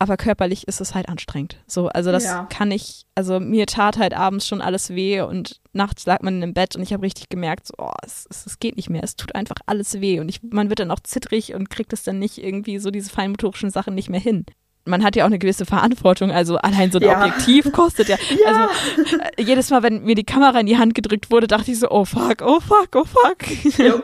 aber 0.00 0.16
körperlich 0.16 0.68
ist 0.68 0.80
es 0.80 0.94
halt 0.94 1.08
anstrengend. 1.08 1.56
So, 1.66 1.88
also 1.88 2.12
das 2.12 2.24
Ja. 2.24 2.44
kann 2.44 2.70
ich, 2.70 3.02
also 3.14 3.40
mir 3.40 3.66
tat 3.66 3.98
halt 3.98 4.14
abends 4.14 4.46
schon 4.46 4.60
alles 4.60 4.90
weh 4.90 5.20
und 5.22 5.60
nachts 5.72 6.06
lag 6.06 6.22
man 6.22 6.40
im 6.42 6.54
Bett 6.54 6.76
und 6.76 6.82
ich 6.82 6.92
habe 6.92 7.02
richtig 7.02 7.28
gemerkt, 7.28 7.66
so, 7.66 7.74
oh, 7.78 7.90
es, 8.04 8.26
es, 8.30 8.46
es 8.46 8.58
geht 8.60 8.76
nicht 8.76 8.90
mehr, 8.90 9.02
es 9.02 9.16
tut 9.16 9.34
einfach 9.34 9.56
alles 9.66 10.00
weh 10.00 10.20
und 10.20 10.28
ich, 10.28 10.40
man 10.42 10.68
wird 10.68 10.78
dann 10.78 10.90
auch 10.92 11.00
zittrig 11.00 11.54
und 11.54 11.68
kriegt 11.70 11.92
es 11.92 12.04
dann 12.04 12.18
nicht 12.18 12.38
irgendwie 12.38 12.78
so 12.78 12.90
diese 12.90 13.10
feinmotorischen 13.10 13.70
Sachen 13.70 13.94
nicht 13.94 14.08
mehr 14.08 14.20
hin. 14.20 14.44
man 14.84 15.04
hat 15.04 15.16
ja 15.16 15.24
auch 15.24 15.26
eine 15.26 15.38
gewisse 15.38 15.66
Verantwortung. 15.66 16.30
Also 16.30 16.56
allein 16.56 16.90
so 16.90 16.98
ein 16.98 17.04
Ja. 17.04 17.18
Objektiv 17.22 17.70
kostet 17.72 18.08
ja. 18.08 18.16
Ja. 18.46 18.68
Also 18.96 19.16
äh, 19.36 19.42
jedes 19.42 19.68
Mal, 19.68 19.82
wenn 19.82 20.02
mir 20.04 20.14
die 20.14 20.24
Kamera 20.24 20.58
in 20.60 20.66
die 20.66 20.78
Hand 20.78 20.94
gedrückt 20.94 21.30
wurde, 21.30 21.46
dachte 21.46 21.70
ich 21.72 21.78
so, 21.80 21.90
oh 21.90 22.06
fuck, 22.06 22.40
oh 22.40 22.60
fuck, 22.60 22.88
oh 22.94 23.04
fuck. 23.04 23.38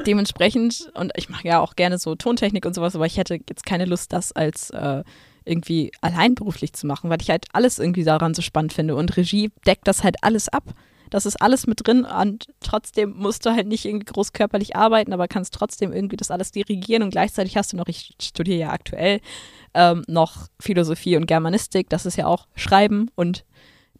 Dementsprechend, 0.06 0.90
und 0.94 1.12
ich 1.16 1.28
mache 1.30 1.48
ja 1.48 1.58
auch 1.60 1.74
gerne 1.74 1.98
so 1.98 2.14
Tontechnik 2.14 2.64
und 2.64 2.74
sowas, 2.74 2.94
aber 2.94 3.06
ich 3.06 3.16
hätte 3.16 3.34
jetzt 3.48 3.66
keine 3.66 3.86
Lust, 3.86 4.12
das 4.12 4.30
als 4.32 4.70
äh, 4.70 5.02
irgendwie 5.50 5.90
allein 6.00 6.34
beruflich 6.34 6.72
zu 6.72 6.86
machen, 6.86 7.10
weil 7.10 7.20
ich 7.20 7.30
halt 7.30 7.46
alles 7.52 7.78
irgendwie 7.78 8.04
daran 8.04 8.34
so 8.34 8.42
spannend 8.42 8.72
finde. 8.72 8.94
Und 8.94 9.16
Regie 9.16 9.50
deckt 9.66 9.86
das 9.88 10.04
halt 10.04 10.16
alles 10.22 10.48
ab. 10.48 10.64
Das 11.10 11.26
ist 11.26 11.42
alles 11.42 11.66
mit 11.66 11.84
drin 11.84 12.04
und 12.04 12.46
trotzdem 12.60 13.14
musst 13.16 13.44
du 13.44 13.50
halt 13.50 13.66
nicht 13.66 13.84
irgendwie 13.84 14.04
groß 14.04 14.32
körperlich 14.32 14.76
arbeiten, 14.76 15.12
aber 15.12 15.26
kannst 15.26 15.52
trotzdem 15.52 15.92
irgendwie 15.92 16.16
das 16.16 16.30
alles 16.30 16.52
dirigieren 16.52 17.02
und 17.02 17.10
gleichzeitig 17.10 17.56
hast 17.56 17.72
du 17.72 17.76
noch, 17.76 17.88
ich 17.88 18.14
studiere 18.22 18.58
ja 18.58 18.70
aktuell 18.70 19.20
ähm, 19.74 20.04
noch 20.06 20.46
Philosophie 20.60 21.16
und 21.16 21.26
Germanistik, 21.26 21.88
das 21.88 22.06
ist 22.06 22.16
ja 22.16 22.26
auch 22.26 22.46
Schreiben 22.54 23.10
und 23.16 23.44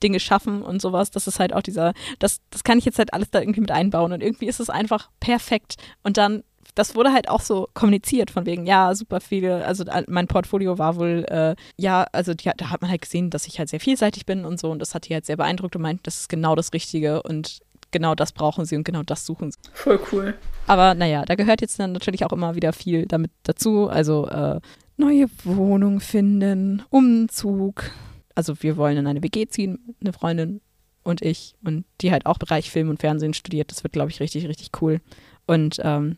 Dinge 0.02 0.20
schaffen 0.20 0.62
und 0.62 0.80
sowas. 0.80 1.10
Das 1.10 1.26
ist 1.26 1.38
halt 1.38 1.52
auch 1.52 1.62
dieser, 1.62 1.92
das, 2.18 2.40
das 2.50 2.64
kann 2.64 2.78
ich 2.78 2.84
jetzt 2.84 2.98
halt 2.98 3.12
alles 3.12 3.30
da 3.30 3.40
irgendwie 3.40 3.60
mit 3.60 3.70
einbauen 3.70 4.12
und 4.12 4.22
irgendwie 4.22 4.46
ist 4.46 4.60
es 4.60 4.70
einfach 4.70 5.10
perfekt. 5.20 5.76
Und 6.02 6.16
dann, 6.16 6.42
das 6.74 6.94
wurde 6.94 7.12
halt 7.12 7.28
auch 7.28 7.40
so 7.40 7.68
kommuniziert 7.74 8.30
von 8.30 8.46
wegen, 8.46 8.66
ja, 8.66 8.94
super 8.94 9.20
viele, 9.20 9.64
also 9.64 9.84
äh, 9.84 10.04
mein 10.08 10.28
Portfolio 10.28 10.78
war 10.78 10.96
wohl, 10.96 11.24
äh, 11.28 11.54
ja, 11.76 12.06
also 12.12 12.34
die, 12.34 12.50
da 12.56 12.70
hat 12.70 12.80
man 12.80 12.90
halt 12.90 13.02
gesehen, 13.02 13.30
dass 13.30 13.46
ich 13.46 13.58
halt 13.58 13.68
sehr 13.68 13.80
vielseitig 13.80 14.26
bin 14.26 14.44
und 14.44 14.60
so 14.60 14.70
und 14.70 14.78
das 14.78 14.94
hat 14.94 15.08
die 15.08 15.14
halt 15.14 15.26
sehr 15.26 15.36
beeindruckt 15.36 15.76
und 15.76 15.82
meint, 15.82 16.06
das 16.06 16.20
ist 16.20 16.28
genau 16.28 16.54
das 16.54 16.72
Richtige 16.72 17.22
und 17.22 17.60
genau 17.90 18.14
das 18.14 18.32
brauchen 18.32 18.64
sie 18.64 18.76
und 18.76 18.84
genau 18.84 19.02
das 19.02 19.26
suchen 19.26 19.50
sie. 19.50 19.58
Voll 19.72 20.00
cool. 20.12 20.34
Aber 20.66 20.94
naja, 20.94 21.24
da 21.24 21.34
gehört 21.34 21.60
jetzt 21.60 21.78
dann 21.78 21.92
natürlich 21.92 22.24
auch 22.24 22.32
immer 22.32 22.54
wieder 22.54 22.72
viel 22.72 23.06
damit 23.06 23.32
dazu. 23.42 23.88
Also 23.88 24.28
äh, 24.28 24.60
neue 24.96 25.26
Wohnung 25.44 26.00
finden, 26.00 26.82
Umzug. 26.90 27.90
Also 28.34 28.62
wir 28.62 28.76
wollen 28.76 28.96
in 28.96 29.06
eine 29.06 29.22
WG 29.22 29.46
ziehen, 29.48 29.94
eine 30.00 30.12
Freundin 30.12 30.60
und 31.02 31.22
ich. 31.22 31.54
Und 31.64 31.84
die 32.00 32.12
halt 32.12 32.26
auch 32.26 32.38
Bereich 32.38 32.70
Film 32.70 32.90
und 32.90 33.00
Fernsehen 33.00 33.34
studiert. 33.34 33.70
Das 33.70 33.82
wird, 33.82 33.92
glaube 33.92 34.10
ich, 34.10 34.20
richtig, 34.20 34.46
richtig 34.46 34.70
cool. 34.80 35.00
Und 35.46 35.80
ähm, 35.82 36.16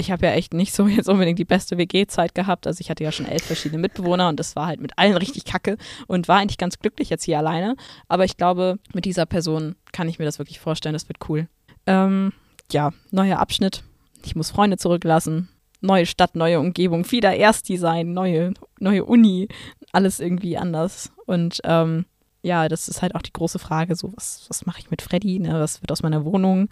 ich 0.00 0.10
habe 0.10 0.26
ja 0.26 0.32
echt 0.32 0.52
nicht 0.54 0.74
so 0.74 0.86
jetzt 0.88 1.08
unbedingt 1.08 1.38
die 1.38 1.44
beste 1.44 1.78
WG-Zeit 1.78 2.34
gehabt. 2.34 2.66
Also 2.66 2.80
ich 2.80 2.90
hatte 2.90 3.04
ja 3.04 3.12
schon 3.12 3.26
elf 3.26 3.44
verschiedene 3.44 3.80
Mitbewohner 3.80 4.28
und 4.28 4.40
das 4.40 4.56
war 4.56 4.66
halt 4.66 4.80
mit 4.80 4.98
allen 4.98 5.16
richtig 5.16 5.44
kacke 5.44 5.76
und 6.08 6.26
war 6.26 6.38
eigentlich 6.38 6.58
ganz 6.58 6.78
glücklich 6.78 7.10
jetzt 7.10 7.24
hier 7.24 7.38
alleine. 7.38 7.76
Aber 8.08 8.24
ich 8.24 8.36
glaube, 8.36 8.78
mit 8.92 9.04
dieser 9.04 9.26
Person 9.26 9.76
kann 9.92 10.08
ich 10.08 10.18
mir 10.18 10.24
das 10.24 10.38
wirklich 10.38 10.58
vorstellen. 10.58 10.94
Das 10.94 11.08
wird 11.08 11.28
cool. 11.28 11.48
Ähm, 11.86 12.32
ja, 12.72 12.92
neuer 13.10 13.38
Abschnitt. 13.38 13.84
Ich 14.24 14.34
muss 14.34 14.50
Freunde 14.50 14.76
zurücklassen. 14.76 15.48
Neue 15.80 16.04
Stadt, 16.04 16.36
neue 16.36 16.60
Umgebung, 16.60 17.10
wieder 17.10 17.34
Erstdesign, 17.34 18.12
neue, 18.12 18.52
neue 18.80 19.04
Uni, 19.06 19.48
alles 19.92 20.20
irgendwie 20.20 20.58
anders. 20.58 21.10
Und 21.24 21.60
ähm, 21.64 22.04
ja, 22.42 22.68
das 22.68 22.88
ist 22.88 23.00
halt 23.00 23.14
auch 23.14 23.22
die 23.22 23.32
große 23.32 23.58
Frage, 23.58 23.96
so 23.96 24.12
was, 24.14 24.44
was 24.48 24.66
mache 24.66 24.80
ich 24.80 24.90
mit 24.90 25.00
Freddy, 25.00 25.38
ne? 25.38 25.54
was 25.54 25.80
wird 25.80 25.90
aus 25.90 26.02
meiner 26.02 26.26
Wohnung? 26.26 26.68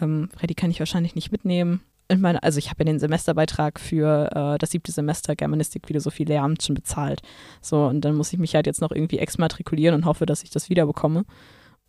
Ähm, 0.00 0.28
Freddy 0.36 0.54
kann 0.54 0.72
ich 0.72 0.80
wahrscheinlich 0.80 1.14
nicht 1.14 1.30
mitnehmen. 1.30 1.82
Ich 2.10 2.18
meine, 2.18 2.42
also 2.42 2.58
ich 2.58 2.70
habe 2.70 2.80
ja 2.80 2.86
den 2.86 2.98
Semesterbeitrag 2.98 3.78
für 3.78 4.30
äh, 4.34 4.58
das 4.58 4.70
siebte 4.70 4.92
Semester 4.92 5.36
Germanistik, 5.36 5.86
Philosophie, 5.86 6.24
Lehramt 6.24 6.62
schon 6.62 6.74
bezahlt. 6.74 7.20
So, 7.60 7.84
und 7.86 8.00
dann 8.00 8.16
muss 8.16 8.32
ich 8.32 8.38
mich 8.38 8.54
halt 8.54 8.66
jetzt 8.66 8.80
noch 8.80 8.92
irgendwie 8.92 9.18
exmatrikulieren 9.18 9.94
und 9.94 10.06
hoffe, 10.06 10.24
dass 10.24 10.42
ich 10.42 10.50
das 10.50 10.70
wiederbekomme. 10.70 11.24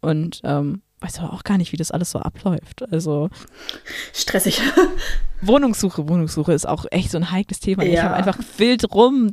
Und 0.01 0.41
ähm, 0.43 0.81
weiß 1.01 1.19
aber 1.19 1.33
auch 1.33 1.43
gar 1.43 1.57
nicht, 1.57 1.71
wie 1.71 1.77
das 1.77 1.91
alles 1.91 2.11
so 2.11 2.19
abläuft. 2.19 2.83
Also 2.91 3.29
Stressig. 4.13 4.61
Wohnungssuche, 5.41 6.09
Wohnungssuche 6.09 6.51
ist 6.51 6.67
auch 6.67 6.85
echt 6.91 7.11
so 7.11 7.17
ein 7.17 7.31
heikles 7.31 7.61
Thema. 7.61 7.83
Ich 7.83 7.93
Ja. 7.93 8.03
habe 8.03 8.15
einfach 8.15 8.37
wild 8.57 8.91
rum, 8.93 9.31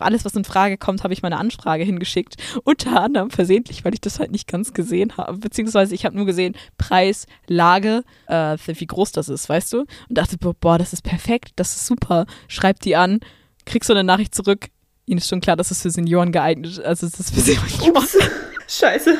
alles, 0.00 0.24
was 0.26 0.34
in 0.34 0.44
Frage 0.44 0.76
kommt, 0.76 1.02
habe 1.02 1.14
ich 1.14 1.22
meine 1.22 1.38
Anfrage 1.38 1.82
hingeschickt. 1.84 2.36
Unter 2.64 3.00
anderem 3.02 3.30
versehentlich, 3.30 3.82
weil 3.84 3.94
ich 3.94 4.00
das 4.02 4.18
halt 4.20 4.30
nicht 4.32 4.46
ganz 4.46 4.74
gesehen 4.74 5.16
habe. 5.16 5.38
Beziehungsweise 5.38 5.94
ich 5.94 6.04
habe 6.04 6.14
nur 6.14 6.26
gesehen, 6.26 6.54
Preis, 6.76 7.26
Lage, 7.46 8.04
äh, 8.26 8.58
wie 8.66 8.86
groß 8.86 9.12
das 9.12 9.30
ist, 9.30 9.48
weißt 9.48 9.72
du? 9.72 9.78
Und 9.80 9.88
dachte, 10.10 10.36
boah, 10.36 10.52
boah, 10.54 10.76
das 10.78 10.92
ist 10.92 11.02
perfekt, 11.02 11.52
das 11.56 11.74
ist 11.76 11.86
super. 11.86 12.26
Schreib 12.48 12.80
die 12.80 12.96
an, 12.96 13.20
kriegst 13.64 13.86
so 13.88 13.94
eine 13.94 14.04
Nachricht 14.04 14.34
zurück. 14.34 14.66
Ihnen 15.06 15.18
ist 15.18 15.28
schon 15.28 15.40
klar, 15.40 15.56
dass 15.56 15.70
es 15.70 15.80
für 15.82 15.90
Senioren 15.90 16.32
geeignet 16.32 16.72
ist. 16.72 16.80
Also 16.80 17.06
es 17.06 17.18
ist 17.18 17.34
für 17.34 17.40
Senioren. 17.40 17.96
Ups. 17.96 18.18
Scheiße. 18.68 19.16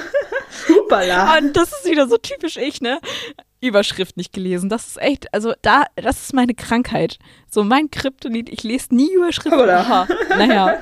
Hupala. 0.69 1.39
Und 1.39 1.57
das 1.57 1.73
ist 1.73 1.91
wieder 1.91 2.09
so 2.09 2.17
typisch 2.17 2.57
ich, 2.57 2.81
ne? 2.81 3.01
Überschrift 3.61 4.17
nicht 4.17 4.33
gelesen. 4.33 4.69
Das 4.69 4.87
ist 4.87 5.01
echt, 5.01 5.33
also 5.33 5.55
da, 5.63 5.85
das 5.97 6.23
ist 6.23 6.35
meine 6.35 6.55
Krankheit. 6.55 7.19
So 7.51 7.65
mein 7.65 7.91
Kryptonit, 7.91 8.49
ich 8.49 8.63
lese 8.63 8.95
nie 8.95 9.13
Überschriften. 9.15 9.61
Oder? 9.61 9.79
Aha. 9.79 10.09
Naja. 10.31 10.79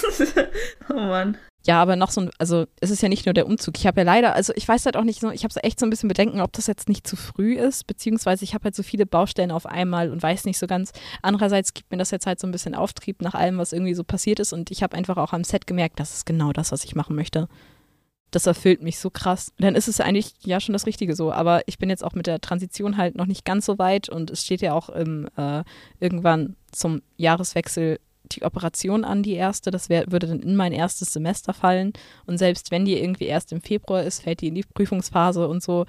oh 0.90 0.94
Mann. 0.94 1.36
Ja, 1.64 1.80
aber 1.80 1.94
noch 1.94 2.10
so 2.10 2.22
ein, 2.22 2.30
also 2.38 2.66
es 2.80 2.90
ist 2.90 3.02
ja 3.02 3.08
nicht 3.08 3.24
nur 3.24 3.34
der 3.34 3.46
Umzug. 3.46 3.78
Ich 3.78 3.86
habe 3.86 4.00
ja 4.00 4.04
leider, 4.04 4.34
also 4.34 4.52
ich 4.56 4.66
weiß 4.66 4.84
halt 4.84 4.96
auch 4.96 5.04
nicht 5.04 5.20
so, 5.20 5.30
ich 5.30 5.44
habe 5.44 5.54
echt 5.62 5.78
so 5.78 5.86
ein 5.86 5.90
bisschen 5.90 6.08
Bedenken, 6.08 6.40
ob 6.40 6.52
das 6.52 6.66
jetzt 6.66 6.88
nicht 6.88 7.06
zu 7.06 7.14
früh 7.14 7.54
ist, 7.54 7.86
beziehungsweise 7.86 8.42
ich 8.42 8.54
habe 8.54 8.64
halt 8.64 8.74
so 8.74 8.82
viele 8.82 9.06
Baustellen 9.06 9.52
auf 9.52 9.66
einmal 9.66 10.10
und 10.10 10.22
weiß 10.22 10.44
nicht 10.44 10.58
so 10.58 10.66
ganz. 10.66 10.90
Andererseits 11.22 11.72
gibt 11.72 11.92
mir 11.92 11.98
das 11.98 12.10
jetzt 12.10 12.26
halt 12.26 12.40
so 12.40 12.48
ein 12.48 12.50
bisschen 12.50 12.74
Auftrieb 12.74 13.22
nach 13.22 13.34
allem, 13.34 13.58
was 13.58 13.72
irgendwie 13.72 13.94
so 13.94 14.02
passiert 14.02 14.40
ist 14.40 14.52
und 14.52 14.72
ich 14.72 14.82
habe 14.82 14.96
einfach 14.96 15.16
auch 15.18 15.32
am 15.32 15.44
Set 15.44 15.68
gemerkt, 15.68 16.00
das 16.00 16.14
ist 16.14 16.26
genau 16.26 16.52
das, 16.52 16.72
was 16.72 16.84
ich 16.84 16.96
machen 16.96 17.14
möchte. 17.14 17.48
Das 18.32 18.46
erfüllt 18.46 18.82
mich 18.82 18.98
so 18.98 19.10
krass. 19.10 19.52
Dann 19.58 19.76
ist 19.76 19.86
es 19.86 20.00
eigentlich 20.00 20.32
ja 20.44 20.58
schon 20.58 20.72
das 20.72 20.86
Richtige 20.86 21.14
so. 21.14 21.32
Aber 21.32 21.62
ich 21.66 21.78
bin 21.78 21.90
jetzt 21.90 22.02
auch 22.02 22.14
mit 22.14 22.26
der 22.26 22.40
Transition 22.40 22.96
halt 22.96 23.14
noch 23.14 23.26
nicht 23.26 23.44
ganz 23.44 23.66
so 23.66 23.78
weit 23.78 24.08
und 24.08 24.30
es 24.30 24.44
steht 24.44 24.62
ja 24.62 24.72
auch 24.72 24.88
im, 24.88 25.28
äh, 25.36 25.62
irgendwann 26.00 26.56
zum 26.72 27.02
Jahreswechsel 27.16 28.00
die 28.24 28.42
Operation 28.42 29.04
an, 29.04 29.22
die 29.22 29.34
erste. 29.34 29.70
Das 29.70 29.88
wär, 29.88 30.10
würde 30.10 30.26
dann 30.26 30.40
in 30.40 30.56
mein 30.56 30.72
erstes 30.72 31.12
Semester 31.12 31.52
fallen. 31.54 31.92
Und 32.26 32.38
selbst 32.38 32.70
wenn 32.70 32.84
die 32.84 32.98
irgendwie 32.98 33.26
erst 33.26 33.52
im 33.52 33.60
Februar 33.60 34.02
ist, 34.02 34.22
fällt 34.22 34.40
die 34.40 34.48
in 34.48 34.54
die 34.54 34.64
Prüfungsphase 34.64 35.46
und 35.46 35.62
so. 35.62 35.86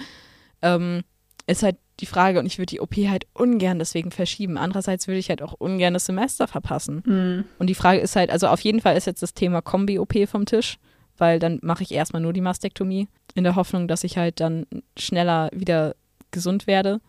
Ähm, 0.62 1.04
ist 1.48 1.64
halt 1.64 1.78
die 2.00 2.06
Frage, 2.06 2.40
und 2.40 2.46
ich 2.46 2.58
würde 2.58 2.72
die 2.72 2.80
OP 2.80 2.96
halt 2.96 3.28
ungern 3.34 3.80
deswegen 3.80 4.12
verschieben. 4.12 4.58
Andererseits 4.58 5.08
würde 5.08 5.20
ich 5.20 5.30
halt 5.30 5.42
auch 5.42 5.54
ungern 5.54 5.94
das 5.94 6.06
Semester 6.06 6.48
verpassen. 6.48 7.04
Hm. 7.06 7.44
Und 7.60 7.68
die 7.68 7.76
Frage 7.76 8.00
ist 8.00 8.16
halt, 8.16 8.32
also 8.32 8.48
auf 8.48 8.62
jeden 8.62 8.82
Fall 8.82 8.98
ist 8.98 9.06
jetzt 9.06 9.22
das 9.22 9.34
Thema 9.34 9.62
Kombi-OP 9.62 10.28
vom 10.28 10.46
Tisch, 10.46 10.78
weil 11.18 11.40
dann 11.40 11.60
mache 11.62 11.84
ich 11.84 11.92
erstmal 11.92 12.22
nur 12.22 12.34
die 12.34 12.42
Mastektomie, 12.42 13.08
in 13.36 13.44
der 13.44 13.56
Hoffnung, 13.56 13.88
dass 13.88 14.04
ich 14.04 14.18
halt 14.18 14.40
dann 14.40 14.66
schneller 14.98 15.50
wieder 15.54 15.96
gesund 16.32 16.68
werde. 16.68 17.00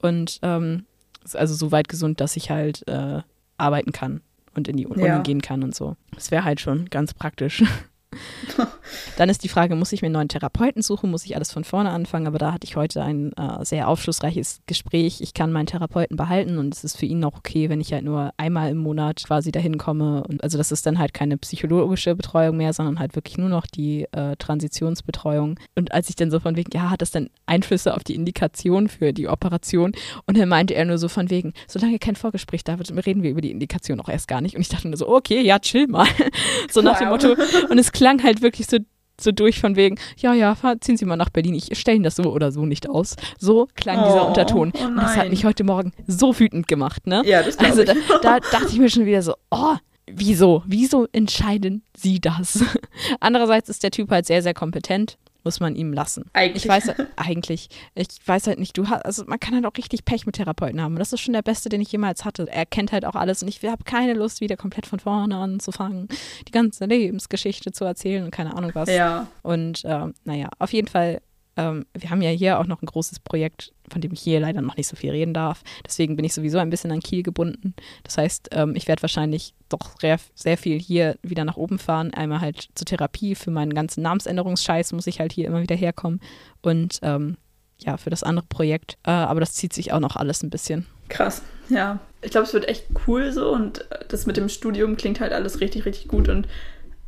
Und 0.00 0.38
ähm, 0.42 0.84
also 1.32 1.54
so 1.54 1.72
weit 1.72 1.88
gesund, 1.88 2.20
dass 2.20 2.36
ich 2.36 2.50
halt 2.50 2.86
äh, 2.88 3.22
arbeiten 3.56 3.92
kann 3.92 4.20
und 4.54 4.68
in 4.68 4.76
die 4.76 4.86
Uni 4.86 5.04
Ja. 5.04 5.18
gehen 5.22 5.42
kann 5.42 5.62
und 5.62 5.74
so. 5.74 5.96
Das 6.14 6.30
wäre 6.30 6.44
halt 6.44 6.60
schon 6.60 6.86
ganz 6.90 7.14
praktisch. 7.14 7.62
Dann 9.16 9.28
ist 9.28 9.44
die 9.44 9.48
Frage, 9.48 9.76
muss 9.76 9.92
ich 9.92 10.02
mir 10.02 10.06
einen 10.06 10.14
neuen 10.14 10.28
Therapeuten 10.28 10.82
suchen? 10.82 11.10
Muss 11.10 11.24
ich 11.24 11.36
alles 11.36 11.52
von 11.52 11.62
vorne 11.62 11.90
anfangen? 11.90 12.26
Aber 12.26 12.38
da 12.38 12.52
hatte 12.52 12.66
ich 12.66 12.74
heute 12.74 13.02
ein 13.02 13.32
äh, 13.34 13.64
sehr 13.64 13.86
aufschlussreiches 13.88 14.60
Gespräch. 14.66 15.20
Ich 15.20 15.34
kann 15.34 15.52
meinen 15.52 15.66
Therapeuten 15.66 16.16
behalten 16.16 16.58
und 16.58 16.74
es 16.74 16.82
ist 16.82 16.96
für 16.96 17.06
ihn 17.06 17.22
auch 17.22 17.36
okay, 17.36 17.68
wenn 17.68 17.80
ich 17.80 17.92
halt 17.92 18.04
nur 18.04 18.32
einmal 18.38 18.70
im 18.70 18.78
Monat 18.78 19.22
quasi 19.24 19.52
dahin 19.52 19.78
komme. 19.78 20.24
Und 20.24 20.42
also 20.42 20.58
das 20.58 20.72
ist 20.72 20.84
dann 20.86 20.98
halt 20.98 21.14
keine 21.14 21.38
psychologische 21.38 22.16
Betreuung 22.16 22.56
mehr, 22.56 22.72
sondern 22.72 22.98
halt 22.98 23.14
wirklich 23.14 23.38
nur 23.38 23.48
noch 23.48 23.66
die 23.66 24.08
äh, 24.10 24.34
Transitionsbetreuung. 24.36 25.60
Und 25.76 25.92
als 25.92 26.08
ich 26.08 26.16
dann 26.16 26.32
so 26.32 26.40
von 26.40 26.56
wegen, 26.56 26.72
ja, 26.74 26.90
hat 26.90 27.00
das 27.00 27.12
dann 27.12 27.30
Einflüsse 27.46 27.94
auf 27.94 28.02
die 28.02 28.16
Indikation 28.16 28.88
für 28.88 29.12
die 29.12 29.28
Operation? 29.28 29.92
Und 30.26 30.36
dann 30.36 30.48
meinte 30.48 30.74
er 30.74 30.86
nur 30.86 30.98
so 30.98 31.08
von 31.08 31.30
wegen, 31.30 31.52
solange 31.68 32.00
kein 32.00 32.16
Vorgespräch 32.16 32.64
da 32.64 32.78
wird, 32.78 32.90
reden 33.06 33.22
wir 33.22 33.30
über 33.30 33.42
die 33.42 33.52
Indikation 33.52 34.00
auch 34.00 34.08
erst 34.08 34.26
gar 34.26 34.40
nicht. 34.40 34.56
Und 34.56 34.62
ich 34.62 34.70
dachte 34.70 34.88
nur 34.88 34.96
so, 34.96 35.08
okay, 35.08 35.40
ja, 35.40 35.60
chill 35.60 35.86
mal. 35.86 36.08
so 36.68 36.82
nach 36.82 36.98
dem. 36.98 37.10
Motto, 37.10 37.36
und 37.70 37.78
es 37.78 37.92
klang 37.92 38.22
halt 38.24 38.42
wirklich 38.42 38.66
so, 38.66 38.78
so 39.20 39.32
durch 39.32 39.60
von 39.60 39.76
wegen, 39.76 39.98
ja, 40.16 40.34
ja, 40.34 40.56
ziehen 40.80 40.96
Sie 40.96 41.04
mal 41.04 41.16
nach 41.16 41.30
Berlin, 41.30 41.54
ich 41.54 41.78
stelle 41.78 41.96
Ihnen 41.96 42.04
das 42.04 42.16
so 42.16 42.24
oder 42.32 42.52
so 42.52 42.66
nicht 42.66 42.88
aus. 42.88 43.16
So 43.38 43.68
klang 43.74 44.04
dieser 44.04 44.24
Oh, 44.24 44.28
Unterton. 44.28 44.72
oh 44.78 44.84
und 44.86 44.96
das 44.96 45.16
hat 45.16 45.30
mich 45.30 45.44
heute 45.44 45.64
Morgen 45.64 45.92
so 46.06 46.38
wütend 46.38 46.68
gemacht, 46.68 47.06
ne? 47.06 47.22
Ja, 47.24 47.42
das 47.42 47.58
Also 47.58 47.84
da, 47.84 47.94
da 48.22 48.40
dachte 48.40 48.68
ich 48.70 48.78
mir 48.78 48.90
schon 48.90 49.06
wieder 49.06 49.22
so, 49.22 49.34
oh, 49.50 49.74
wieso? 50.06 50.62
Wieso 50.66 51.06
entscheiden 51.12 51.82
Sie 51.96 52.20
das? 52.20 52.62
Andererseits 53.20 53.68
ist 53.68 53.82
der 53.82 53.90
Typ 53.90 54.10
halt 54.10 54.26
sehr, 54.26 54.42
sehr 54.42 54.54
kompetent. 54.54 55.16
Muss 55.44 55.60
man 55.60 55.76
ihm 55.76 55.92
lassen. 55.92 56.24
Eigentlich. 56.32 56.64
Ich 56.64 56.68
weiß 56.70 56.88
halt- 56.88 57.08
eigentlich, 57.16 57.68
ich 57.94 58.08
weiß 58.26 58.46
halt 58.46 58.58
nicht, 58.58 58.76
du 58.78 58.88
hast, 58.88 59.04
also 59.04 59.24
man 59.26 59.38
kann 59.38 59.54
halt 59.54 59.66
auch 59.66 59.76
richtig 59.76 60.04
Pech 60.06 60.24
mit 60.26 60.36
Therapeuten 60.36 60.80
haben. 60.80 60.96
Das 60.96 61.12
ist 61.12 61.20
schon 61.20 61.34
der 61.34 61.42
beste, 61.42 61.68
den 61.68 61.82
ich 61.82 61.92
jemals 61.92 62.24
hatte. 62.24 62.48
Er 62.50 62.64
kennt 62.66 62.92
halt 62.92 63.04
auch 63.04 63.14
alles 63.14 63.42
und 63.42 63.48
ich 63.48 63.62
habe 63.62 63.84
keine 63.84 64.14
Lust, 64.14 64.40
wieder 64.40 64.56
komplett 64.56 64.86
von 64.86 65.00
vorne 65.00 65.36
anzufangen, 65.36 66.08
die 66.48 66.52
ganze 66.52 66.86
Lebensgeschichte 66.86 67.72
zu 67.72 67.84
erzählen 67.84 68.24
und 68.24 68.30
keine 68.30 68.56
Ahnung 68.56 68.70
was. 68.74 68.88
ja. 68.88 69.26
Und 69.42 69.82
ähm, 69.84 70.14
naja, 70.24 70.48
auf 70.58 70.72
jeden 70.72 70.88
Fall, 70.88 71.20
ähm, 71.56 71.86
wir 71.96 72.10
haben 72.10 72.22
ja 72.22 72.30
hier 72.30 72.58
auch 72.58 72.66
noch 72.66 72.82
ein 72.82 72.86
großes 72.86 73.20
Projekt, 73.20 73.72
von 73.88 74.00
dem 74.00 74.12
ich 74.12 74.20
hier 74.20 74.40
leider 74.40 74.60
noch 74.60 74.76
nicht 74.76 74.88
so 74.88 74.96
viel 74.96 75.10
reden 75.10 75.34
darf. 75.34 75.62
Deswegen 75.86 76.16
bin 76.16 76.24
ich 76.24 76.34
sowieso 76.34 76.58
ein 76.58 76.70
bisschen 76.70 76.90
an 76.90 77.00
Kiel 77.00 77.22
gebunden. 77.22 77.74
Das 78.02 78.18
heißt, 78.18 78.48
ähm, 78.52 78.74
ich 78.76 78.88
werde 78.88 79.02
wahrscheinlich 79.02 79.54
doch 79.68 79.96
sehr, 80.34 80.58
viel 80.58 80.78
hier 80.78 81.16
wieder 81.22 81.44
nach 81.44 81.56
oben 81.56 81.78
fahren. 81.78 82.12
Einmal 82.14 82.40
halt 82.40 82.68
zur 82.74 82.86
Therapie, 82.86 83.34
für 83.34 83.50
meinen 83.50 83.74
ganzen 83.74 84.02
Namensänderungsscheiß 84.02 84.92
muss 84.92 85.06
ich 85.06 85.20
halt 85.20 85.32
hier 85.32 85.46
immer 85.46 85.62
wieder 85.62 85.76
herkommen. 85.76 86.20
Und 86.62 86.98
ähm, 87.02 87.36
ja, 87.78 87.96
für 87.96 88.10
das 88.10 88.22
andere 88.22 88.46
Projekt. 88.48 88.98
Äh, 89.04 89.10
aber 89.10 89.40
das 89.40 89.54
zieht 89.54 89.72
sich 89.72 89.92
auch 89.92 90.00
noch 90.00 90.16
alles 90.16 90.42
ein 90.42 90.50
bisschen. 90.50 90.86
Krass. 91.08 91.42
Ja. 91.68 91.98
Ich 92.22 92.30
glaube, 92.30 92.46
es 92.46 92.54
wird 92.54 92.68
echt 92.68 92.86
cool 93.06 93.32
so 93.32 93.52
und 93.52 93.84
das 94.08 94.26
mit 94.26 94.36
dem 94.36 94.48
Studium 94.48 94.96
klingt 94.96 95.20
halt 95.20 95.32
alles 95.32 95.60
richtig, 95.60 95.84
richtig 95.84 96.08
gut 96.08 96.28
und 96.28 96.48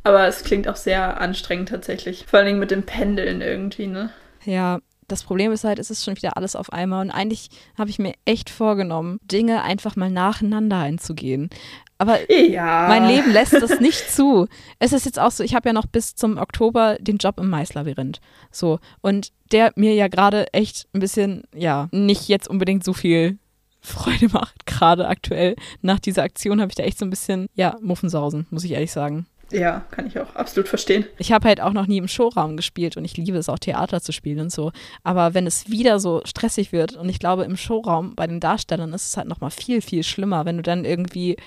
aber 0.03 0.25
es 0.25 0.43
klingt 0.43 0.69
auch 0.69 0.77
sehr 0.77 1.19
anstrengend 1.19 1.69
tatsächlich. 1.69 2.25
Vor 2.27 2.39
allen 2.39 2.45
Dingen 2.45 2.59
mit 2.59 2.71
dem 2.71 2.83
Pendeln 2.83 3.41
irgendwie, 3.41 3.87
ne? 3.87 4.09
Ja, 4.47 4.79
das 5.07 5.23
Problem 5.23 5.51
ist 5.51 5.63
halt, 5.63 5.79
es 5.79 5.91
ist 5.91 6.03
schon 6.03 6.15
wieder 6.15 6.37
alles 6.37 6.55
auf 6.55 6.71
einmal 6.71 7.01
und 7.05 7.11
eigentlich 7.11 7.49
habe 7.77 7.89
ich 7.89 7.99
mir 7.99 8.13
echt 8.25 8.49
vorgenommen, 8.49 9.19
Dinge 9.23 9.63
einfach 9.63 9.95
mal 9.95 10.09
nacheinander 10.09 10.79
einzugehen. 10.79 11.49
Aber 11.97 12.31
ja. 12.31 12.87
mein 12.87 13.07
Leben 13.07 13.31
lässt 13.31 13.53
das 13.53 13.79
nicht 13.79 14.11
zu. 14.11 14.47
Es 14.79 14.93
ist 14.93 15.05
jetzt 15.05 15.19
auch 15.19 15.31
so, 15.31 15.43
ich 15.43 15.55
habe 15.55 15.69
ja 15.69 15.73
noch 15.73 15.87
bis 15.87 16.15
zum 16.15 16.37
Oktober 16.37 16.97
den 16.99 17.17
Job 17.17 17.39
im 17.39 17.49
Maislabyrinth. 17.49 18.19
So. 18.51 18.79
Und 19.01 19.31
der 19.51 19.71
mir 19.75 19.93
ja 19.95 20.07
gerade 20.07 20.53
echt 20.53 20.87
ein 20.93 20.99
bisschen, 20.99 21.43
ja, 21.55 21.89
nicht 21.91 22.27
jetzt 22.27 22.47
unbedingt 22.47 22.83
so 22.83 22.93
viel 22.93 23.39
Freude 23.81 24.27
macht, 24.31 24.65
gerade 24.65 25.07
aktuell. 25.07 25.55
Nach 25.81 25.99
dieser 25.99 26.23
Aktion 26.23 26.61
habe 26.61 26.69
ich 26.69 26.75
da 26.75 26.83
echt 26.83 26.99
so 26.99 27.05
ein 27.05 27.09
bisschen, 27.09 27.47
ja, 27.55 27.77
Muffensausen, 27.81 28.45
muss 28.51 28.63
ich 28.63 28.71
ehrlich 28.71 28.91
sagen. 28.91 29.25
Ja, 29.51 29.85
kann 29.91 30.07
ich 30.07 30.19
auch 30.19 30.35
absolut 30.35 30.67
verstehen. 30.67 31.05
Ich 31.17 31.31
habe 31.31 31.47
halt 31.47 31.61
auch 31.61 31.73
noch 31.73 31.87
nie 31.87 31.97
im 31.97 32.07
Showraum 32.07 32.57
gespielt 32.57 32.97
und 32.97 33.05
ich 33.05 33.15
liebe 33.17 33.37
es 33.37 33.49
auch 33.49 33.59
Theater 33.59 34.01
zu 34.01 34.11
spielen 34.11 34.39
und 34.39 34.51
so. 34.51 34.71
Aber 35.03 35.33
wenn 35.33 35.47
es 35.47 35.69
wieder 35.69 35.99
so 35.99 36.21
stressig 36.25 36.71
wird 36.71 36.95
und 36.95 37.09
ich 37.09 37.19
glaube 37.19 37.43
im 37.43 37.57
Showraum 37.57 38.15
bei 38.15 38.27
den 38.27 38.39
Darstellern 38.39 38.93
ist 38.93 39.07
es 39.07 39.17
halt 39.17 39.27
noch 39.27 39.41
mal 39.41 39.49
viel 39.49 39.81
viel 39.81 40.03
schlimmer, 40.03 40.45
wenn 40.45 40.57
du 40.57 40.63
dann 40.63 40.85
irgendwie 40.85 41.37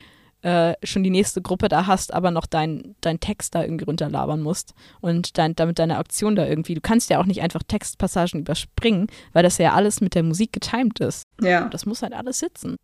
äh, 0.42 0.74
schon 0.82 1.02
die 1.02 1.10
nächste 1.10 1.42
Gruppe 1.42 1.68
da 1.68 1.86
hast, 1.86 2.14
aber 2.14 2.30
noch 2.30 2.46
deinen 2.46 2.96
dein 3.02 3.20
Text 3.20 3.54
da 3.54 3.62
irgendwie 3.62 3.84
runterlabern 3.84 4.40
musst 4.40 4.74
und 5.00 5.36
dein, 5.36 5.54
damit 5.54 5.78
deine 5.78 5.98
Aktion 5.98 6.34
da 6.34 6.46
irgendwie. 6.46 6.74
Du 6.74 6.80
kannst 6.80 7.10
ja 7.10 7.20
auch 7.20 7.26
nicht 7.26 7.42
einfach 7.42 7.62
Textpassagen 7.62 8.40
überspringen, 8.40 9.08
weil 9.32 9.42
das 9.42 9.58
ja 9.58 9.74
alles 9.74 10.00
mit 10.00 10.14
der 10.14 10.22
Musik 10.22 10.52
getimt 10.52 11.00
ist. 11.00 11.24
Ja. 11.42 11.68
Das 11.68 11.84
muss 11.84 12.02
halt 12.02 12.14
alles 12.14 12.38
sitzen. 12.38 12.76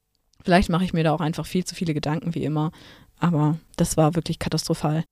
Vielleicht 0.44 0.68
mache 0.68 0.84
ich 0.84 0.92
mir 0.92 1.02
da 1.02 1.12
auch 1.12 1.20
einfach 1.20 1.46
viel 1.46 1.64
zu 1.64 1.74
viele 1.74 1.94
Gedanken 1.94 2.34
wie 2.34 2.44
immer, 2.44 2.70
aber 3.18 3.58
das 3.76 3.96
war 3.96 4.14
wirklich 4.14 4.38
katastrophal. 4.38 5.04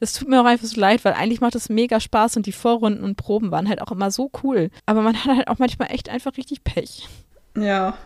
Das 0.00 0.14
tut 0.14 0.28
mir 0.28 0.40
auch 0.40 0.46
einfach 0.46 0.66
so 0.66 0.80
leid, 0.80 1.04
weil 1.04 1.12
eigentlich 1.12 1.40
macht 1.40 1.54
es 1.54 1.68
mega 1.68 2.00
Spaß 2.00 2.36
und 2.36 2.46
die 2.46 2.52
Vorrunden 2.52 3.04
und 3.04 3.16
Proben 3.16 3.50
waren 3.50 3.68
halt 3.68 3.82
auch 3.82 3.92
immer 3.92 4.10
so 4.10 4.30
cool. 4.42 4.70
Aber 4.86 5.02
man 5.02 5.16
hat 5.16 5.36
halt 5.36 5.48
auch 5.48 5.58
manchmal 5.58 5.90
echt 5.90 6.08
einfach 6.08 6.36
richtig 6.36 6.64
Pech. 6.64 7.08
Ja. 7.56 7.96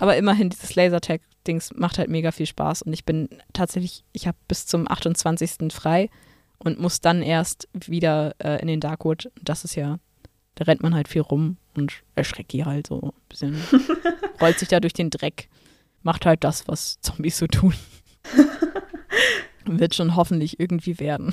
Aber 0.00 0.16
immerhin, 0.16 0.50
dieses 0.50 0.74
Lasertag-Dings 0.74 1.74
macht 1.74 1.98
halt 1.98 2.10
mega 2.10 2.30
viel 2.30 2.46
Spaß. 2.46 2.82
Und 2.82 2.92
ich 2.92 3.04
bin 3.04 3.28
tatsächlich, 3.52 4.04
ich 4.12 4.26
habe 4.26 4.36
bis 4.48 4.66
zum 4.66 4.90
28. 4.90 5.72
frei 5.72 6.10
und 6.58 6.78
muss 6.78 7.00
dann 7.00 7.22
erst 7.22 7.68
wieder 7.72 8.34
äh, 8.38 8.60
in 8.60 8.68
den 8.68 8.80
Darkwood. 8.80 9.30
Das 9.42 9.64
ist 9.64 9.74
ja, 9.74 9.98
da 10.56 10.64
rennt 10.64 10.82
man 10.82 10.94
halt 10.94 11.08
viel 11.08 11.22
rum 11.22 11.56
und 11.76 12.02
erschreckt 12.14 12.52
die 12.52 12.64
halt 12.64 12.88
so 12.88 13.00
ein 13.00 13.12
bisschen. 13.28 13.56
rollt 14.40 14.58
sich 14.58 14.68
da 14.68 14.80
durch 14.80 14.92
den 14.92 15.10
Dreck. 15.10 15.48
Macht 16.02 16.26
halt 16.26 16.44
das, 16.44 16.68
was 16.68 17.00
Zombies 17.00 17.38
so 17.38 17.46
tun. 17.46 17.74
Wird 19.68 19.94
schon 19.94 20.16
hoffentlich 20.16 20.58
irgendwie 20.58 20.98
werden. 20.98 21.32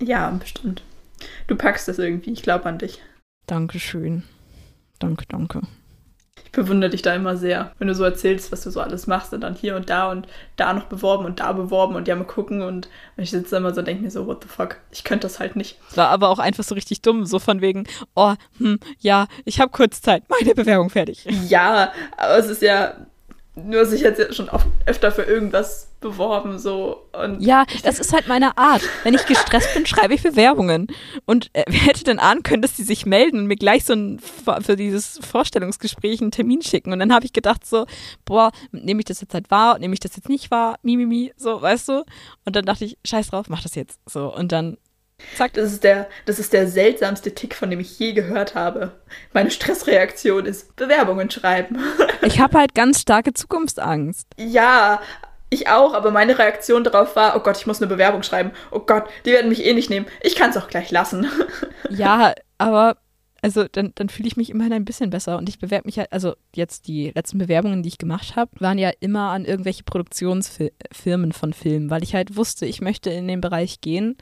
Ja, 0.00 0.30
bestimmt. 0.30 0.82
Du 1.46 1.56
packst 1.56 1.88
das 1.88 1.98
irgendwie. 1.98 2.32
Ich 2.32 2.42
glaube 2.42 2.66
an 2.66 2.78
dich. 2.78 3.00
Dankeschön. 3.46 4.24
Danke, 4.98 5.24
danke. 5.28 5.62
Ich 6.44 6.52
bewundere 6.52 6.90
dich 6.90 7.02
da 7.02 7.14
immer 7.14 7.36
sehr, 7.36 7.72
wenn 7.78 7.88
du 7.88 7.94
so 7.94 8.04
erzählst, 8.04 8.50
was 8.52 8.62
du 8.62 8.70
so 8.70 8.80
alles 8.80 9.06
machst 9.06 9.32
und 9.32 9.42
dann 9.42 9.54
hier 9.54 9.76
und 9.76 9.90
da 9.90 10.10
und 10.10 10.26
da 10.56 10.72
noch 10.72 10.84
beworben 10.84 11.24
und 11.24 11.40
da 11.40 11.52
beworben 11.52 11.96
und 11.96 12.08
ja 12.08 12.16
mal 12.16 12.24
gucken 12.24 12.62
und 12.62 12.88
ich 13.16 13.30
sitze 13.30 13.52
da 13.52 13.56
immer 13.58 13.74
so 13.74 13.80
und 13.80 13.88
denke 13.88 14.02
mir 14.02 14.10
so, 14.10 14.26
what 14.26 14.42
the 14.42 14.48
fuck, 14.48 14.78
ich 14.90 15.04
könnte 15.04 15.26
das 15.26 15.38
halt 15.38 15.56
nicht. 15.56 15.78
War 15.94 16.08
aber 16.08 16.28
auch 16.28 16.38
einfach 16.38 16.64
so 16.64 16.74
richtig 16.74 17.02
dumm, 17.02 17.26
so 17.26 17.38
von 17.38 17.60
wegen, 17.60 17.86
oh, 18.14 18.34
hm, 18.58 18.78
ja, 19.00 19.26
ich 19.44 19.60
habe 19.60 19.70
kurz 19.70 20.00
Zeit, 20.00 20.24
meine 20.28 20.54
Bewerbung 20.54 20.90
fertig. 20.90 21.26
Ja, 21.48 21.92
aber 22.16 22.38
es 22.38 22.46
ist 22.46 22.62
ja, 22.62 22.94
nur 23.56 23.86
sich 23.86 24.02
jetzt 24.02 24.34
schon 24.34 24.48
oft, 24.48 24.66
öfter 24.84 25.10
für 25.10 25.22
irgendwas 25.22 25.88
beworben 26.10 26.58
so 26.58 27.08
und 27.12 27.40
Ja, 27.40 27.64
das 27.82 27.98
ist 27.98 28.12
halt 28.12 28.28
meine 28.28 28.56
Art. 28.58 28.82
Wenn 29.02 29.14
ich 29.14 29.26
gestresst 29.26 29.74
bin, 29.74 29.86
schreibe 29.86 30.14
ich 30.14 30.22
Bewerbungen. 30.22 30.86
Und 31.24 31.50
äh, 31.52 31.64
wer 31.68 31.80
hätte 31.80 32.04
denn 32.04 32.18
ahnen 32.18 32.42
können, 32.42 32.62
dass 32.62 32.74
die 32.74 32.82
sich 32.82 33.06
melden 33.06 33.40
und 33.40 33.46
mir 33.46 33.56
gleich 33.56 33.84
so 33.84 33.94
ein 33.94 34.20
für 34.20 34.76
dieses 34.76 35.18
Vorstellungsgespräch 35.22 36.20
einen 36.20 36.30
Termin 36.30 36.62
schicken? 36.62 36.92
Und 36.92 36.98
dann 36.98 37.12
habe 37.12 37.24
ich 37.24 37.32
gedacht 37.32 37.66
so, 37.66 37.86
boah, 38.24 38.52
nehme 38.72 39.00
ich 39.00 39.06
das 39.06 39.20
jetzt 39.20 39.34
halt 39.34 39.50
wahr, 39.50 39.78
nehme 39.78 39.94
ich 39.94 40.00
das 40.00 40.16
jetzt 40.16 40.28
nicht 40.28 40.50
wahr, 40.50 40.76
mimimi, 40.82 41.06
mi, 41.06 41.24
mi, 41.26 41.32
so, 41.36 41.60
weißt 41.60 41.88
du? 41.88 42.04
Und 42.44 42.56
dann 42.56 42.64
dachte 42.64 42.84
ich, 42.84 42.98
scheiß 43.04 43.28
drauf, 43.28 43.46
mach 43.48 43.62
das 43.62 43.74
jetzt. 43.74 44.00
So, 44.08 44.34
und 44.34 44.52
dann 44.52 44.78
Zack. 45.34 45.54
Das 45.54 45.72
ist, 45.72 45.82
der, 45.82 46.08
das 46.26 46.38
ist 46.38 46.52
der 46.52 46.68
seltsamste 46.68 47.34
Tick, 47.34 47.54
von 47.54 47.70
dem 47.70 47.80
ich 47.80 47.98
je 47.98 48.12
gehört 48.12 48.54
habe. 48.54 49.00
Meine 49.32 49.50
Stressreaktion 49.50 50.44
ist 50.44 50.76
Bewerbungen 50.76 51.30
schreiben. 51.30 51.78
Ich 52.22 52.40
habe 52.40 52.58
halt 52.58 52.74
ganz 52.74 53.00
starke 53.00 53.32
Zukunftsangst. 53.32 54.26
Ja, 54.36 55.00
ich 55.56 55.68
auch, 55.68 55.94
aber 55.94 56.10
meine 56.10 56.38
Reaktion 56.38 56.84
darauf 56.84 57.16
war, 57.16 57.36
oh 57.36 57.40
Gott, 57.40 57.56
ich 57.56 57.66
muss 57.66 57.80
eine 57.80 57.88
Bewerbung 57.88 58.22
schreiben. 58.22 58.52
Oh 58.70 58.80
Gott, 58.80 59.04
die 59.24 59.32
werden 59.32 59.48
mich 59.48 59.64
eh 59.64 59.74
nicht 59.74 59.90
nehmen. 59.90 60.06
Ich 60.22 60.36
kann 60.36 60.50
es 60.50 60.56
auch 60.56 60.68
gleich 60.68 60.90
lassen. 60.90 61.26
Ja, 61.88 62.32
aber 62.58 62.96
also 63.42 63.64
dann, 63.70 63.92
dann 63.94 64.08
fühle 64.08 64.26
ich 64.26 64.36
mich 64.36 64.50
immerhin 64.50 64.72
ein 64.72 64.84
bisschen 64.84 65.10
besser 65.10 65.38
und 65.38 65.48
ich 65.48 65.60
bewerbe 65.60 65.86
mich 65.86 65.98
halt, 65.98 66.10
also 66.10 66.34
jetzt 66.52 66.88
die 66.88 67.12
letzten 67.14 67.38
Bewerbungen, 67.38 67.84
die 67.84 67.90
ich 67.90 67.98
gemacht 67.98 68.34
habe, 68.34 68.50
waren 68.58 68.76
ja 68.76 68.90
immer 68.98 69.30
an 69.30 69.44
irgendwelche 69.44 69.84
Produktionsfirmen 69.84 71.30
von 71.30 71.52
Filmen, 71.52 71.88
weil 71.88 72.02
ich 72.02 72.14
halt 72.14 72.36
wusste, 72.36 72.66
ich 72.66 72.80
möchte 72.80 73.10
in 73.10 73.28
den 73.28 73.40
Bereich 73.40 73.80
gehen 73.80 74.16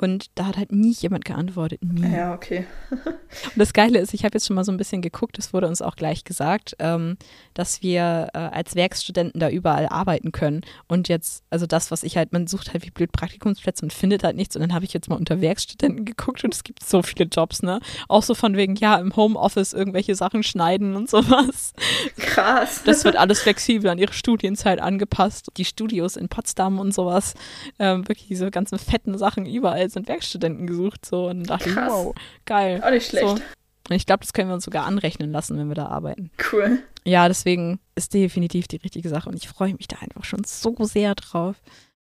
und 0.00 0.26
da 0.34 0.46
hat 0.46 0.56
halt 0.56 0.72
nie 0.72 0.92
jemand 0.92 1.26
geantwortet. 1.26 1.80
Nie. 1.82 2.10
Ja, 2.10 2.32
okay. 2.32 2.64
und 2.90 3.56
das 3.56 3.74
Geile 3.74 3.98
ist, 3.98 4.14
ich 4.14 4.24
habe 4.24 4.34
jetzt 4.34 4.46
schon 4.46 4.56
mal 4.56 4.64
so 4.64 4.72
ein 4.72 4.78
bisschen 4.78 5.02
geguckt, 5.02 5.38
es 5.38 5.52
wurde 5.52 5.66
uns 5.66 5.82
auch 5.82 5.94
gleich 5.94 6.24
gesagt, 6.24 6.74
ähm, 6.78 7.18
dass 7.52 7.82
wir 7.82 8.28
äh, 8.32 8.38
als 8.38 8.76
Werkstudenten 8.76 9.38
da 9.38 9.50
überall 9.50 9.86
arbeiten 9.88 10.32
können. 10.32 10.62
Und 10.88 11.08
jetzt, 11.08 11.44
also 11.50 11.66
das, 11.66 11.90
was 11.90 12.02
ich 12.02 12.16
halt, 12.16 12.32
man 12.32 12.46
sucht 12.46 12.72
halt 12.72 12.86
wie 12.86 12.90
blöd 12.90 13.12
Praktikumsplätze 13.12 13.84
und 13.84 13.92
findet 13.92 14.24
halt 14.24 14.36
nichts. 14.36 14.56
Und 14.56 14.62
dann 14.62 14.72
habe 14.72 14.86
ich 14.86 14.94
jetzt 14.94 15.10
mal 15.10 15.16
unter 15.16 15.42
Werkstudenten 15.42 16.06
geguckt 16.06 16.44
und 16.44 16.54
es 16.54 16.64
gibt 16.64 16.82
so 16.82 17.02
viele 17.02 17.26
Jobs, 17.26 17.62
ne? 17.62 17.80
Auch 18.08 18.22
so 18.22 18.34
von 18.34 18.56
wegen, 18.56 18.76
ja, 18.76 18.96
im 18.96 19.14
Homeoffice 19.14 19.74
irgendwelche 19.74 20.14
Sachen 20.14 20.42
schneiden 20.42 20.96
und 20.96 21.10
sowas. 21.10 21.74
Krass. 22.16 22.82
Das 22.84 23.04
wird 23.04 23.16
alles 23.16 23.42
flexibel 23.42 23.90
an 23.90 23.98
ihre 23.98 24.14
Studienzeit 24.14 24.80
angepasst. 24.80 25.48
Die 25.58 25.66
Studios 25.66 26.16
in 26.16 26.30
Potsdam 26.30 26.78
und 26.78 26.94
sowas, 26.94 27.34
ähm, 27.78 28.08
wirklich 28.08 28.28
diese 28.28 28.50
ganzen 28.50 28.78
fetten 28.78 29.18
Sachen 29.18 29.44
überall 29.44 29.89
sind 29.90 30.08
Werkstudenten 30.08 30.66
gesucht. 30.66 31.04
So. 31.04 31.28
Und 31.28 31.44
dachte 31.44 31.70
Krass. 31.70 31.88
ich, 31.88 31.92
wow, 31.92 32.14
geil. 32.46 32.82
Auch 32.84 32.90
nicht 32.90 33.08
schlecht. 33.08 33.26
So. 33.26 33.32
Und 33.34 33.96
ich 33.96 34.06
glaube, 34.06 34.20
das 34.20 34.32
können 34.32 34.48
wir 34.48 34.54
uns 34.54 34.64
sogar 34.64 34.86
anrechnen 34.86 35.32
lassen, 35.32 35.58
wenn 35.58 35.68
wir 35.68 35.74
da 35.74 35.86
arbeiten. 35.86 36.30
Cool. 36.52 36.78
Ja, 37.04 37.26
deswegen 37.26 37.80
ist 37.96 38.14
definitiv 38.14 38.68
die 38.68 38.76
richtige 38.76 39.08
Sache 39.08 39.28
und 39.28 39.36
ich 39.36 39.48
freue 39.48 39.74
mich 39.74 39.88
da 39.88 39.96
einfach 40.00 40.24
schon 40.24 40.44
so 40.44 40.76
sehr 40.80 41.14
drauf. 41.14 41.56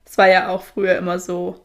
Das 0.03 0.17
war 0.17 0.27
ja 0.27 0.49
auch 0.49 0.63
früher 0.63 0.97
immer 0.97 1.19
so 1.19 1.63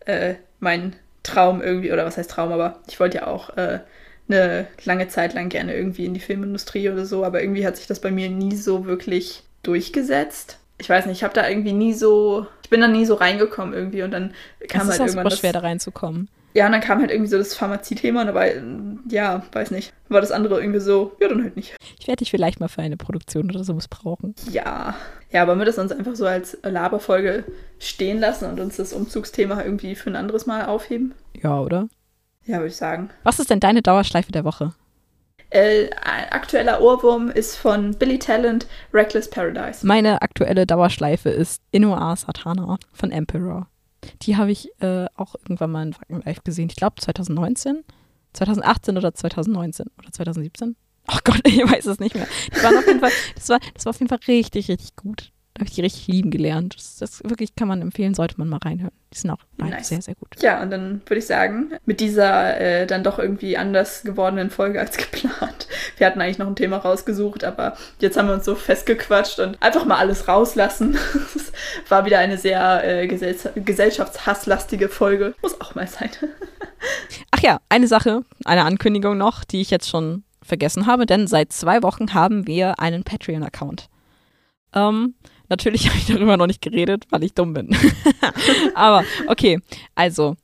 äh, 0.00 0.34
mein 0.60 0.94
Traum 1.22 1.62
irgendwie, 1.62 1.92
oder 1.92 2.04
was 2.04 2.16
heißt 2.16 2.30
Traum, 2.30 2.52
aber 2.52 2.80
ich 2.86 3.00
wollte 3.00 3.18
ja 3.18 3.26
auch 3.26 3.56
äh, 3.56 3.80
eine 4.28 4.66
lange 4.84 5.08
Zeit 5.08 5.34
lang 5.34 5.48
gerne 5.48 5.74
irgendwie 5.74 6.04
in 6.04 6.14
die 6.14 6.20
Filmindustrie 6.20 6.88
oder 6.90 7.06
so, 7.06 7.24
aber 7.24 7.42
irgendwie 7.42 7.66
hat 7.66 7.76
sich 7.76 7.86
das 7.86 8.00
bei 8.00 8.10
mir 8.10 8.30
nie 8.30 8.56
so 8.56 8.84
wirklich 8.84 9.42
durchgesetzt. 9.62 10.58
Ich 10.78 10.88
weiß 10.88 11.06
nicht, 11.06 11.18
ich 11.18 11.24
habe 11.24 11.34
da 11.34 11.48
irgendwie 11.48 11.72
nie 11.72 11.92
so, 11.92 12.46
ich 12.62 12.70
bin 12.70 12.80
da 12.80 12.88
nie 12.88 13.04
so 13.04 13.14
reingekommen 13.14 13.74
irgendwie 13.74 14.02
und 14.02 14.10
dann 14.10 14.32
kam 14.68 14.82
es 14.82 14.88
halt 14.88 14.94
ist 14.94 15.00
auch 15.00 15.06
irgendwann 15.06 15.24
das, 15.30 15.38
schwer, 15.38 15.52
da 15.52 15.60
reinzukommen. 15.60 16.28
ja, 16.54 16.66
und 16.66 16.72
dann 16.72 16.80
kam 16.80 17.00
halt 17.00 17.10
irgendwie 17.10 17.30
so 17.30 17.38
das 17.38 17.54
Pharmazie-Thema 17.54 18.22
und 18.22 18.26
dabei, 18.26 18.60
ja, 19.08 19.44
weiß 19.52 19.70
nicht, 19.70 19.92
war 20.08 20.20
das 20.20 20.32
andere 20.32 20.60
irgendwie 20.60 20.80
so, 20.80 21.16
ja, 21.20 21.28
dann 21.28 21.42
halt 21.42 21.56
nicht. 21.56 21.76
Ich 22.00 22.08
werde 22.08 22.18
dich 22.18 22.30
vielleicht 22.30 22.58
mal 22.60 22.68
für 22.68 22.82
eine 22.82 22.96
Produktion 22.96 23.50
oder 23.50 23.62
so 23.64 23.72
missbrauchen. 23.74 24.34
Ja, 24.50 24.94
ja, 25.30 25.46
wollen 25.46 25.58
wir 25.58 25.64
das 25.66 25.78
uns 25.78 25.92
einfach 25.92 26.16
so 26.16 26.26
als 26.26 26.58
Laberfolge 26.62 27.44
stehen 27.78 28.18
lassen 28.18 28.46
und 28.50 28.60
uns 28.60 28.76
das 28.76 28.92
Umzugsthema 28.92 29.62
irgendwie 29.62 29.94
für 29.94 30.10
ein 30.10 30.16
anderes 30.16 30.46
Mal 30.46 30.66
aufheben? 30.66 31.14
Ja, 31.40 31.60
oder? 31.60 31.88
Ja, 32.46 32.58
würde 32.58 32.68
ich 32.68 32.76
sagen. 32.76 33.10
Was 33.22 33.38
ist 33.38 33.50
denn 33.50 33.60
deine 33.60 33.80
Dauerschleife 33.82 34.32
der 34.32 34.44
Woche? 34.44 34.74
Äh, 35.54 35.88
aktueller 36.30 36.80
Ohrwurm 36.80 37.30
ist 37.30 37.54
von 37.54 37.92
Billy 37.92 38.18
Talent, 38.18 38.66
Reckless 38.92 39.30
Paradise. 39.30 39.86
Meine 39.86 40.20
aktuelle 40.20 40.66
Dauerschleife 40.66 41.28
ist 41.28 41.62
Inoa 41.70 42.16
Satana 42.16 42.76
von 42.92 43.12
Emperor. 43.12 43.68
Die 44.22 44.36
habe 44.36 44.50
ich 44.50 44.68
äh, 44.80 45.06
auch 45.14 45.36
irgendwann 45.36 45.70
mal 45.70 45.86
in 45.86 45.94
Wacken 45.94 46.22
Live 46.22 46.42
gesehen. 46.42 46.68
Ich 46.70 46.74
glaube 46.74 47.00
2019, 47.00 47.84
2018 48.32 48.98
oder 48.98 49.14
2019 49.14 49.86
oder 49.96 50.10
2017. 50.10 50.74
Ach 51.06 51.22
Gott, 51.22 51.40
ich 51.46 51.58
weiß 51.58 51.86
es 51.86 52.00
nicht 52.00 52.16
mehr. 52.16 52.26
Die 52.48 52.60
waren 52.60 52.76
auf 52.76 52.88
jeden 52.88 52.98
Fall, 52.98 53.12
das 53.36 53.48
war, 53.48 53.60
das 53.74 53.86
war 53.86 53.90
auf 53.90 54.00
jeden 54.00 54.08
Fall 54.08 54.20
richtig, 54.26 54.68
richtig 54.68 54.96
gut. 54.96 55.30
Da 55.54 55.60
habe 55.60 55.68
ich 55.68 55.76
die 55.76 55.82
richtig 55.82 56.08
lieben 56.08 56.32
gelernt. 56.32 56.74
Das, 56.76 56.96
das 56.96 57.22
wirklich 57.22 57.54
kann 57.54 57.68
man 57.68 57.80
empfehlen, 57.80 58.12
sollte 58.14 58.34
man 58.38 58.48
mal 58.48 58.58
reinhören. 58.58 58.92
Die 59.12 59.18
sind 59.18 59.30
auch 59.30 59.38
Nice. 59.56 59.88
sehr, 59.88 60.02
sehr 60.02 60.16
gut. 60.16 60.30
Ja, 60.42 60.60
und 60.60 60.70
dann 60.70 61.00
würde 61.06 61.18
ich 61.18 61.26
sagen, 61.26 61.70
mit 61.86 62.00
dieser 62.00 62.60
äh, 62.60 62.86
dann 62.88 63.04
doch 63.04 63.20
irgendwie 63.20 63.56
anders 63.56 64.02
gewordenen 64.02 64.50
Folge 64.50 64.80
als 64.80 64.96
geplant. 64.96 65.68
Wir 65.96 66.08
hatten 66.08 66.20
eigentlich 66.20 66.38
noch 66.38 66.48
ein 66.48 66.56
Thema 66.56 66.78
rausgesucht, 66.78 67.44
aber 67.44 67.76
jetzt 68.00 68.16
haben 68.16 68.26
wir 68.26 68.34
uns 68.34 68.44
so 68.44 68.56
festgequatscht 68.56 69.38
und 69.38 69.62
einfach 69.62 69.84
mal 69.84 69.98
alles 69.98 70.26
rauslassen. 70.26 70.98
Es 71.84 71.90
war 71.90 72.04
wieder 72.04 72.18
eine 72.18 72.36
sehr 72.36 72.82
äh, 72.84 73.06
gesell 73.06 73.36
gesellschaftshasslastige 73.54 74.88
Folge. 74.88 75.34
Muss 75.42 75.60
auch 75.60 75.74
mal 75.74 75.86
sein. 75.86 76.10
Ach 77.30 77.40
ja, 77.40 77.60
eine 77.68 77.86
Sache, 77.86 78.22
eine 78.44 78.64
Ankündigung 78.64 79.16
noch, 79.16 79.44
die 79.44 79.60
ich 79.60 79.70
jetzt 79.70 79.88
schon 79.88 80.24
vergessen 80.42 80.86
habe, 80.86 81.06
denn 81.06 81.26
seit 81.26 81.52
zwei 81.52 81.82
Wochen 81.82 82.12
haben 82.12 82.46
wir 82.46 82.80
einen 82.80 83.04
Patreon-Account. 83.04 83.88
Ähm, 84.74 85.14
Natürlich 85.48 85.88
habe 85.88 85.98
ich 85.98 86.06
darüber 86.06 86.36
noch 86.36 86.46
nicht 86.46 86.62
geredet, 86.62 87.04
weil 87.10 87.24
ich 87.24 87.34
dumm 87.34 87.54
bin. 87.54 87.76
Aber 88.74 89.04
okay, 89.26 89.60
also 89.94 90.36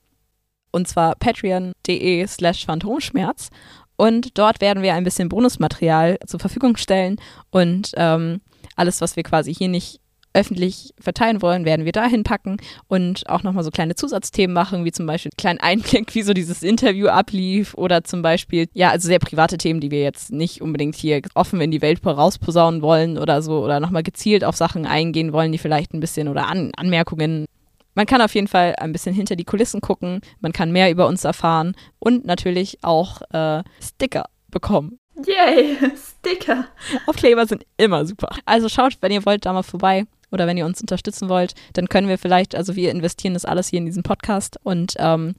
und 0.71 0.87
zwar 0.87 1.15
patreon.de 1.15 2.25
slash 2.27 2.65
phantomschmerz 2.65 3.49
und 3.97 4.37
dort 4.37 4.61
werden 4.61 4.83
wir 4.83 4.93
ein 4.93 5.03
bisschen 5.03 5.29
Bonusmaterial 5.29 6.17
zur 6.25 6.39
Verfügung 6.39 6.77
stellen 6.77 7.17
und 7.49 7.91
ähm, 7.95 8.41
alles, 8.75 9.01
was 9.01 9.15
wir 9.15 9.23
quasi 9.23 9.53
hier 9.53 9.67
nicht 9.67 9.99
öffentlich 10.33 10.93
verteilen 10.99 11.41
wollen, 11.41 11.65
werden 11.65 11.85
wir 11.85 11.91
dahin 11.91 12.23
packen 12.23 12.57
und 12.87 13.27
auch 13.29 13.43
nochmal 13.43 13.63
so 13.63 13.71
kleine 13.71 13.95
Zusatzthemen 13.95 14.53
machen, 14.53 14.85
wie 14.85 14.91
zum 14.91 15.05
Beispiel 15.05 15.31
einen 15.31 15.37
kleinen 15.37 15.59
Einblick, 15.59 16.13
wie 16.15 16.21
so 16.21 16.33
dieses 16.33 16.63
Interview 16.63 17.07
ablief 17.07 17.73
oder 17.73 18.03
zum 18.03 18.21
Beispiel, 18.21 18.67
ja, 18.73 18.89
also 18.89 19.07
sehr 19.07 19.19
private 19.19 19.57
Themen, 19.57 19.79
die 19.79 19.91
wir 19.91 20.01
jetzt 20.01 20.31
nicht 20.31 20.61
unbedingt 20.61 20.95
hier 20.95 21.21
offen 21.35 21.59
in 21.61 21.71
die 21.71 21.81
Welt 21.81 22.05
rausposaunen 22.05 22.81
wollen 22.81 23.17
oder 23.17 23.41
so 23.41 23.63
oder 23.63 23.79
nochmal 23.79 24.03
gezielt 24.03 24.43
auf 24.43 24.55
Sachen 24.55 24.85
eingehen 24.85 25.33
wollen, 25.33 25.51
die 25.51 25.57
vielleicht 25.57 25.93
ein 25.93 25.99
bisschen 25.99 26.27
oder 26.27 26.47
An 26.47 26.71
Anmerkungen 26.75 27.45
man 27.93 28.05
kann 28.05 28.21
auf 28.21 28.33
jeden 28.35 28.47
Fall 28.47 28.75
ein 28.77 28.93
bisschen 28.93 29.13
hinter 29.13 29.35
die 29.35 29.43
Kulissen 29.43 29.81
gucken, 29.81 30.21
man 30.39 30.53
kann 30.53 30.71
mehr 30.71 30.91
über 30.91 31.07
uns 31.07 31.25
erfahren 31.25 31.75
und 31.99 32.25
natürlich 32.25 32.77
auch 32.83 33.21
äh, 33.33 33.63
Sticker 33.81 34.25
bekommen. 34.49 34.97
Yay, 35.25 35.77
Sticker. 36.19 36.67
Aufkleber 37.05 37.45
sind 37.45 37.65
immer 37.77 38.05
super. 38.05 38.29
Also 38.45 38.69
schaut, 38.69 38.97
wenn 39.01 39.11
ihr 39.11 39.25
wollt, 39.25 39.45
da 39.45 39.53
mal 39.53 39.63
vorbei 39.63 40.05
oder 40.31 40.47
wenn 40.47 40.57
ihr 40.57 40.65
uns 40.65 40.81
unterstützen 40.81 41.29
wollt, 41.29 41.53
dann 41.73 41.89
können 41.89 42.07
wir 42.07 42.17
vielleicht, 42.17 42.55
also 42.55 42.75
wir 42.75 42.91
investieren 42.91 43.33
das 43.33 43.45
alles 43.45 43.67
hier 43.67 43.79
in 43.79 43.85
diesen 43.85 44.03
Podcast 44.03 44.57
und 44.63 44.93
ähm, 44.97 45.35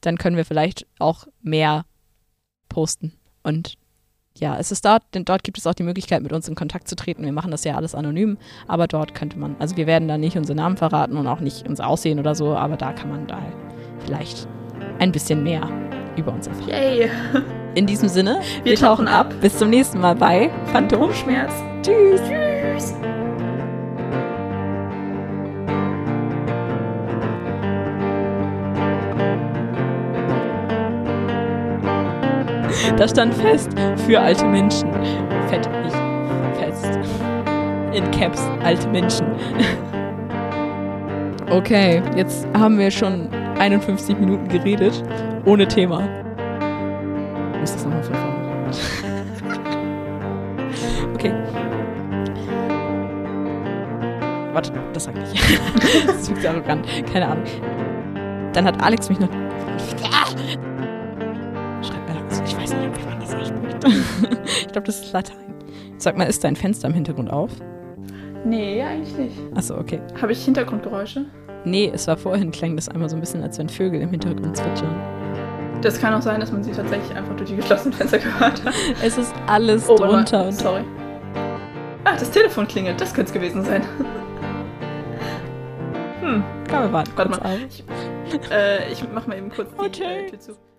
dann 0.00 0.18
können 0.18 0.36
wir 0.36 0.44
vielleicht 0.44 0.86
auch 0.98 1.26
mehr 1.42 1.84
posten. 2.68 3.12
Und 3.42 3.76
ja, 4.38 4.56
es 4.58 4.72
ist 4.72 4.84
dort, 4.84 5.02
denn 5.14 5.24
dort 5.24 5.44
gibt 5.44 5.58
es 5.58 5.66
auch 5.66 5.74
die 5.74 5.82
Möglichkeit, 5.82 6.22
mit 6.22 6.32
uns 6.32 6.48
in 6.48 6.54
Kontakt 6.54 6.88
zu 6.88 6.96
treten. 6.96 7.24
Wir 7.24 7.32
machen 7.32 7.50
das 7.50 7.64
ja 7.64 7.76
alles 7.76 7.94
anonym, 7.94 8.38
aber 8.66 8.86
dort 8.86 9.14
könnte 9.14 9.38
man, 9.38 9.56
also 9.58 9.76
wir 9.76 9.86
werden 9.86 10.08
da 10.08 10.16
nicht 10.16 10.36
unsere 10.36 10.56
Namen 10.56 10.76
verraten 10.76 11.16
und 11.16 11.26
auch 11.26 11.40
nicht 11.40 11.68
unser 11.68 11.86
Aussehen 11.86 12.18
oder 12.18 12.34
so, 12.34 12.54
aber 12.54 12.76
da 12.76 12.92
kann 12.92 13.10
man 13.10 13.26
da 13.26 13.40
vielleicht 13.98 14.48
ein 14.98 15.12
bisschen 15.12 15.42
mehr 15.42 15.68
über 16.16 16.32
uns 16.32 16.46
erfahren. 16.46 16.68
Yay. 16.68 17.10
In 17.74 17.86
diesem 17.86 18.08
Sinne, 18.08 18.40
wir, 18.62 18.72
wir 18.72 18.78
tauchen 18.78 19.08
ab. 19.08 19.32
Bis 19.40 19.58
zum 19.58 19.70
nächsten 19.70 20.00
Mal 20.00 20.14
bei 20.14 20.50
Phantomschmerz. 20.72 21.52
Tschüss. 21.82 22.20
Tschüss. 22.20 23.09
Da 33.00 33.08
stand 33.08 33.32
fest 33.32 33.70
für 34.06 34.20
alte 34.20 34.44
Menschen. 34.44 34.92
Fett 35.48 35.66
nicht 35.82 35.96
fest. 36.58 36.98
In 37.94 38.10
Caps, 38.10 38.42
alte 38.62 38.88
Menschen. 38.88 39.26
Okay, 41.50 42.00
jetzt 42.14 42.46
haben 42.56 42.78
wir 42.78 42.92
schon 42.92 43.28
51 43.58 44.16
Minuten 44.20 44.46
geredet, 44.46 45.02
ohne 45.46 45.66
Thema. 45.66 46.08
Ich 47.54 47.58
muss 47.58 47.72
das 47.72 47.84
nochmal 47.84 48.04
vorne. 48.04 48.70
okay. 51.14 51.32
Warte, 54.52 54.72
das 54.92 55.02
sag 55.02 55.14
ich 55.16 55.40
das 56.06 56.16
ist 56.18 56.28
wirklich 56.28 56.48
arrogant. 56.48 56.86
Keine 57.12 57.26
Ahnung. 57.26 57.44
Dann 58.52 58.64
hat 58.64 58.80
Alex 58.80 59.08
mich 59.08 59.18
noch 59.18 59.28
ich 64.44 64.68
glaube, 64.68 64.86
das 64.86 65.00
ist 65.00 65.12
Latein. 65.12 65.54
Sag 65.98 66.16
mal, 66.16 66.24
ist 66.24 66.44
dein 66.44 66.56
Fenster 66.56 66.88
im 66.88 66.94
Hintergrund 66.94 67.30
auf? 67.30 67.50
Nee, 68.44 68.82
eigentlich 68.82 69.16
nicht. 69.16 69.36
Achso, 69.54 69.76
okay. 69.78 70.00
Habe 70.20 70.32
ich 70.32 70.44
Hintergrundgeräusche? 70.44 71.26
Nee, 71.64 71.90
es 71.92 72.06
war 72.06 72.16
vorhin, 72.16 72.50
klang 72.50 72.74
das 72.74 72.88
einmal 72.88 73.08
so 73.08 73.16
ein 73.16 73.20
bisschen, 73.20 73.42
als 73.42 73.58
wenn 73.58 73.68
Vögel 73.68 74.00
im 74.00 74.10
Hintergrund 74.10 74.56
zwitschern. 74.56 74.96
Das 75.82 76.00
kann 76.00 76.14
auch 76.14 76.22
sein, 76.22 76.40
dass 76.40 76.52
man 76.52 76.62
sie 76.62 76.72
tatsächlich 76.72 77.14
einfach 77.16 77.36
durch 77.36 77.50
die 77.50 77.56
geschlossenen 77.56 77.92
Fenster 77.92 78.18
gehört 78.18 78.64
hat. 78.64 78.74
Es 79.02 79.18
ist 79.18 79.34
alles 79.46 79.88
oh, 79.88 79.96
drunter. 79.96 80.46
Und 80.46 80.52
sorry. 80.52 80.84
Ah, 82.04 82.16
das 82.18 82.30
Telefon 82.30 82.66
klingelt. 82.66 83.00
Das 83.00 83.12
könnte 83.14 83.28
es 83.28 83.34
gewesen 83.34 83.62
sein. 83.64 83.82
hm. 86.20 86.42
Kann 86.68 86.84
wir 86.84 86.92
warten. 86.92 87.10
Warte 87.16 87.30
mal. 87.30 87.58
Ich, 87.68 87.84
äh, 88.50 88.92
ich 88.92 89.04
mach 89.12 89.26
mal 89.26 89.36
eben 89.38 89.50
kurz 89.50 89.70
die 89.74 89.80
okay. 89.80 90.26
Tür 90.28 90.40
zu. 90.40 90.69